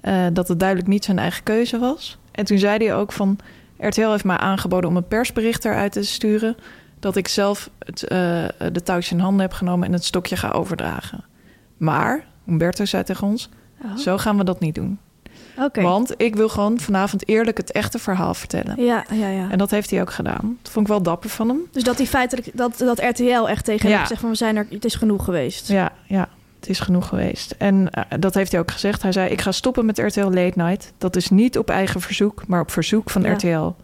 eh, 0.00 0.14
dat 0.32 0.48
het 0.48 0.58
duidelijk 0.60 0.88
niet 0.88 1.04
zijn 1.04 1.18
eigen 1.18 1.42
keuze 1.42 1.78
was. 1.78 2.18
En 2.30 2.44
toen 2.44 2.58
zei 2.58 2.86
hij 2.86 2.94
ook 2.94 3.12
van... 3.12 3.38
RTL 3.78 4.10
heeft 4.10 4.24
mij 4.24 4.36
aangeboden 4.36 4.90
om 4.90 4.96
een 4.96 5.08
persbericht 5.08 5.64
eruit 5.64 5.92
te 5.92 6.02
sturen... 6.02 6.56
dat 6.98 7.16
ik 7.16 7.28
zelf 7.28 7.70
het, 7.78 8.02
eh, 8.02 8.44
de 8.72 8.82
touwtjes 8.84 9.12
in 9.12 9.18
handen 9.18 9.40
heb 9.40 9.52
genomen... 9.52 9.86
en 9.86 9.92
het 9.92 10.04
stokje 10.04 10.36
ga 10.36 10.50
overdragen. 10.50 11.24
Maar, 11.76 12.24
Humberto 12.44 12.84
zei 12.84 13.02
tegen 13.02 13.26
ons... 13.26 13.48
Oh. 13.84 13.96
zo 13.96 14.18
gaan 14.18 14.36
we 14.36 14.44
dat 14.44 14.60
niet 14.60 14.74
doen. 14.74 14.98
Want 15.72 16.14
ik 16.16 16.36
wil 16.36 16.48
gewoon 16.48 16.78
vanavond 16.78 17.28
eerlijk 17.28 17.56
het 17.56 17.72
echte 17.72 17.98
verhaal 17.98 18.34
vertellen. 18.34 18.84
Ja, 18.84 19.04
ja, 19.12 19.28
ja. 19.28 19.50
En 19.50 19.58
dat 19.58 19.70
heeft 19.70 19.90
hij 19.90 20.00
ook 20.00 20.12
gedaan. 20.12 20.58
Dat 20.62 20.72
vond 20.72 20.86
ik 20.86 20.92
wel 20.92 21.02
dapper 21.02 21.30
van 21.30 21.48
hem. 21.48 21.60
Dus 21.70 21.82
dat 21.82 21.96
die 21.96 22.06
feitelijk 22.06 22.50
dat, 22.54 22.78
dat 22.78 23.00
RTL 23.00 23.48
echt 23.48 23.64
tegen 23.64 23.86
hem 23.88 23.96
Ja. 23.96 24.00
gezegd 24.02 24.20
van 24.20 24.30
we 24.30 24.36
zijn 24.36 24.56
er, 24.56 24.66
het 24.70 24.84
is 24.84 24.94
genoeg 24.94 25.24
geweest. 25.24 25.68
Ja, 25.68 25.92
ja, 26.06 26.28
het 26.60 26.68
is 26.68 26.80
genoeg 26.80 27.08
geweest. 27.08 27.54
En 27.58 27.90
eh, 27.90 28.04
dat 28.18 28.34
heeft 28.34 28.52
hij 28.52 28.60
ook 28.60 28.70
gezegd. 28.70 29.02
Hij 29.02 29.12
zei, 29.12 29.30
ik 29.30 29.40
ga 29.40 29.52
stoppen 29.52 29.86
met 29.86 29.98
RTL 29.98 30.20
Late 30.20 30.52
Night. 30.54 30.92
Dat 30.98 31.16
is 31.16 31.30
niet 31.30 31.58
op 31.58 31.70
eigen 31.70 32.00
verzoek, 32.00 32.46
maar 32.46 32.60
op 32.60 32.70
verzoek 32.70 33.10
van 33.10 33.22
Ja. 33.22 33.32
RTL. 33.32 33.74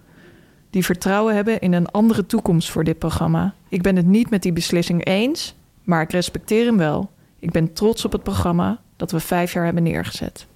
Die 0.70 0.84
vertrouwen 0.84 1.34
hebben 1.34 1.60
in 1.60 1.72
een 1.72 1.90
andere 1.90 2.26
toekomst 2.26 2.70
voor 2.70 2.84
dit 2.84 2.98
programma. 2.98 3.54
Ik 3.68 3.82
ben 3.82 3.96
het 3.96 4.06
niet 4.06 4.30
met 4.30 4.42
die 4.42 4.52
beslissing 4.52 5.04
eens, 5.04 5.54
maar 5.84 6.02
ik 6.02 6.10
respecteer 6.10 6.66
hem 6.66 6.76
wel. 6.76 7.10
Ik 7.38 7.50
ben 7.50 7.72
trots 7.72 8.04
op 8.04 8.12
het 8.12 8.22
programma 8.22 8.80
dat 8.96 9.10
we 9.10 9.20
vijf 9.20 9.52
jaar 9.52 9.64
hebben 9.64 9.82
neergezet. 9.82 10.46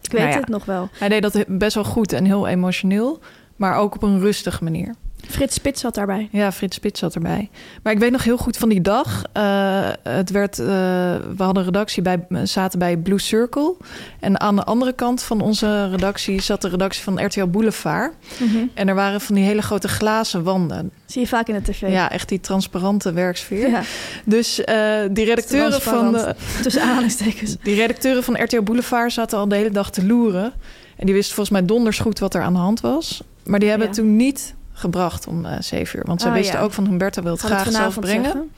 Ik 0.00 0.12
weet 0.12 0.20
Nou 0.20 0.32
ja. 0.32 0.40
het 0.40 0.48
nog 0.48 0.64
wel. 0.64 0.88
Hij 0.92 1.08
deed 1.08 1.22
dat 1.22 1.44
best 1.46 1.74
wel 1.74 1.84
goed 1.84 2.12
en 2.12 2.24
heel 2.24 2.46
emotioneel, 2.46 3.20
maar 3.56 3.76
ook 3.76 3.94
op 3.94 4.02
een 4.02 4.20
rustige 4.20 4.64
manier. 4.64 4.94
Frits 5.28 5.54
Spits 5.54 5.80
zat 5.80 5.94
daarbij. 5.94 6.28
Ja, 6.32 6.52
Frits 6.52 6.76
Spits 6.76 7.00
zat 7.00 7.14
erbij. 7.14 7.50
Maar 7.82 7.92
ik 7.92 7.98
weet 7.98 8.10
nog 8.10 8.24
heel 8.24 8.36
goed 8.36 8.56
van 8.56 8.68
die 8.68 8.80
dag. 8.80 9.22
Uh, 9.36 9.88
het 10.02 10.30
werd, 10.30 10.58
uh, 10.58 10.66
we 10.66 11.42
hadden 11.42 11.56
een 11.56 11.64
redactie 11.64 12.02
bij, 12.02 12.26
zaten 12.42 12.78
bij 12.78 12.96
Blue 12.96 13.20
Circle. 13.20 13.74
En 14.20 14.40
aan 14.40 14.56
de 14.56 14.64
andere 14.64 14.92
kant 14.92 15.22
van 15.22 15.40
onze 15.40 15.88
redactie 15.90 16.42
zat 16.42 16.62
de 16.62 16.68
redactie 16.68 17.02
van 17.02 17.24
RTL 17.24 17.46
Boulevard. 17.46 18.12
Mm 18.38 18.48
-hmm. 18.48 18.70
En 18.74 18.88
er 18.88 18.94
waren 18.94 19.20
van 19.20 19.34
die 19.34 19.44
hele 19.44 19.62
grote 19.62 19.88
glazen 19.88 20.42
wanden. 20.42 20.90
Zie 21.06 21.20
je 21.20 21.28
vaak 21.28 21.48
in 21.48 21.54
de 21.54 21.62
tv. 21.62 21.88
Ja, 21.88 22.10
echt 22.10 22.28
die 22.28 22.40
transparante 22.40 23.12
werksfeer. 23.12 23.68
Ja. 23.68 23.82
Dus 24.24 24.58
uh, 24.58 24.66
die 25.10 25.24
redacteuren 25.24 25.82
van... 25.82 26.12
De, 26.12 26.34
tussen 26.62 26.82
aanhalingstekens. 26.82 27.56
Die 27.62 27.74
redacteuren 27.74 28.22
van 28.22 28.42
RTL 28.42 28.62
Boulevard 28.62 29.12
zaten 29.12 29.38
al 29.38 29.48
de 29.48 29.56
hele 29.56 29.70
dag 29.70 29.90
te 29.90 30.06
loeren. 30.06 30.52
En 30.96 31.06
die 31.06 31.14
wisten 31.14 31.34
volgens 31.34 31.58
mij 31.58 31.66
donders 31.66 31.98
goed 31.98 32.18
wat 32.18 32.34
er 32.34 32.42
aan 32.42 32.52
de 32.52 32.58
hand 32.58 32.80
was. 32.80 33.22
Maar 33.44 33.60
die 33.60 33.68
hebben 33.68 33.88
ja. 33.88 33.92
toen 33.94 34.16
niet 34.16 34.54
gebracht 34.72 35.26
om 35.26 35.44
uh, 35.44 35.52
zeven 35.60 35.98
uur. 35.98 36.04
Want 36.06 36.20
ze 36.20 36.26
Oh, 36.28 36.32
wisten 36.34 36.58
ja. 36.58 36.64
ook 36.64 36.72
van 36.72 36.86
Humberto 36.86 37.22
wil 37.22 37.32
het 37.32 37.40
graag 37.40 37.64
het 37.64 37.74
zelf 37.74 37.98
brengen. 38.00 38.22
zeggen? 38.24 38.50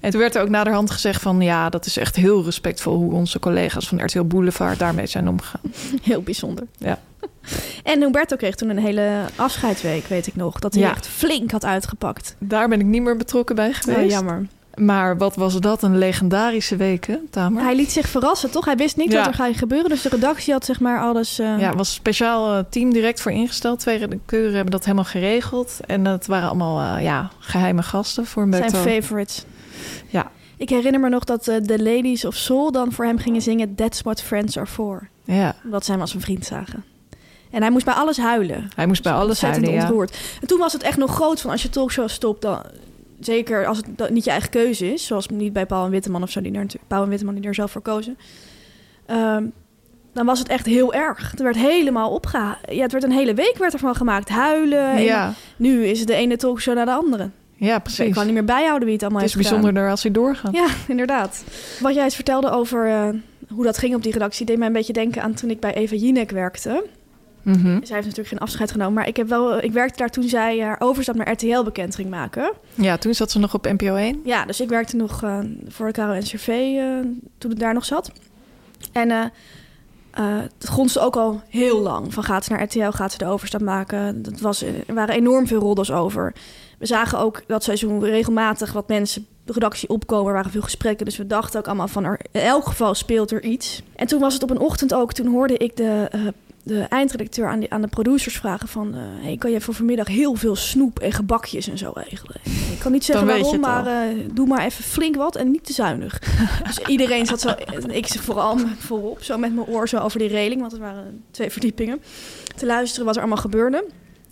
En 0.00 0.10
toen 0.10 0.20
werd 0.20 0.34
er 0.34 0.42
ook 0.42 0.48
naderhand 0.48 0.90
gezegd 0.90 1.22
van... 1.22 1.40
ja, 1.40 1.68
dat 1.68 1.86
is 1.86 1.96
echt 1.96 2.16
heel 2.16 2.44
respectvol 2.44 2.96
hoe 2.96 3.12
onze 3.12 3.38
collega's 3.38 3.88
van 3.88 4.04
RTL 4.04 4.22
Boulevard 4.22 4.78
daarmee 4.78 5.06
zijn 5.06 5.28
omgegaan. 5.28 5.60
Heel 6.02 6.22
bijzonder. 6.22 6.64
Ja. 6.78 6.98
En 7.82 8.00
Humberto 8.00 8.36
kreeg 8.36 8.54
toen 8.54 8.68
een 8.70 8.78
hele 8.78 9.20
afscheidsweek, 9.36 10.06
weet 10.06 10.26
ik 10.26 10.36
nog. 10.36 10.58
Dat 10.58 10.74
hij 10.74 10.82
Ja. 10.82 10.90
echt 10.90 11.06
flink 11.06 11.50
had 11.50 11.64
uitgepakt. 11.64 12.36
Daar 12.38 12.68
ben 12.68 12.80
ik 12.80 12.86
niet 12.86 13.02
meer 13.02 13.16
betrokken 13.16 13.54
bij 13.54 13.72
geweest. 13.72 13.98
Oh, 14.04 14.10
jammer. 14.10 14.46
Maar 14.76 15.18
wat 15.18 15.36
was 15.36 15.60
dat 15.60 15.82
een 15.82 15.98
legendarische 15.98 16.76
week, 16.76 17.06
hè, 17.06 17.16
Tamer? 17.30 17.62
Hij 17.62 17.76
liet 17.76 17.92
zich 17.92 18.08
verrassen, 18.08 18.50
toch? 18.50 18.64
Hij 18.64 18.76
wist 18.76 18.96
niet 18.96 19.12
Ja. 19.12 19.18
wat 19.18 19.26
er 19.26 19.34
gaat 19.34 19.56
gebeuren. 19.56 19.88
Dus 19.88 20.02
de 20.02 20.08
redactie 20.08 20.52
had 20.52 20.64
zeg 20.64 20.80
maar 20.80 21.00
alles... 21.00 21.38
eh, 21.38 21.58
Ja, 21.58 21.70
er 21.70 21.76
was 21.76 21.88
een 21.88 21.94
speciaal 21.94 22.54
eh, 22.58 22.64
team 22.70 22.92
direct 22.92 23.20
voor 23.20 23.32
ingesteld. 23.32 23.78
Twee 23.80 23.98
redacteuren 23.98 24.52
hebben 24.54 24.70
dat 24.72 24.84
helemaal 24.84 25.04
geregeld. 25.04 25.80
En 25.86 26.04
dat 26.04 26.26
waren 26.26 26.48
allemaal 26.48 26.96
eh, 26.96 27.02
ja, 27.04 27.30
geheime 27.38 27.82
gasten 27.82 28.26
voor 28.26 28.46
zijn 28.50 28.62
Humberto. 28.62 28.90
favorites. 28.90 29.44
Ja. 30.08 30.30
Ik 30.56 30.68
herinner 30.68 31.00
me 31.00 31.08
nog 31.08 31.24
dat 31.24 31.44
de 31.44 31.82
Ladies 31.82 32.24
of 32.24 32.34
Soul 32.34 32.72
dan 32.72 32.92
voor 32.92 33.04
hem 33.04 33.18
gingen 33.18 33.42
zingen... 33.42 33.74
That's 33.74 34.00
what 34.02 34.22
friends 34.22 34.56
are 34.58 34.66
for. 34.66 35.08
Ja, 35.24 35.54
Omdat 35.64 35.84
ze 35.84 35.90
hem 35.90 36.00
als 36.00 36.14
een 36.14 36.20
vriend 36.20 36.44
zagen. 36.46 36.84
En 37.50 37.60
hij 37.62 37.70
moest 37.70 37.84
bij 37.84 37.94
alles 37.94 38.16
huilen. 38.18 38.68
hij 38.76 38.86
moest 38.86 39.02
bij 39.02 39.12
alles 39.12 39.40
huilen, 39.42 39.72
ja. 39.72 39.80
ontroerd. 39.80 40.16
En 40.40 40.46
toen 40.46 40.58
was 40.58 40.72
het 40.72 40.82
echt 40.82 40.96
nog 40.96 41.14
groot 41.14 41.40
van 41.40 41.50
als 41.50 41.62
je 41.62 41.68
talkshow 41.70 42.08
stopt... 42.08 42.42
Dan, 42.42 42.62
zeker 43.20 43.66
als 43.66 43.76
het 43.76 43.86
dat 43.96 44.10
niet 44.10 44.24
je 44.24 44.30
eigen 44.30 44.50
keuze 44.50 44.92
is... 44.92 45.06
zoals 45.06 45.28
niet 45.28 45.52
bij 45.52 45.66
Paul 45.66 45.84
en 45.84 45.90
Witteman 45.90 46.22
of 46.22 46.30
zo... 46.30 46.40
Die 46.40 46.52
er, 46.52 46.58
natuurlijk- 46.58 46.88
Paul 46.88 47.02
en 47.02 47.08
Witteman 47.08 47.34
die 47.34 47.44
er 47.44 47.54
zelf 47.54 47.70
voor 47.70 47.82
kozen... 47.82 48.18
ehm, 49.06 49.44
dan 50.12 50.26
was 50.26 50.38
het 50.38 50.48
echt 50.48 50.66
heel 50.66 50.94
erg. 50.94 51.30
Het 51.30 51.40
werd 51.40 51.56
helemaal 51.56 52.10
opgehaald. 52.10 52.56
Ja, 52.70 52.82
het 52.82 52.92
werd 52.92 53.04
een 53.04 53.10
hele 53.12 53.34
week 53.34 53.56
werd 53.58 53.72
ervan 53.72 53.94
gemaakt. 53.94 54.28
Huilen. 54.28 54.90
En 54.90 55.02
Ja, 55.02 55.32
Nu 55.56 55.84
is 55.86 55.98
het 55.98 56.08
de 56.08 56.14
ene 56.14 56.36
talkshow 56.36 56.74
naar 56.74 56.84
de 56.86 56.92
andere. 56.92 57.30
ja, 57.56 57.76
Ik 57.76 57.82
precies. 57.82 58.14
kan 58.14 58.24
niet 58.24 58.34
meer 58.34 58.44
bijhouden 58.44 58.84
wie 58.84 58.92
het 58.92 59.02
allemaal 59.02 59.20
Het 59.20 59.28
is 59.30 59.34
heeft 59.36 59.46
gedaan. 59.46 59.62
bijzonderder 59.62 59.90
als 59.94 60.02
hij 60.02 60.12
doorgaat. 60.12 60.54
Ja, 60.54 60.66
inderdaad. 60.88 61.44
Wat 61.80 61.94
jij 61.94 62.04
eens 62.04 62.14
vertelde 62.14 62.50
over 62.50 62.86
eh, 62.88 63.08
hoe 63.48 63.64
dat 63.64 63.78
ging 63.78 63.94
op 63.94 64.02
die 64.02 64.12
redactie... 64.12 64.46
deed 64.46 64.58
mij 64.58 64.66
een 64.66 64.72
beetje 64.72 64.92
denken 64.92 65.22
aan 65.22 65.34
toen 65.34 65.50
ik 65.50 65.60
bij 65.60 65.74
Eva 65.74 65.94
Jinek 65.94 66.30
werkte. 66.30 66.84
Mhm. 67.44 67.64
Zij 67.64 67.76
heeft 67.76 67.90
natuurlijk 67.90 68.28
geen 68.28 68.38
afscheid 68.38 68.70
genomen. 68.70 68.92
Maar 68.92 69.08
ik, 69.08 69.16
heb 69.16 69.28
wel, 69.28 69.62
ik 69.62 69.72
werkte 69.72 69.98
daar 69.98 70.10
toen 70.10 70.28
zij 70.28 70.58
haar 70.58 70.76
overstap 70.78 71.14
naar 71.14 71.32
RTL 71.32 71.62
bekend 71.62 71.94
ging 71.94 72.10
maken. 72.10 72.52
Ja, 72.74 72.96
toen 72.96 73.14
zat 73.14 73.30
ze 73.30 73.38
nog 73.38 73.54
op 73.54 73.64
NPO 73.64 73.94
1. 73.94 74.20
Ja, 74.24 74.44
dus 74.44 74.60
ik 74.60 74.68
werkte 74.68 74.96
nog 74.96 75.22
eh, 75.22 75.38
voor 75.68 75.86
de 75.86 75.92
Caro 75.92 76.18
NCV 76.18 76.48
eh, 76.48 76.86
toen 77.38 77.50
ik 77.50 77.58
daar 77.58 77.74
nog 77.74 77.84
zat. 77.84 78.10
En 78.92 79.10
eh, 79.10 79.24
het 80.58 80.68
grondste 80.68 81.00
ook 81.00 81.16
al 81.16 81.42
heel 81.48 81.80
lang. 81.80 82.14
Van 82.14 82.22
gaat 82.22 82.44
ze 82.44 82.52
naar 82.52 82.62
RTL, 82.62 82.90
gaat 82.90 83.12
ze 83.12 83.18
de 83.18 83.26
overstap 83.26 83.60
maken. 83.60 84.22
Dat 84.22 84.40
was, 84.40 84.62
er 84.62 84.94
waren 84.94 85.14
enorm 85.14 85.46
veel 85.46 85.60
roddels 85.60 85.92
over. 85.92 86.32
We 86.78 86.86
zagen 86.86 87.18
ook 87.18 87.42
dat 87.46 87.64
seizoen 87.64 88.04
regelmatig 88.04 88.72
wat 88.72 88.88
mensen 88.88 89.26
de 89.44 89.52
redactie 89.52 89.88
opkomen. 89.88 90.26
Er 90.26 90.32
waren 90.32 90.50
veel 90.50 90.62
gesprekken, 90.62 91.04
dus 91.04 91.16
we 91.16 91.26
dachten 91.26 91.58
ook 91.58 91.66
allemaal 91.66 91.88
van... 91.88 92.04
Er, 92.04 92.20
in 92.30 92.40
elk 92.40 92.66
geval 92.66 92.94
speelt 92.94 93.30
er 93.30 93.42
iets. 93.42 93.82
En 93.96 94.06
toen 94.06 94.20
was 94.20 94.34
het 94.34 94.42
op 94.42 94.50
een 94.50 94.58
ochtend 94.58 94.94
ook, 94.94 95.12
toen 95.12 95.26
hoorde 95.26 95.56
ik 95.56 95.76
de... 95.76 96.08
de 96.64 96.80
eindredacteur 96.80 97.48
aan, 97.48 97.60
die, 97.60 97.70
aan 97.70 97.80
de 97.80 97.88
producers 97.88 98.36
vragen 98.36 98.68
van... 98.68 98.94
eh, 98.94 99.00
hey, 99.00 99.36
kan 99.36 99.50
je 99.50 99.60
voor 99.60 99.74
vanmiddag 99.74 100.08
heel 100.08 100.34
veel 100.34 100.56
snoep 100.56 100.98
en 100.98 101.12
gebakjes 101.12 101.68
en 101.68 101.78
zo 101.78 101.92
regelen? 101.94 102.36
Ik 102.44 102.78
kan 102.78 102.92
niet 102.92 103.04
zeggen 103.04 103.26
waarom, 103.26 103.52
het 103.52 103.60
maar 103.60 103.86
eh, 103.86 104.16
doe 104.32 104.46
maar 104.46 104.64
even 104.64 104.84
flink 104.84 105.16
wat 105.16 105.36
en 105.36 105.50
niet 105.50 105.64
te 105.64 105.72
zuinig. 105.72 106.18
dus 106.66 106.78
iedereen 106.78 107.26
zat 107.26 107.40
zo... 107.40 107.54
Ik 107.86 108.06
zat 108.06 108.22
vooral 108.22 108.58
voorop, 108.78 109.22
zo 109.22 109.38
met 109.38 109.54
mijn 109.54 109.66
oor 109.66 109.88
zo 109.88 109.98
over 109.98 110.18
die 110.18 110.28
reling... 110.28 110.60
want 110.60 110.72
er 110.72 110.78
waren 110.78 111.24
twee 111.30 111.50
verdiepingen... 111.50 112.02
te 112.56 112.66
luisteren 112.66 113.06
wat 113.06 113.14
er 113.14 113.20
allemaal 113.20 113.42
gebeurde. 113.42 113.84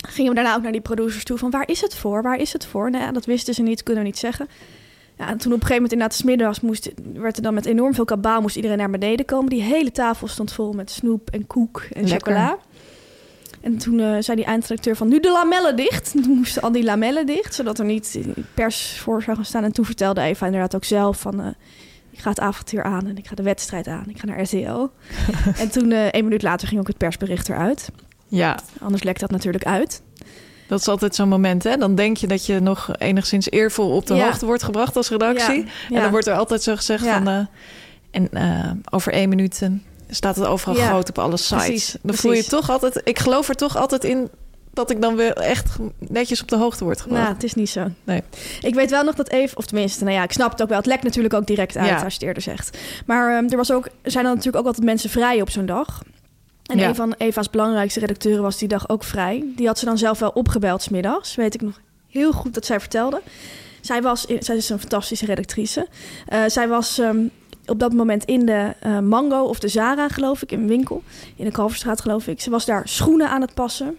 Gingen 0.08 0.30
we 0.30 0.36
daarna 0.36 0.54
ook 0.54 0.62
naar 0.62 0.72
die 0.72 0.80
producers 0.80 1.24
toe 1.24 1.38
van... 1.38 1.50
waar 1.50 1.68
is 1.68 1.80
het 1.80 1.94
voor, 1.94 2.22
waar 2.22 2.38
is 2.38 2.52
het 2.52 2.66
voor? 2.66 2.90
Nou 2.90 3.04
ja, 3.04 3.12
dat 3.12 3.24
wisten 3.24 3.54
ze 3.54 3.62
niet, 3.62 3.82
kunnen 3.82 4.02
we 4.02 4.08
niet 4.08 4.18
zeggen. 4.18 4.48
Ja, 5.22 5.28
en 5.28 5.38
toen 5.38 5.52
op 5.52 5.60
een 5.60 5.66
gegeven 5.66 5.74
moment 5.74 5.92
inderdaad 5.92 6.18
's 6.18 6.22
middags 6.22 6.60
moest, 6.60 6.90
werd 7.14 7.36
er 7.36 7.42
dan 7.42 7.54
met 7.54 7.66
enorm 7.66 7.94
veel 7.94 8.04
kabaal... 8.04 8.40
moest 8.40 8.56
iedereen 8.56 8.78
naar 8.78 8.90
beneden 8.90 9.26
komen. 9.26 9.50
Die 9.50 9.62
hele 9.62 9.90
tafel 9.92 10.28
stond 10.28 10.52
vol 10.52 10.72
met 10.72 10.90
snoep 10.90 11.30
en 11.30 11.46
koek 11.46 11.80
en 11.92 12.08
Lekker. 12.08 12.32
chocola. 12.32 12.58
En 13.60 13.78
toen 13.78 14.00
eh, 14.00 14.16
zei 14.20 14.36
die 14.36 14.44
eindredacteur 14.46 14.96
van... 14.96 15.08
nu 15.08 15.20
de 15.20 15.30
lamellen 15.30 15.76
dicht. 15.76 16.14
En 16.14 16.22
toen 16.22 16.36
moesten 16.36 16.62
al 16.62 16.72
die 16.72 16.84
lamellen 16.84 17.26
dicht... 17.26 17.54
zodat 17.54 17.78
er 17.78 17.84
niet 17.84 18.18
pers 18.54 18.98
voor 18.98 19.22
zou 19.22 19.36
gaan 19.36 19.44
staan. 19.44 19.64
En 19.64 19.72
toen 19.72 19.84
vertelde 19.84 20.20
Eva 20.20 20.46
inderdaad 20.46 20.74
ook 20.74 20.84
zelf 20.84 21.20
van... 21.20 21.40
eh, 21.40 21.46
ik 22.10 22.18
ga 22.18 22.28
het 22.30 22.40
avontuur 22.40 22.82
aan 22.82 23.06
en 23.06 23.16
ik 23.16 23.26
ga 23.26 23.34
de 23.34 23.42
wedstrijd 23.42 23.86
aan. 23.86 24.04
Ik 24.08 24.18
ga 24.18 24.26
naar 24.26 24.40
RTL. 24.42 24.86
en 25.62 25.70
toen, 25.70 25.92
eh 25.92 26.06
een 26.10 26.24
minuut 26.24 26.42
later, 26.42 26.68
ging 26.68 26.80
ook 26.80 26.86
het 26.86 26.96
persbericht 26.98 27.48
eruit. 27.48 27.90
Ja, 28.26 28.58
Anders 28.80 29.02
lekt 29.02 29.20
dat 29.20 29.30
natuurlijk 29.30 29.64
uit. 29.64 30.02
Dat 30.72 30.80
is 30.80 30.88
altijd 30.88 31.14
zo'n 31.14 31.28
moment, 31.28 31.62
hè? 31.64 31.76
Dan 31.76 31.94
denk 31.94 32.16
je 32.16 32.26
dat 32.26 32.46
je 32.46 32.60
nog 32.60 32.90
enigszins 32.98 33.50
eervol 33.50 33.90
op 33.90 34.06
de 34.06 34.14
Ja. 34.14 34.24
hoogte 34.24 34.46
wordt 34.46 34.62
gebracht 34.62 34.96
als 34.96 35.08
redactie. 35.08 35.64
Ja, 35.88 35.96
En 35.96 36.02
dan 36.02 36.10
wordt 36.10 36.26
er 36.26 36.34
altijd 36.34 36.62
zo 36.62 36.76
gezegd 36.76 37.04
van... 37.06 37.28
eh, 37.28 37.38
en 38.10 38.28
eh, 38.32 38.70
over 38.90 39.12
één 39.12 39.28
minuut 39.28 39.62
eh, 39.62 39.68
staat 40.08 40.36
het 40.36 40.46
overal 40.46 40.74
groot 40.74 41.08
op 41.08 41.18
alle 41.18 41.36
sites. 41.36 41.56
precies, 41.64 41.96
dan 42.02 42.14
voel 42.14 42.32
je 42.32 42.44
toch 42.44 42.70
altijd... 42.70 43.00
Ik 43.04 43.18
geloof 43.18 43.48
er 43.48 43.54
toch 43.54 43.76
altijd 43.76 44.04
in 44.04 44.28
dat 44.74 44.90
ik 44.90 45.00
dan 45.00 45.16
weer 45.16 45.32
echt 45.32 45.76
netjes 45.98 46.42
op 46.42 46.48
de 46.48 46.56
hoogte 46.56 46.84
word 46.84 47.00
gebracht. 47.00 47.22
Nou, 47.22 47.34
het 47.34 47.44
is 47.44 47.54
niet 47.54 47.70
zo. 47.70 47.86
Nee. 48.04 48.22
Ik 48.60 48.74
weet 48.74 48.90
wel 48.90 49.04
nog 49.04 49.14
dat 49.14 49.28
even, 49.28 49.56
of 49.56 49.66
tenminste, 49.66 50.04
nou 50.04 50.16
ja, 50.16 50.22
ik 50.22 50.32
snap 50.32 50.50
het 50.50 50.62
ook 50.62 50.68
wel. 50.68 50.76
Het 50.78 50.86
lekt 50.86 51.02
natuurlijk 51.02 51.34
ook 51.34 51.46
direct 51.46 51.76
uit 51.76 51.88
Ja. 51.88 51.94
als 51.94 52.02
je 52.02 52.18
het 52.18 52.22
eerder 52.22 52.42
zegt. 52.42 52.78
Maar 53.06 53.36
ehm, 53.36 53.50
er 53.50 53.56
was 53.56 53.72
ook, 53.72 53.88
zijn 54.02 54.24
dan 54.24 54.32
natuurlijk 54.34 54.58
ook 54.62 54.66
altijd 54.66 54.86
mensen 54.86 55.10
vrij 55.10 55.40
op 55.40 55.50
zo'n 55.50 55.66
dag. 55.66 56.02
En 56.66 56.78
Ja. 56.78 56.88
een 56.88 56.94
van 56.94 57.14
Eva's 57.18 57.50
belangrijkste 57.50 58.00
redacteuren 58.00 58.42
was 58.42 58.58
die 58.58 58.68
dag 58.68 58.88
ook 58.88 59.04
vrij. 59.04 59.44
Die 59.56 59.66
had 59.66 59.78
ze 59.78 59.84
dan 59.84 59.98
zelf 59.98 60.18
wel 60.18 60.30
opgebeld 60.30 60.82
smiddags. 60.82 61.34
Weet 61.34 61.54
ik 61.54 61.60
nog 61.60 61.80
heel 62.08 62.32
goed 62.32 62.54
dat 62.54 62.66
zij 62.66 62.80
vertelde. 62.80 63.22
Zij 63.80 64.02
was, 64.02 64.24
zij 64.38 64.56
is 64.56 64.68
een 64.68 64.78
fantastische 64.78 65.26
redactrice. 65.26 65.88
Eh, 66.26 66.40
zij 66.46 66.68
was 66.68 66.98
ehm, 66.98 67.18
op 67.66 67.78
dat 67.78 67.92
moment 67.92 68.24
in 68.24 68.46
de 68.46 68.74
eh, 68.80 68.98
Mango 68.98 69.42
of 69.42 69.58
de 69.58 69.68
Zara, 69.68 70.08
geloof 70.08 70.42
ik, 70.42 70.52
in 70.52 70.60
een 70.60 70.68
winkel. 70.68 71.02
In 71.36 71.44
de 71.44 71.50
Kalverstraat, 71.50 72.00
geloof 72.00 72.26
ik. 72.26 72.40
Ze 72.40 72.50
was 72.50 72.64
daar 72.64 72.88
schoenen 72.88 73.28
aan 73.28 73.40
het 73.40 73.54
passen. 73.54 73.96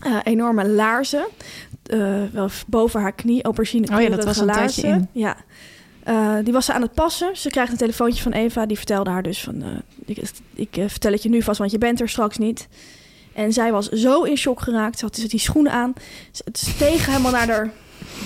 Eh, 0.00 0.16
enorme 0.24 0.68
laarzen. 0.68 1.26
Wel 2.32 2.48
boven 2.66 3.00
haar 3.00 3.12
knie, 3.12 3.42
aubergine 3.42 3.94
Oh 3.94 4.00
ja, 4.00 4.08
dat 4.08 4.24
was 4.24 4.36
een 4.38 4.46
laarzen. 4.46 4.88
in. 4.88 5.08
Ja. 5.12 5.36
Eh, 6.04 6.34
die 6.44 6.52
was 6.52 6.64
ze 6.64 6.72
aan 6.72 6.82
het 6.82 6.94
passen. 6.94 7.36
Ze 7.36 7.50
krijgt 7.50 7.72
een 7.72 7.78
telefoontje 7.78 8.22
van 8.22 8.32
Eva. 8.32 8.66
Die 8.66 8.76
vertelde 8.76 9.10
haar 9.10 9.22
dus 9.22 9.40
van... 9.42 9.62
eh, 9.62 9.68
ik, 10.04 10.30
ik 10.54 10.76
eh, 10.76 10.84
vertel 10.88 11.12
het 11.12 11.22
je 11.22 11.28
nu 11.28 11.42
vast, 11.42 11.58
want 11.58 11.70
je 11.70 11.78
bent 11.78 12.00
er 12.00 12.08
straks 12.08 12.38
niet. 12.38 12.68
En 13.34 13.52
zij 13.52 13.72
was 13.72 13.88
zo 13.88 14.22
in 14.22 14.36
shock 14.36 14.60
geraakt. 14.60 14.98
Ze 14.98 15.04
had 15.04 15.14
dus 15.14 15.28
die 15.28 15.40
schoenen 15.40 15.72
aan. 15.72 15.92
Ze- 16.32 16.42
Het 16.44 16.58
steeg 16.58 17.06
helemaal 17.06 17.30
naar 17.32 17.48
haar 17.48 17.70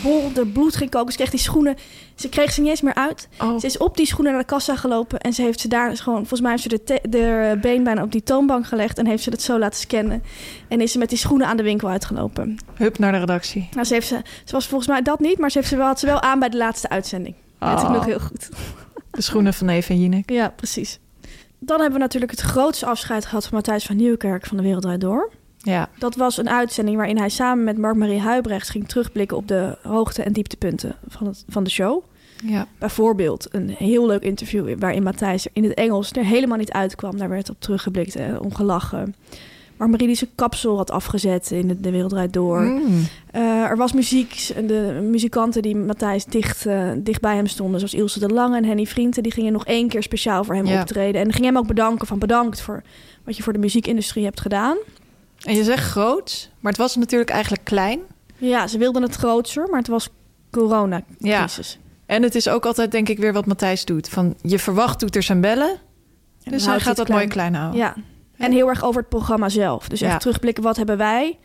bol. 0.02 0.32
De 0.32 0.46
bloed 0.46 0.76
ging 0.76 0.90
koken. 0.90 1.10
Ze 1.12 1.18
kreeg 1.18 1.30
die 1.30 1.40
schoenen... 1.40 1.76
Ze 2.14 2.28
kreeg 2.28 2.52
ze 2.52 2.60
niet 2.60 2.70
eens 2.70 2.80
meer 2.80 2.94
uit. 2.94 3.28
Oh, 3.40 3.58
Ze 3.58 3.66
is 3.66 3.76
op 3.78 3.96
die 3.96 4.06
schoenen 4.06 4.32
naar 4.32 4.40
de 4.40 4.46
kassa 4.46 4.76
gelopen. 4.76 5.20
En 5.20 5.32
ze 5.32 5.42
heeft 5.42 5.60
ze 5.60 5.68
daar 5.68 5.96
gewoon... 5.96 6.18
Volgens 6.18 6.40
mij 6.40 6.50
heeft 6.50 6.62
ze 6.62 6.68
de, 6.68 6.82
te- 6.84 7.00
de 7.08 7.58
been 7.60 7.84
bijna 7.84 8.02
op 8.02 8.12
die 8.12 8.22
toonbank 8.22 8.66
gelegd. 8.66 8.98
En 8.98 9.06
heeft 9.06 9.22
ze 9.22 9.30
het 9.30 9.42
zo 9.42 9.58
laten 9.58 9.80
scannen. 9.80 10.22
En 10.68 10.80
is 10.80 10.92
ze 10.92 10.98
met 10.98 11.08
die 11.08 11.18
schoenen 11.18 11.46
aan 11.46 11.56
de 11.56 11.62
winkel 11.62 11.88
uitgelopen. 11.88 12.56
hup 12.74 12.98
naar 12.98 13.12
de 13.12 13.18
redactie. 13.18 13.68
Nou, 13.72 13.86
ze, 13.86 13.94
heeft 13.94 14.06
ze, 14.06 14.20
ze 14.44 14.52
was 14.52 14.66
volgens 14.66 14.88
mij 14.90 15.02
dat 15.02 15.20
niet. 15.20 15.38
Maar 15.38 15.50
ze 15.50 15.58
heeft 15.58 15.70
ze 15.70 15.76
wel, 15.76 15.86
had 15.86 16.00
ze 16.00 16.06
wel 16.06 16.20
aan 16.20 16.38
bij 16.38 16.48
de 16.48 16.56
laatste 16.56 16.88
uitzending. 16.88 17.34
Weet 17.70 17.80
ik 17.82 17.88
Oh. 17.88 17.92
nog 17.92 18.04
heel 18.04 18.20
goed. 18.20 18.48
De 19.10 19.22
schoenen 19.22 19.54
van 19.54 19.68
Eva 19.68 19.94
Jinek. 19.94 20.30
Ja, 20.30 20.48
precies. 20.48 20.98
Dan 21.58 21.76
hebben 21.80 21.98
we 21.98 22.04
natuurlijk 22.04 22.30
het 22.32 22.40
grootste 22.40 22.86
afscheid 22.86 23.26
gehad 23.26 23.44
van 23.44 23.54
Matthijs 23.54 23.84
van 23.84 23.96
Nieuwkerk 23.96 24.46
van 24.46 24.56
de 24.56 24.62
Wereld 24.62 24.82
Draait 24.82 25.00
Door. 25.00 25.30
Ja, 25.58 25.88
Dat 25.98 26.16
was 26.16 26.36
een 26.36 26.48
uitzending 26.50 26.96
waarin 26.96 27.18
hij 27.18 27.28
samen 27.28 27.64
met 27.64 27.78
Mark-Marie 27.78 28.20
Huibrechts 28.20 28.70
ging 28.70 28.88
terugblikken 28.88 29.36
op 29.36 29.48
de 29.48 29.76
hoogte- 29.82 30.22
en 30.22 30.32
dieptepunten 30.32 30.96
van, 31.08 31.26
het, 31.26 31.44
van 31.48 31.64
de 31.64 31.70
show. 31.70 32.02
ja. 32.44 32.66
Bijvoorbeeld 32.78 33.46
een 33.50 33.68
heel 33.68 34.06
leuk 34.06 34.22
interview 34.22 34.78
waarin 34.78 35.02
Matthijs 35.02 35.46
in 35.52 35.64
het 35.64 35.74
Engels 35.74 36.12
er 36.12 36.24
helemaal 36.24 36.58
niet 36.58 36.72
uitkwam. 36.72 37.16
Daar 37.18 37.28
werd 37.28 37.50
op 37.50 37.56
teruggeblikt 37.60 38.16
en 38.16 38.40
om 38.40 38.54
gelachen. 38.54 39.14
Mark-Marie 39.76 40.06
die 40.06 40.16
zijn 40.16 40.30
kapsel 40.34 40.76
had 40.76 40.90
afgezet 40.90 41.50
in 41.50 41.68
de, 41.68 41.80
de 41.80 41.90
Wereld 41.90 42.32
Door. 42.32 42.60
Mm. 42.62 43.06
Eh, 43.30 43.42
er 43.42 43.76
was 43.76 43.92
muziek. 43.92 44.46
De 44.66 45.06
muzikanten 45.10 45.62
die 45.62 45.76
Matthijs 45.76 46.24
dicht, 46.24 46.66
eh, 46.66 46.90
dicht 46.96 47.20
bij 47.20 47.34
hem 47.36 47.46
stonden, 47.46 47.78
zoals 47.78 47.94
Ilse 47.94 48.18
de 48.18 48.28
Lange 48.28 48.56
en 48.56 48.64
Henny 48.64 48.86
Vrienden, 48.86 49.22
die 49.22 49.32
gingen 49.32 49.52
nog 49.52 49.66
één 49.66 49.88
keer 49.88 50.02
speciaal 50.02 50.44
voor 50.44 50.54
hem 50.54 50.66
Ja. 50.66 50.80
optreden. 50.80 51.20
En 51.20 51.32
gingen 51.32 51.48
hem 51.48 51.58
ook 51.58 51.66
bedanken 51.66 52.06
van 52.06 52.18
bedankt 52.18 52.60
voor 52.60 52.82
wat 53.24 53.36
je 53.36 53.42
voor 53.42 53.52
de 53.52 53.58
muziekindustrie 53.58 54.24
hebt 54.24 54.40
gedaan. 54.40 54.76
En 55.42 55.54
je 55.56 55.64
zegt 55.64 55.84
groot, 55.90 56.50
maar 56.60 56.72
het 56.72 56.80
was 56.80 56.96
natuurlijk 56.96 57.30
eigenlijk 57.30 57.64
klein. 57.64 58.00
Ja, 58.36 58.66
ze 58.66 58.78
wilden 58.78 59.02
het 59.02 59.14
groter, 59.14 59.68
maar 59.70 59.78
het 59.78 59.88
was 59.88 60.08
coronacrisis. 60.50 61.78
En 62.06 62.22
het 62.22 62.34
is 62.34 62.48
ook 62.48 62.66
altijd, 62.66 62.90
denk 62.90 63.08
ik, 63.08 63.18
weer 63.18 63.32
wat 63.32 63.46
Matthijs 63.46 63.84
doet. 63.84 64.08
Van 64.08 64.34
je 64.42 64.58
verwacht 64.58 64.98
toeters 64.98 65.28
en 65.28 65.40
bellen. 65.40 65.76
En 66.42 66.52
Dus 66.52 66.66
hij 66.66 66.80
gaat 66.80 66.96
dat 66.96 67.08
mooi 67.08 67.26
klein 67.26 67.54
houden. 67.54 67.80
Ja, 67.80 67.94
en 68.36 68.52
heel 68.52 68.68
erg 68.68 68.84
over 68.84 69.00
het 69.00 69.08
programma 69.08 69.48
zelf. 69.48 69.88
Dus 69.88 70.00
Ja. 70.00 70.08
echt 70.08 70.20
terugblikken, 70.20 70.62
wat 70.62 70.76
hebben 70.76 70.96
wij 70.96 71.38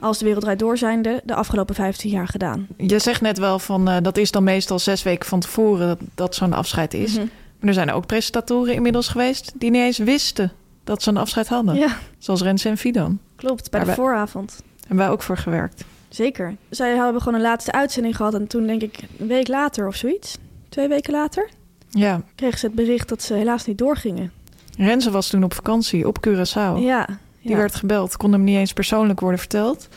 als 0.00 0.18
de 0.18 0.24
wereld 0.24 0.42
draait 0.44 0.58
door 0.58 0.78
zijnde 0.78 1.20
de 1.24 1.34
afgelopen 1.34 1.74
15 1.74 2.10
jaar 2.10 2.28
gedaan? 2.28 2.66
Je 2.76 2.98
zegt 2.98 3.20
net 3.20 3.38
wel 3.38 3.58
van 3.58 3.88
eh, 3.88 3.96
dat 4.02 4.16
is 4.16 4.30
dan 4.30 4.44
meestal 4.44 4.78
zes 4.78 5.02
weken 5.02 5.28
van 5.28 5.40
tevoren 5.40 5.98
dat, 6.14 6.34
zo'n 6.34 6.52
afscheid 6.52 6.94
is. 6.94 7.12
Mhm. 7.16 7.26
Maar 7.58 7.68
er 7.68 7.74
zijn 7.74 7.90
ook 7.92 8.06
presentatoren 8.06 8.74
inmiddels 8.74 9.08
geweest 9.08 9.52
die 9.54 9.70
niet 9.70 9.82
eens 9.82 9.98
wisten 9.98 10.52
dat 10.84 11.02
ze 11.02 11.10
een 11.10 11.16
afscheid 11.16 11.48
hadden. 11.48 11.74
Ja, 11.74 11.96
Zoals 12.18 12.42
Rens 12.42 12.64
en 12.64 12.76
Fidan. 12.76 13.18
klopt. 13.36 13.70
Bij 13.70 13.80
de 13.80 13.86
wij- 13.86 13.94
vooravond. 13.94 14.62
Hebben 14.80 14.96
wij 15.06 15.08
ook 15.14 15.22
voor 15.22 15.36
gewerkt. 15.36 15.84
Zeker. 16.08 16.56
Zij 16.70 16.94
hebben 16.96 17.22
gewoon 17.22 17.38
een 17.38 17.46
laatste 17.46 17.72
uitzending 17.72 18.16
gehad. 18.16 18.34
En 18.34 18.46
toen 18.46 18.66
denk 18.66 18.82
ik 18.82 18.98
een 19.18 19.26
week 19.26 19.48
later 19.48 19.86
of 19.86 19.94
zoiets. 19.96 20.36
Twee 20.68 20.88
weken 20.88 21.12
later. 21.12 21.48
Ja, 21.90 22.20
Kregen 22.34 22.58
ze 22.58 22.66
het 22.66 22.74
bericht 22.74 23.08
dat 23.08 23.22
ze 23.22 23.34
helaas 23.34 23.66
niet 23.66 23.78
doorgingen. 23.78 24.32
Renze 24.76 25.10
was 25.10 25.28
toen 25.28 25.44
op 25.44 25.54
vakantie 25.54 26.06
op 26.08 26.26
Curaçao. 26.28 26.78
Ja. 26.78 27.06
Die 27.40 27.50
ja. 27.50 27.56
werd 27.56 27.74
gebeld, 27.74 28.16
kon 28.16 28.32
hem 28.32 28.44
niet 28.44 28.56
eens 28.56 28.72
persoonlijk 28.72 29.20
worden 29.20 29.38
verteld. 29.40 29.88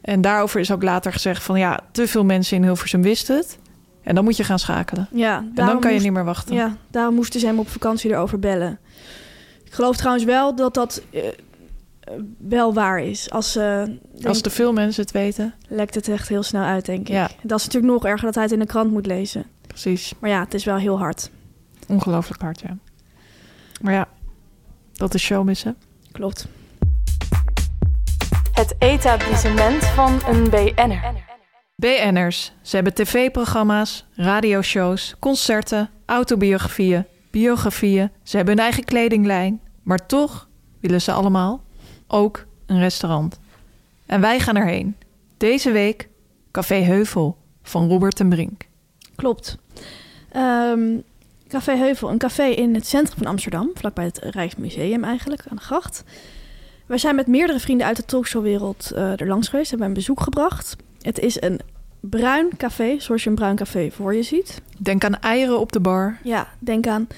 En 0.00 0.20
daarover 0.20 0.60
is 0.60 0.70
ook 0.72 0.82
later 0.82 1.12
gezegd 1.12 1.42
van 1.42 1.58
ja, 1.58 1.80
te 1.92 2.06
veel 2.08 2.24
mensen 2.24 2.56
in 2.56 2.62
Hilversum 2.62 3.02
wisten 3.02 3.36
het. 3.36 3.58
En 4.02 4.14
dan 4.14 4.24
moet 4.24 4.36
je 4.36 4.44
gaan 4.44 4.58
schakelen. 4.58 5.08
Ja, 5.12 5.36
En 5.36 5.50
dan 5.54 5.66
kan 5.66 5.80
je 5.80 5.88
moest- 5.90 6.04
niet 6.04 6.12
meer 6.12 6.24
wachten. 6.24 6.54
Ja, 6.54 6.76
daarom 6.90 7.14
moesten 7.14 7.40
ze 7.40 7.46
hem 7.46 7.58
op 7.58 7.68
vakantie 7.68 8.10
erover 8.10 8.38
bellen. 8.38 8.78
Ik 9.64 9.72
geloof 9.72 9.96
trouwens 9.96 10.24
wel 10.24 10.54
dat 10.56 10.74
dat 10.74 11.02
eh, 11.10 11.22
wel 12.38 12.74
waar 12.74 13.00
is. 13.02 13.30
Als, 13.30 13.56
eh 13.56 13.82
Als 14.24 14.40
te 14.40 14.50
veel 14.50 14.72
mensen 14.72 15.02
het 15.02 15.12
weten. 15.12 15.54
lekt 15.68 15.94
het 15.94 16.08
echt 16.08 16.28
heel 16.28 16.42
snel 16.42 16.62
uit, 16.62 16.84
denk 16.86 17.00
ik. 17.00 17.08
Ja. 17.08 17.30
Dat 17.42 17.58
is 17.58 17.64
natuurlijk 17.66 17.92
nog 17.92 18.04
erger 18.04 18.24
dat 18.24 18.34
hij 18.34 18.42
het 18.44 18.52
in 18.52 18.58
de 18.58 18.66
krant 18.66 18.90
moet 18.90 19.06
lezen. 19.06 19.44
Precies. 19.66 20.12
Maar 20.18 20.30
ja, 20.30 20.40
het 20.40 20.54
is 20.54 20.64
wel 20.64 20.76
heel 20.76 20.98
hard. 20.98 21.30
Ongelooflijk 21.88 22.42
hard, 22.42 22.60
ja. 22.60 22.76
Maar 23.80 23.92
ja, 23.92 24.08
dat 24.92 25.14
is 25.14 25.22
showbiz, 25.22 25.62
hè? 25.62 25.70
Klopt. 26.12 26.46
Het 28.52 28.74
etablissement 28.78 29.84
van 29.84 30.20
een 30.26 30.50
BN'er. 30.50 31.28
BN'ers. 31.76 32.52
Ze 32.62 32.74
hebben 32.74 32.94
tv-programma's, 32.94 34.06
radioshows, 34.14 35.14
concerten, 35.18 35.90
autobiografieën, 36.06 37.06
biografieën. 37.30 38.10
Ze 38.22 38.36
hebben 38.36 38.54
hun 38.54 38.64
eigen 38.64 38.84
kledinglijn. 38.84 39.60
Maar 39.82 40.06
toch 40.06 40.48
willen 40.80 41.00
ze 41.00 41.12
allemaal 41.12 41.62
ook 42.06 42.46
een 42.66 42.78
restaurant. 42.78 43.40
En 44.06 44.20
wij 44.20 44.40
gaan 44.40 44.56
erheen. 44.56 44.96
Deze 45.36 45.70
week 45.70 46.08
Café 46.50 46.74
Heuvel 46.74 47.36
van 47.62 47.88
Robert 47.88 48.20
en 48.20 48.28
Brink. 48.28 48.62
Klopt. 49.14 49.58
Ehm, 50.32 50.98
café 51.50 51.76
Heuvel, 51.76 52.10
een 52.10 52.18
café 52.18 52.44
in 52.44 52.74
het 52.74 52.86
centrum 52.86 53.18
van 53.18 53.26
Amsterdam, 53.26 53.70
vlakbij 53.74 54.04
het 54.04 54.18
Rijksmuseum 54.18 55.04
eigenlijk, 55.04 55.42
aan 55.48 55.56
de 55.56 55.62
gracht. 55.62 56.04
Wij 56.86 56.98
zijn 56.98 57.14
met 57.14 57.26
meerdere 57.26 57.60
vrienden 57.60 57.86
uit 57.86 57.96
de 57.96 58.04
talkshowwereld 58.04 58.90
eh 58.90 59.20
er 59.20 59.26
langs 59.26 59.48
geweest, 59.48 59.70
hebben 59.70 59.88
een 59.88 59.94
bezoek 59.94 60.20
gebracht. 60.20 60.76
Het 61.00 61.18
is 61.18 61.42
een 61.42 61.60
bruin 62.00 62.56
café, 62.56 62.96
zoals 62.98 63.22
je 63.22 63.28
een 63.28 63.34
bruin 63.34 63.56
café 63.56 63.90
voor 63.90 64.14
je 64.14 64.22
ziet. 64.22 64.62
Denk 64.78 65.04
aan 65.04 65.18
eieren 65.18 65.60
op 65.60 65.72
de 65.72 65.80
bar. 65.80 66.18
Ja, 66.22 66.48
denk 66.58 66.86
aan 66.86 67.08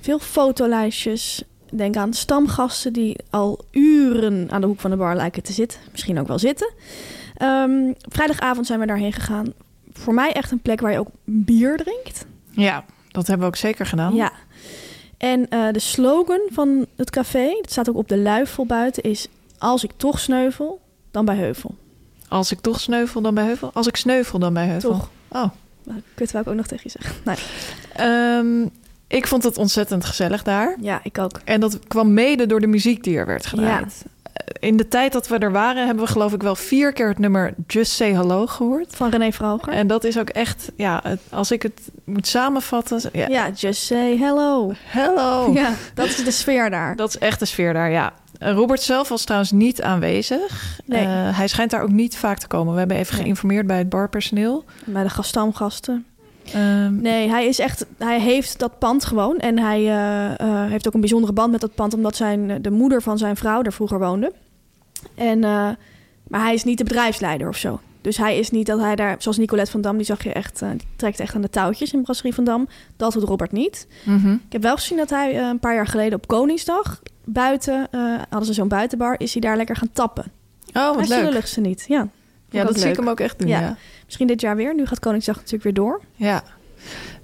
veel 0.00 0.18
fotolijstjes. 0.18 1.44
Denk 1.72 1.96
aan 1.96 2.12
stamgasten 2.12 2.92
die 2.92 3.16
al 3.30 3.64
uren 3.70 4.50
aan 4.50 4.60
de 4.60 4.66
hoek 4.66 4.80
van 4.80 4.90
de 4.90 4.96
bar 4.96 5.16
lijken 5.16 5.42
te 5.42 5.52
zitten. 5.52 5.80
Misschien 5.90 6.20
ook 6.20 6.26
wel 6.26 6.38
zitten. 6.38 6.72
Ehm, 7.36 7.92
vrijdagavond 8.08 8.66
zijn 8.66 8.80
we 8.80 8.86
daarheen 8.86 9.12
gegaan. 9.12 9.52
Voor 9.92 10.14
mij 10.14 10.32
echt 10.32 10.50
een 10.50 10.60
plek 10.60 10.80
waar 10.80 10.92
je 10.92 10.98
ook 10.98 11.10
bier 11.24 11.76
drinkt. 11.76 12.26
Ja, 12.50 12.84
dat 13.12 13.26
hebben 13.26 13.46
we 13.46 13.52
ook 13.52 13.58
zeker 13.58 13.86
gedaan. 13.86 14.14
Ja. 14.14 14.32
En 15.16 15.48
eh, 15.48 15.72
de 15.72 15.78
slogan 15.78 16.40
van 16.50 16.86
het 16.96 17.10
café, 17.10 17.48
dat 17.60 17.70
staat 17.70 17.88
ook 17.88 17.96
op 17.96 18.08
de 18.08 18.18
luifel 18.18 18.66
buiten, 18.66 19.02
is... 19.02 19.28
Als 19.58 19.84
ik 19.84 19.90
toch 19.96 20.18
sneuvel, 20.18 20.80
dan 21.10 21.24
bij 21.24 21.36
Heuvel. 21.36 21.74
Als 22.28 22.52
ik 22.52 22.60
toch 22.60 22.80
sneuvel, 22.80 23.20
dan 23.20 23.34
bij 23.34 23.44
Heuvel. 23.44 23.70
Als 23.72 23.86
ik 23.86 23.96
sneuvel, 23.96 24.38
dan 24.38 24.52
bij 24.52 24.66
Heuvel. 24.66 24.90
Toch? 24.90 25.10
Oh. 25.28 25.50
Nou, 25.82 26.00
Kut 26.14 26.32
wou 26.32 26.44
ik 26.44 26.50
ook 26.50 26.56
nog 26.56 26.66
tegen 26.66 26.90
je 26.92 26.98
zeggen. 27.00 27.16
Nee. 27.24 27.36
Ehm, 27.92 28.68
ik 29.06 29.26
vond 29.26 29.42
het 29.42 29.58
ontzettend 29.58 30.04
gezellig 30.04 30.42
daar. 30.42 30.76
Ja, 30.80 31.00
ik 31.02 31.18
ook. 31.18 31.40
En 31.44 31.60
dat 31.60 31.78
kwam 31.88 32.12
mede 32.12 32.46
door 32.46 32.60
de 32.60 32.66
muziek 32.66 33.04
die 33.04 33.16
er 33.16 33.26
werd 33.26 33.46
gedraaid. 33.46 34.04
Eh, 34.06 34.12
In 34.60 34.76
de 34.76 34.88
tijd 34.88 35.12
dat 35.12 35.28
we 35.28 35.38
er 35.38 35.52
waren, 35.52 35.86
hebben 35.86 36.04
we 36.04 36.10
geloof 36.10 36.32
ik 36.32 36.42
wel 36.42 36.56
vier 36.56 36.92
keer 36.92 37.08
het 37.08 37.18
nummer 37.18 37.54
Just 37.66 37.92
Say 37.92 38.12
Hello 38.12 38.46
gehoord. 38.46 38.96
Van 38.96 39.10
René 39.10 39.32
Vroger. 39.32 39.72
En 39.72 39.86
dat 39.86 40.04
is 40.04 40.18
ook 40.18 40.28
echt, 40.28 40.70
ja, 40.76 41.00
het- 41.02 41.20
als 41.30 41.50
ik 41.50 41.62
het 41.62 41.80
moet 42.04 42.26
samenvatten. 42.26 43.00
Ja, 43.12 43.26
Ja, 43.28 43.50
just 43.54 43.82
say 43.84 44.16
hello. 44.16 44.72
hello. 44.84 45.52
Ja, 45.52 45.72
dat 45.94 46.06
is 46.06 46.24
de 46.24 46.30
sfeer 46.30 46.70
daar. 46.70 46.96
Dat 46.96 47.08
is 47.08 47.18
echt 47.18 47.38
de 47.38 47.44
sfeer 47.46 47.72
daar, 47.72 47.90
ja. 47.90 48.12
Robert 48.38 48.82
zelf 48.82 49.08
was 49.08 49.24
trouwens 49.24 49.50
niet 49.52 49.82
aanwezig. 49.82 50.78
Nee. 50.84 51.04
Eh, 51.04 51.36
hij 51.36 51.48
schijnt 51.48 51.70
daar 51.70 51.82
ook 51.82 51.90
niet 51.90 52.16
vaak 52.16 52.38
te 52.38 52.46
komen. 52.46 52.72
We 52.72 52.78
hebben 52.78 52.96
even 52.96 53.14
Nee. 53.14 53.22
geïnformeerd 53.22 53.66
bij 53.66 53.78
het 53.78 53.88
barpersoneel. 53.88 54.64
Bij 54.84 55.02
de 55.02 55.08
gastamgasten. 55.10 56.04
Ehm, 56.54 57.00
Nee, 57.00 57.28
hij 57.28 57.46
is 57.46 57.58
echt. 57.58 57.86
Hij 57.98 58.20
heeft 58.20 58.58
dat 58.58 58.78
pand 58.78 59.04
gewoon. 59.04 59.38
En 59.38 59.58
hij 59.58 59.80
eh, 59.80 60.40
eh, 60.40 60.70
heeft 60.70 60.86
ook 60.86 60.94
een 60.94 61.00
bijzondere 61.00 61.32
band 61.32 61.50
met 61.50 61.60
dat 61.60 61.74
pand, 61.74 61.94
omdat 61.94 62.16
zijn, 62.16 62.62
de 62.62 62.70
moeder 62.70 63.02
van 63.02 63.18
zijn 63.18 63.36
vrouw 63.36 63.62
er 63.62 63.72
vroeger 63.72 63.98
woonde. 63.98 64.32
En, 65.14 65.44
eh, 65.44 65.68
maar 66.28 66.40
hij 66.40 66.54
is 66.54 66.64
niet 66.64 66.78
de 66.78 66.84
bedrijfsleider 66.84 67.48
of 67.48 67.56
zo. 67.56 67.80
Dus 68.00 68.16
hij 68.16 68.38
is 68.38 68.50
niet 68.50 68.66
dat 68.66 68.80
hij 68.80 68.96
daar, 68.96 69.16
zoals 69.18 69.36
Nicolette 69.36 69.70
van 69.70 69.80
Dam, 69.80 69.96
die 69.96 70.06
zag 70.06 70.24
je 70.24 70.32
echt, 70.32 70.62
eh, 70.62 70.70
die 70.70 70.86
trekt 70.96 71.20
echt 71.20 71.34
aan 71.34 71.40
de 71.40 71.50
touwtjes 71.50 71.92
in 71.92 72.02
Brasserie 72.02 72.34
van 72.34 72.44
Dam. 72.44 72.68
Dat 72.96 73.12
doet 73.12 73.22
Robert 73.22 73.52
niet. 73.52 73.86
mhm. 74.04 74.32
Ik 74.32 74.52
heb 74.52 74.62
wel 74.62 74.74
gezien 74.76 74.98
dat 74.98 75.10
hij 75.10 75.34
eh, 75.38 75.46
een 75.46 75.58
paar 75.58 75.74
jaar 75.74 75.86
geleden 75.86 76.18
op 76.18 76.26
Koningsdag 76.26 77.02
buiten, 77.24 77.88
eh, 77.90 78.00
hadden 78.28 78.46
ze 78.46 78.52
zo'n 78.52 78.68
buitenbar, 78.68 79.14
is 79.18 79.32
hij 79.32 79.40
daar 79.40 79.56
lekker 79.56 79.76
gaan 79.76 79.90
tappen. 79.92 80.24
Oh, 80.66 80.72
hij 80.74 80.92
wat 80.92 81.02
is 81.02 81.08
leuk. 81.08 81.24
lulligste 81.24 81.60
niet. 81.60 81.84
Ja, 81.88 82.08
Ja, 82.50 82.64
dat 82.64 82.80
zie 82.80 82.90
ik 82.90 82.96
hem 82.96 83.08
ook 83.08 83.20
echt 83.20 83.38
doen, 83.38 83.48
Ja. 83.48 83.60
ja. 83.60 83.76
Misschien 84.04 84.26
dit 84.26 84.40
jaar 84.40 84.56
weer. 84.56 84.74
Nu 84.74 84.86
gaat 84.86 84.98
Koningsdag 84.98 85.36
natuurlijk 85.36 85.62
weer 85.62 85.74
door. 85.74 86.00
Ja, 86.14 86.42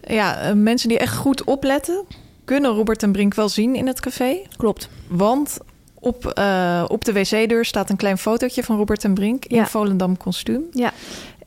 ja 0.07 0.41
eh, 0.41 0.53
mensen 0.53 0.89
die 0.89 0.99
echt 0.99 1.17
goed 1.17 1.45
opletten... 1.45 2.05
kunnen 2.45 2.71
Robert 2.71 3.03
en 3.03 3.13
Brink 3.13 3.35
wel 3.35 3.49
zien 3.49 3.75
in 3.75 3.87
het 3.87 4.01
café. 4.01 4.37
Klopt. 4.57 4.89
Want 5.09 5.59
op, 5.95 6.27
eh, 6.27 6.85
op 6.89 7.05
de 7.05 7.13
wc-deur 7.13 7.65
staat 7.65 7.91
een 7.91 7.97
klein 7.97 8.19
fotootje 8.19 8.63
van 8.63 8.77
Robert 8.77 9.05
en 9.05 9.15
Brink... 9.15 9.45
in 9.45 9.57
Ja. 9.57 9.67
Volendam 9.67 10.17
kostuum. 10.17 10.65
Ja. 10.71 10.93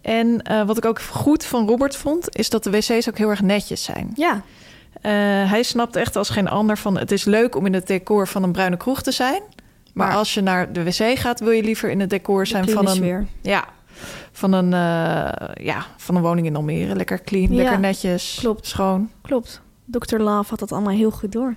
En 0.02 0.42
eh, 0.42 0.66
wat 0.66 0.78
ik 0.78 0.86
ook 0.86 1.02
goed 1.02 1.46
van 1.46 1.68
Robert 1.68 1.96
vond... 1.96 2.38
is 2.38 2.50
dat 2.50 2.64
de 2.64 2.70
wc's 2.70 3.08
ook 3.08 3.18
heel 3.18 3.30
erg 3.30 3.42
netjes 3.42 3.84
zijn. 3.84 4.12
Ja, 4.16 4.44
hij 5.48 5.64
snapt 5.64 5.96
echt 5.96 6.16
als 6.16 6.30
geen 6.30 6.48
ander 6.48 6.78
van... 6.78 6.98
het 6.98 7.12
is 7.12 7.26
leuk 7.26 7.56
om 7.56 7.66
in 7.66 7.74
het 7.74 7.88
decor 7.88 8.28
van 8.28 8.44
een 8.44 8.52
bruine 8.52 8.78
kroeg 8.78 9.02
te 9.02 9.12
zijn... 9.12 9.42
maar, 9.94 10.08
Maar- 10.08 10.16
als 10.18 10.34
je 10.34 10.42
naar 10.42 10.74
de 10.74 10.84
wc 10.84 11.20
gaat... 11.20 11.40
wil 11.40 11.52
je 11.52 11.64
liever 11.64 11.90
in 11.90 12.00
het 12.00 12.10
decor 12.10 12.48
zijn 12.48 12.66
de 12.66 12.72
van 12.72 12.88
een... 12.88 12.96
sfeer. 12.96 13.26
Ja, 13.42 13.66
van 14.32 14.52
een, 14.54 14.74
eh, 14.74 15.66
ja, 15.66 15.86
van 15.98 16.16
een 16.16 16.22
woning 16.22 16.48
in 16.48 16.56
Almere. 16.56 16.96
Lekker 16.96 17.22
clean, 17.24 17.50
Ja, 17.52 17.56
lekker 17.56 17.80
netjes, 17.80 18.38
klopt. 18.40 18.68
schoon. 18.68 19.10
Klopt. 19.22 19.62
Dr. 19.86 20.18
Love 20.18 20.50
had 20.50 20.60
dat 20.60 20.72
allemaal 20.72 20.94
heel 20.94 21.12
goed 21.12 21.32
door. 21.32 21.56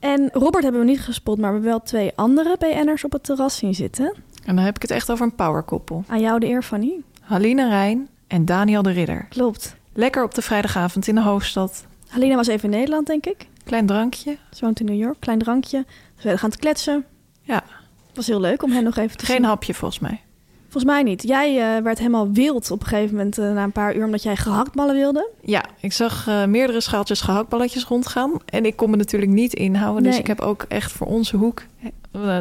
En 0.00 0.28
Robert 0.32 0.62
hebben 0.62 0.80
we 0.80 0.86
niet 0.86 1.00
gespot, 1.00 1.38
maar 1.38 1.46
we 1.48 1.52
hebben 1.54 1.70
wel 1.70 1.82
twee 1.82 2.12
andere 2.14 2.56
BN'ers 2.58 3.04
op 3.04 3.12
het 3.12 3.24
terras 3.24 3.56
zien 3.56 3.74
zitten. 3.74 4.14
En 4.44 4.56
dan 4.56 4.64
heb 4.64 4.76
ik 4.76 4.82
het 4.82 4.90
echt 4.90 5.10
over 5.10 5.24
een 5.26 5.34
powerkoppel. 5.34 6.04
Aan 6.08 6.20
jou 6.20 6.38
de 6.40 6.46
eer, 6.46 6.62
Fanny. 6.62 7.00
Haline 7.20 7.68
Rijn 7.68 8.08
en 8.26 8.44
Daniel 8.44 8.82
de 8.82 8.90
Ridder. 8.90 9.26
Klopt. 9.28 9.76
Lekker 9.92 10.24
op 10.24 10.34
de 10.34 10.42
vrijdagavond 10.42 11.06
in 11.08 11.14
de 11.14 11.22
hoofdstad. 11.22 11.86
Halina 12.08 12.34
was 12.36 12.46
even 12.46 12.64
in 12.72 12.78
Nederland, 12.78 13.06
denk 13.06 13.26
ik. 13.26 13.46
Klein 13.66 13.86
drankje. 13.86 14.36
Ze 14.50 14.64
woont 14.64 14.80
in 14.80 14.86
New 14.86 14.98
York. 14.98 15.20
Klein 15.20 15.38
drankje. 15.38 15.84
Ze 16.18 16.38
gaan 16.38 16.50
te 16.50 16.58
kletsen. 16.58 17.04
Ja, 17.42 17.64
Het 18.06 18.16
was 18.16 18.26
heel 18.26 18.40
leuk 18.40 18.62
om 18.62 18.70
hen 18.70 18.84
nog 18.84 18.96
even 18.96 19.16
te 19.16 19.26
geen 19.26 19.36
zien. 19.36 19.44
hapje 19.44 19.74
volgens 19.74 20.00
mij. 20.00 20.20
Volgens 20.62 20.84
mij 20.84 21.02
niet. 21.02 21.22
Jij 21.22 21.76
eh, 21.76 21.82
werd 21.82 21.98
helemaal 21.98 22.32
wild 22.32 22.70
op 22.70 22.80
een 22.80 22.86
gegeven 22.86 23.16
moment 23.16 23.38
eh, 23.38 23.52
na 23.52 23.62
een 23.62 23.72
paar 23.72 23.96
uur... 23.96 24.04
omdat 24.04 24.22
jij 24.22 24.36
gehaktballen 24.36 24.94
wilde. 24.94 25.30
Ja, 25.42 25.64
ik 25.80 25.92
zag 25.92 26.28
eh, 26.28 26.44
meerdere 26.44 26.80
schaaltjes 26.80 27.20
gehaktballetjes 27.20 27.84
rondgaan. 27.84 28.32
En 28.44 28.64
ik 28.64 28.76
kon 28.76 28.90
me 28.90 28.96
natuurlijk 28.96 29.32
niet 29.32 29.54
inhouden. 29.54 30.02
Dus 30.02 30.18
ik 30.18 30.26
heb 30.26 30.40
ook 30.40 30.62
echt 30.68 30.92
voor 30.92 31.06
onze 31.06 31.36
hoek 31.36 31.62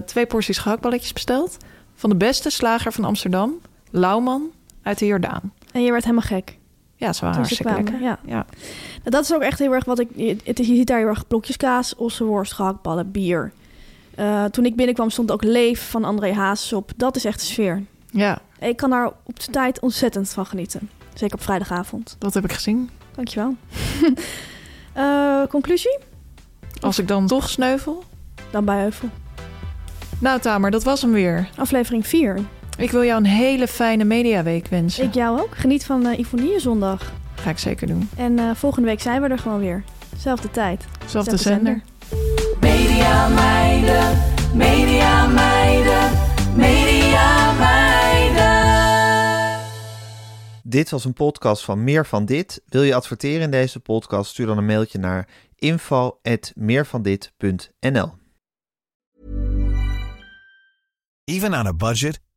twee 0.06 0.26
porties 0.26 0.58
gehaktballetjes 0.58 1.14
besteld. 1.14 1.58
Van 1.96 2.10
de 2.10 2.16
beste 2.16 2.50
slager 2.50 2.92
van 2.92 3.04
Amsterdam. 3.04 3.54
Lauwman 3.92 4.52
uit 4.84 5.00
de 5.00 5.06
Jordaan. 5.06 5.54
En 5.72 5.84
je 5.84 5.92
werd 5.92 6.04
helemaal 6.04 6.28
gek. 6.28 6.58
Ja, 6.96 7.14
ze 7.14 7.22
waren 7.22 7.38
hartstikke 7.38 7.74
lekker. 7.74 8.02
ja. 8.02 8.20
ja. 8.26 8.46
Nou, 8.98 9.10
dat 9.10 9.24
is 9.24 9.34
ook 9.34 9.42
echt 9.42 9.60
heel 9.60 9.74
erg 9.74 9.86
wat 9.86 10.00
ik... 10.00 10.10
Je, 10.16 10.38
het 10.44 10.58
je 10.58 10.64
ziet 10.64 10.88
daar 10.88 10.98
heel 10.98 11.08
erg 11.08 11.28
blokjes 11.28 11.58
kaas, 11.58 11.96
ossenworst, 11.96 12.54
gehaktballen, 12.54 13.12
bier. 13.12 13.52
Eh, 14.16 14.44
toen 14.46 14.66
ik 14.66 14.76
binnenkwam 14.76 15.10
stond 15.10 15.32
ook 15.32 15.44
Leef 15.44 15.90
van 15.90 16.04
André 16.04 16.34
Hazes 16.34 16.74
op. 16.74 16.92
Dat 16.96 17.16
is 17.16 17.26
echt 17.26 17.40
de 17.40 17.46
sfeer. 17.46 17.84
ja, 18.12 18.40
Ik 18.60 18.78
kan 18.78 18.90
daar 18.90 19.12
op 19.24 19.40
de 19.40 19.52
tijd 19.52 19.80
ontzettend 19.80 20.30
van 20.30 20.46
genieten. 20.46 20.90
Zeker 21.14 21.36
op 21.36 21.44
vrijdagavond. 21.44 22.16
dat 22.20 22.34
heb 22.34 22.44
ik 22.44 22.52
gezien. 22.54 22.90
Dankjewel. 23.16 23.56
Eh 24.94 25.44
conclusie? 25.50 26.00
Als 26.82 27.00
ik 27.00 27.08
dan 27.08 27.28
toch 27.28 27.50
sneuvel. 27.50 28.04
Dan 28.52 28.66
bij 28.66 28.80
Heuvel. 28.80 29.10
Nou, 30.20 30.40
Tamer, 30.40 30.72
dat 30.72 30.84
was 30.84 31.02
hem 31.02 31.12
weer. 31.12 31.50
Aflevering 31.58 32.08
4. 32.08 32.40
Ik 32.78 32.92
wil 32.92 33.04
jou 33.04 33.18
een 33.18 33.26
hele 33.30 33.68
fijne 33.68 34.04
mediaweek 34.04 34.68
wensen. 34.68 35.04
Ik 35.04 35.14
jou 35.14 35.42
ook. 35.42 35.58
Geniet 35.58 35.86
van 35.86 36.06
uh, 36.06 36.20
Ivonie 36.20 36.60
zondag. 36.60 37.14
Ga 37.36 37.50
ik 37.50 37.58
zeker 37.58 37.88
doen. 37.88 38.10
En 38.18 38.38
uh, 38.38 38.56
volgende 38.56 38.88
week 38.88 39.02
zijn 39.02 39.22
we 39.22 39.28
er 39.28 39.40
gewoon 39.40 39.60
weer. 39.60 39.84
Zelfde 40.18 40.52
tijd. 40.52 40.86
Zelfde, 41.06 41.38
zender. 41.38 41.82
Media 42.62 43.28
meiden, 43.28 44.18
media 44.54 45.28
meiden, 45.28 46.12
media 46.56 47.54
meiden. 47.54 48.04
Dit 50.64 50.90
was 50.90 51.06
een 51.06 51.14
podcast 51.14 51.64
van 51.64 51.84
Meer 51.84 52.06
van 52.06 52.26
Dit. 52.26 52.62
Wil 52.66 52.84
je 52.84 52.96
adverteren 52.96 53.42
in 53.42 53.52
deze 53.52 53.80
podcast? 53.80 54.30
Stuur 54.30 54.46
dan 54.46 54.58
een 54.58 54.66
mailtje 54.66 55.00
naar 55.00 55.28
info@meervandit.nl. 55.56 58.14
Even 61.24 61.54
on 61.54 61.66
a 61.66 61.74
budget, 61.74 62.20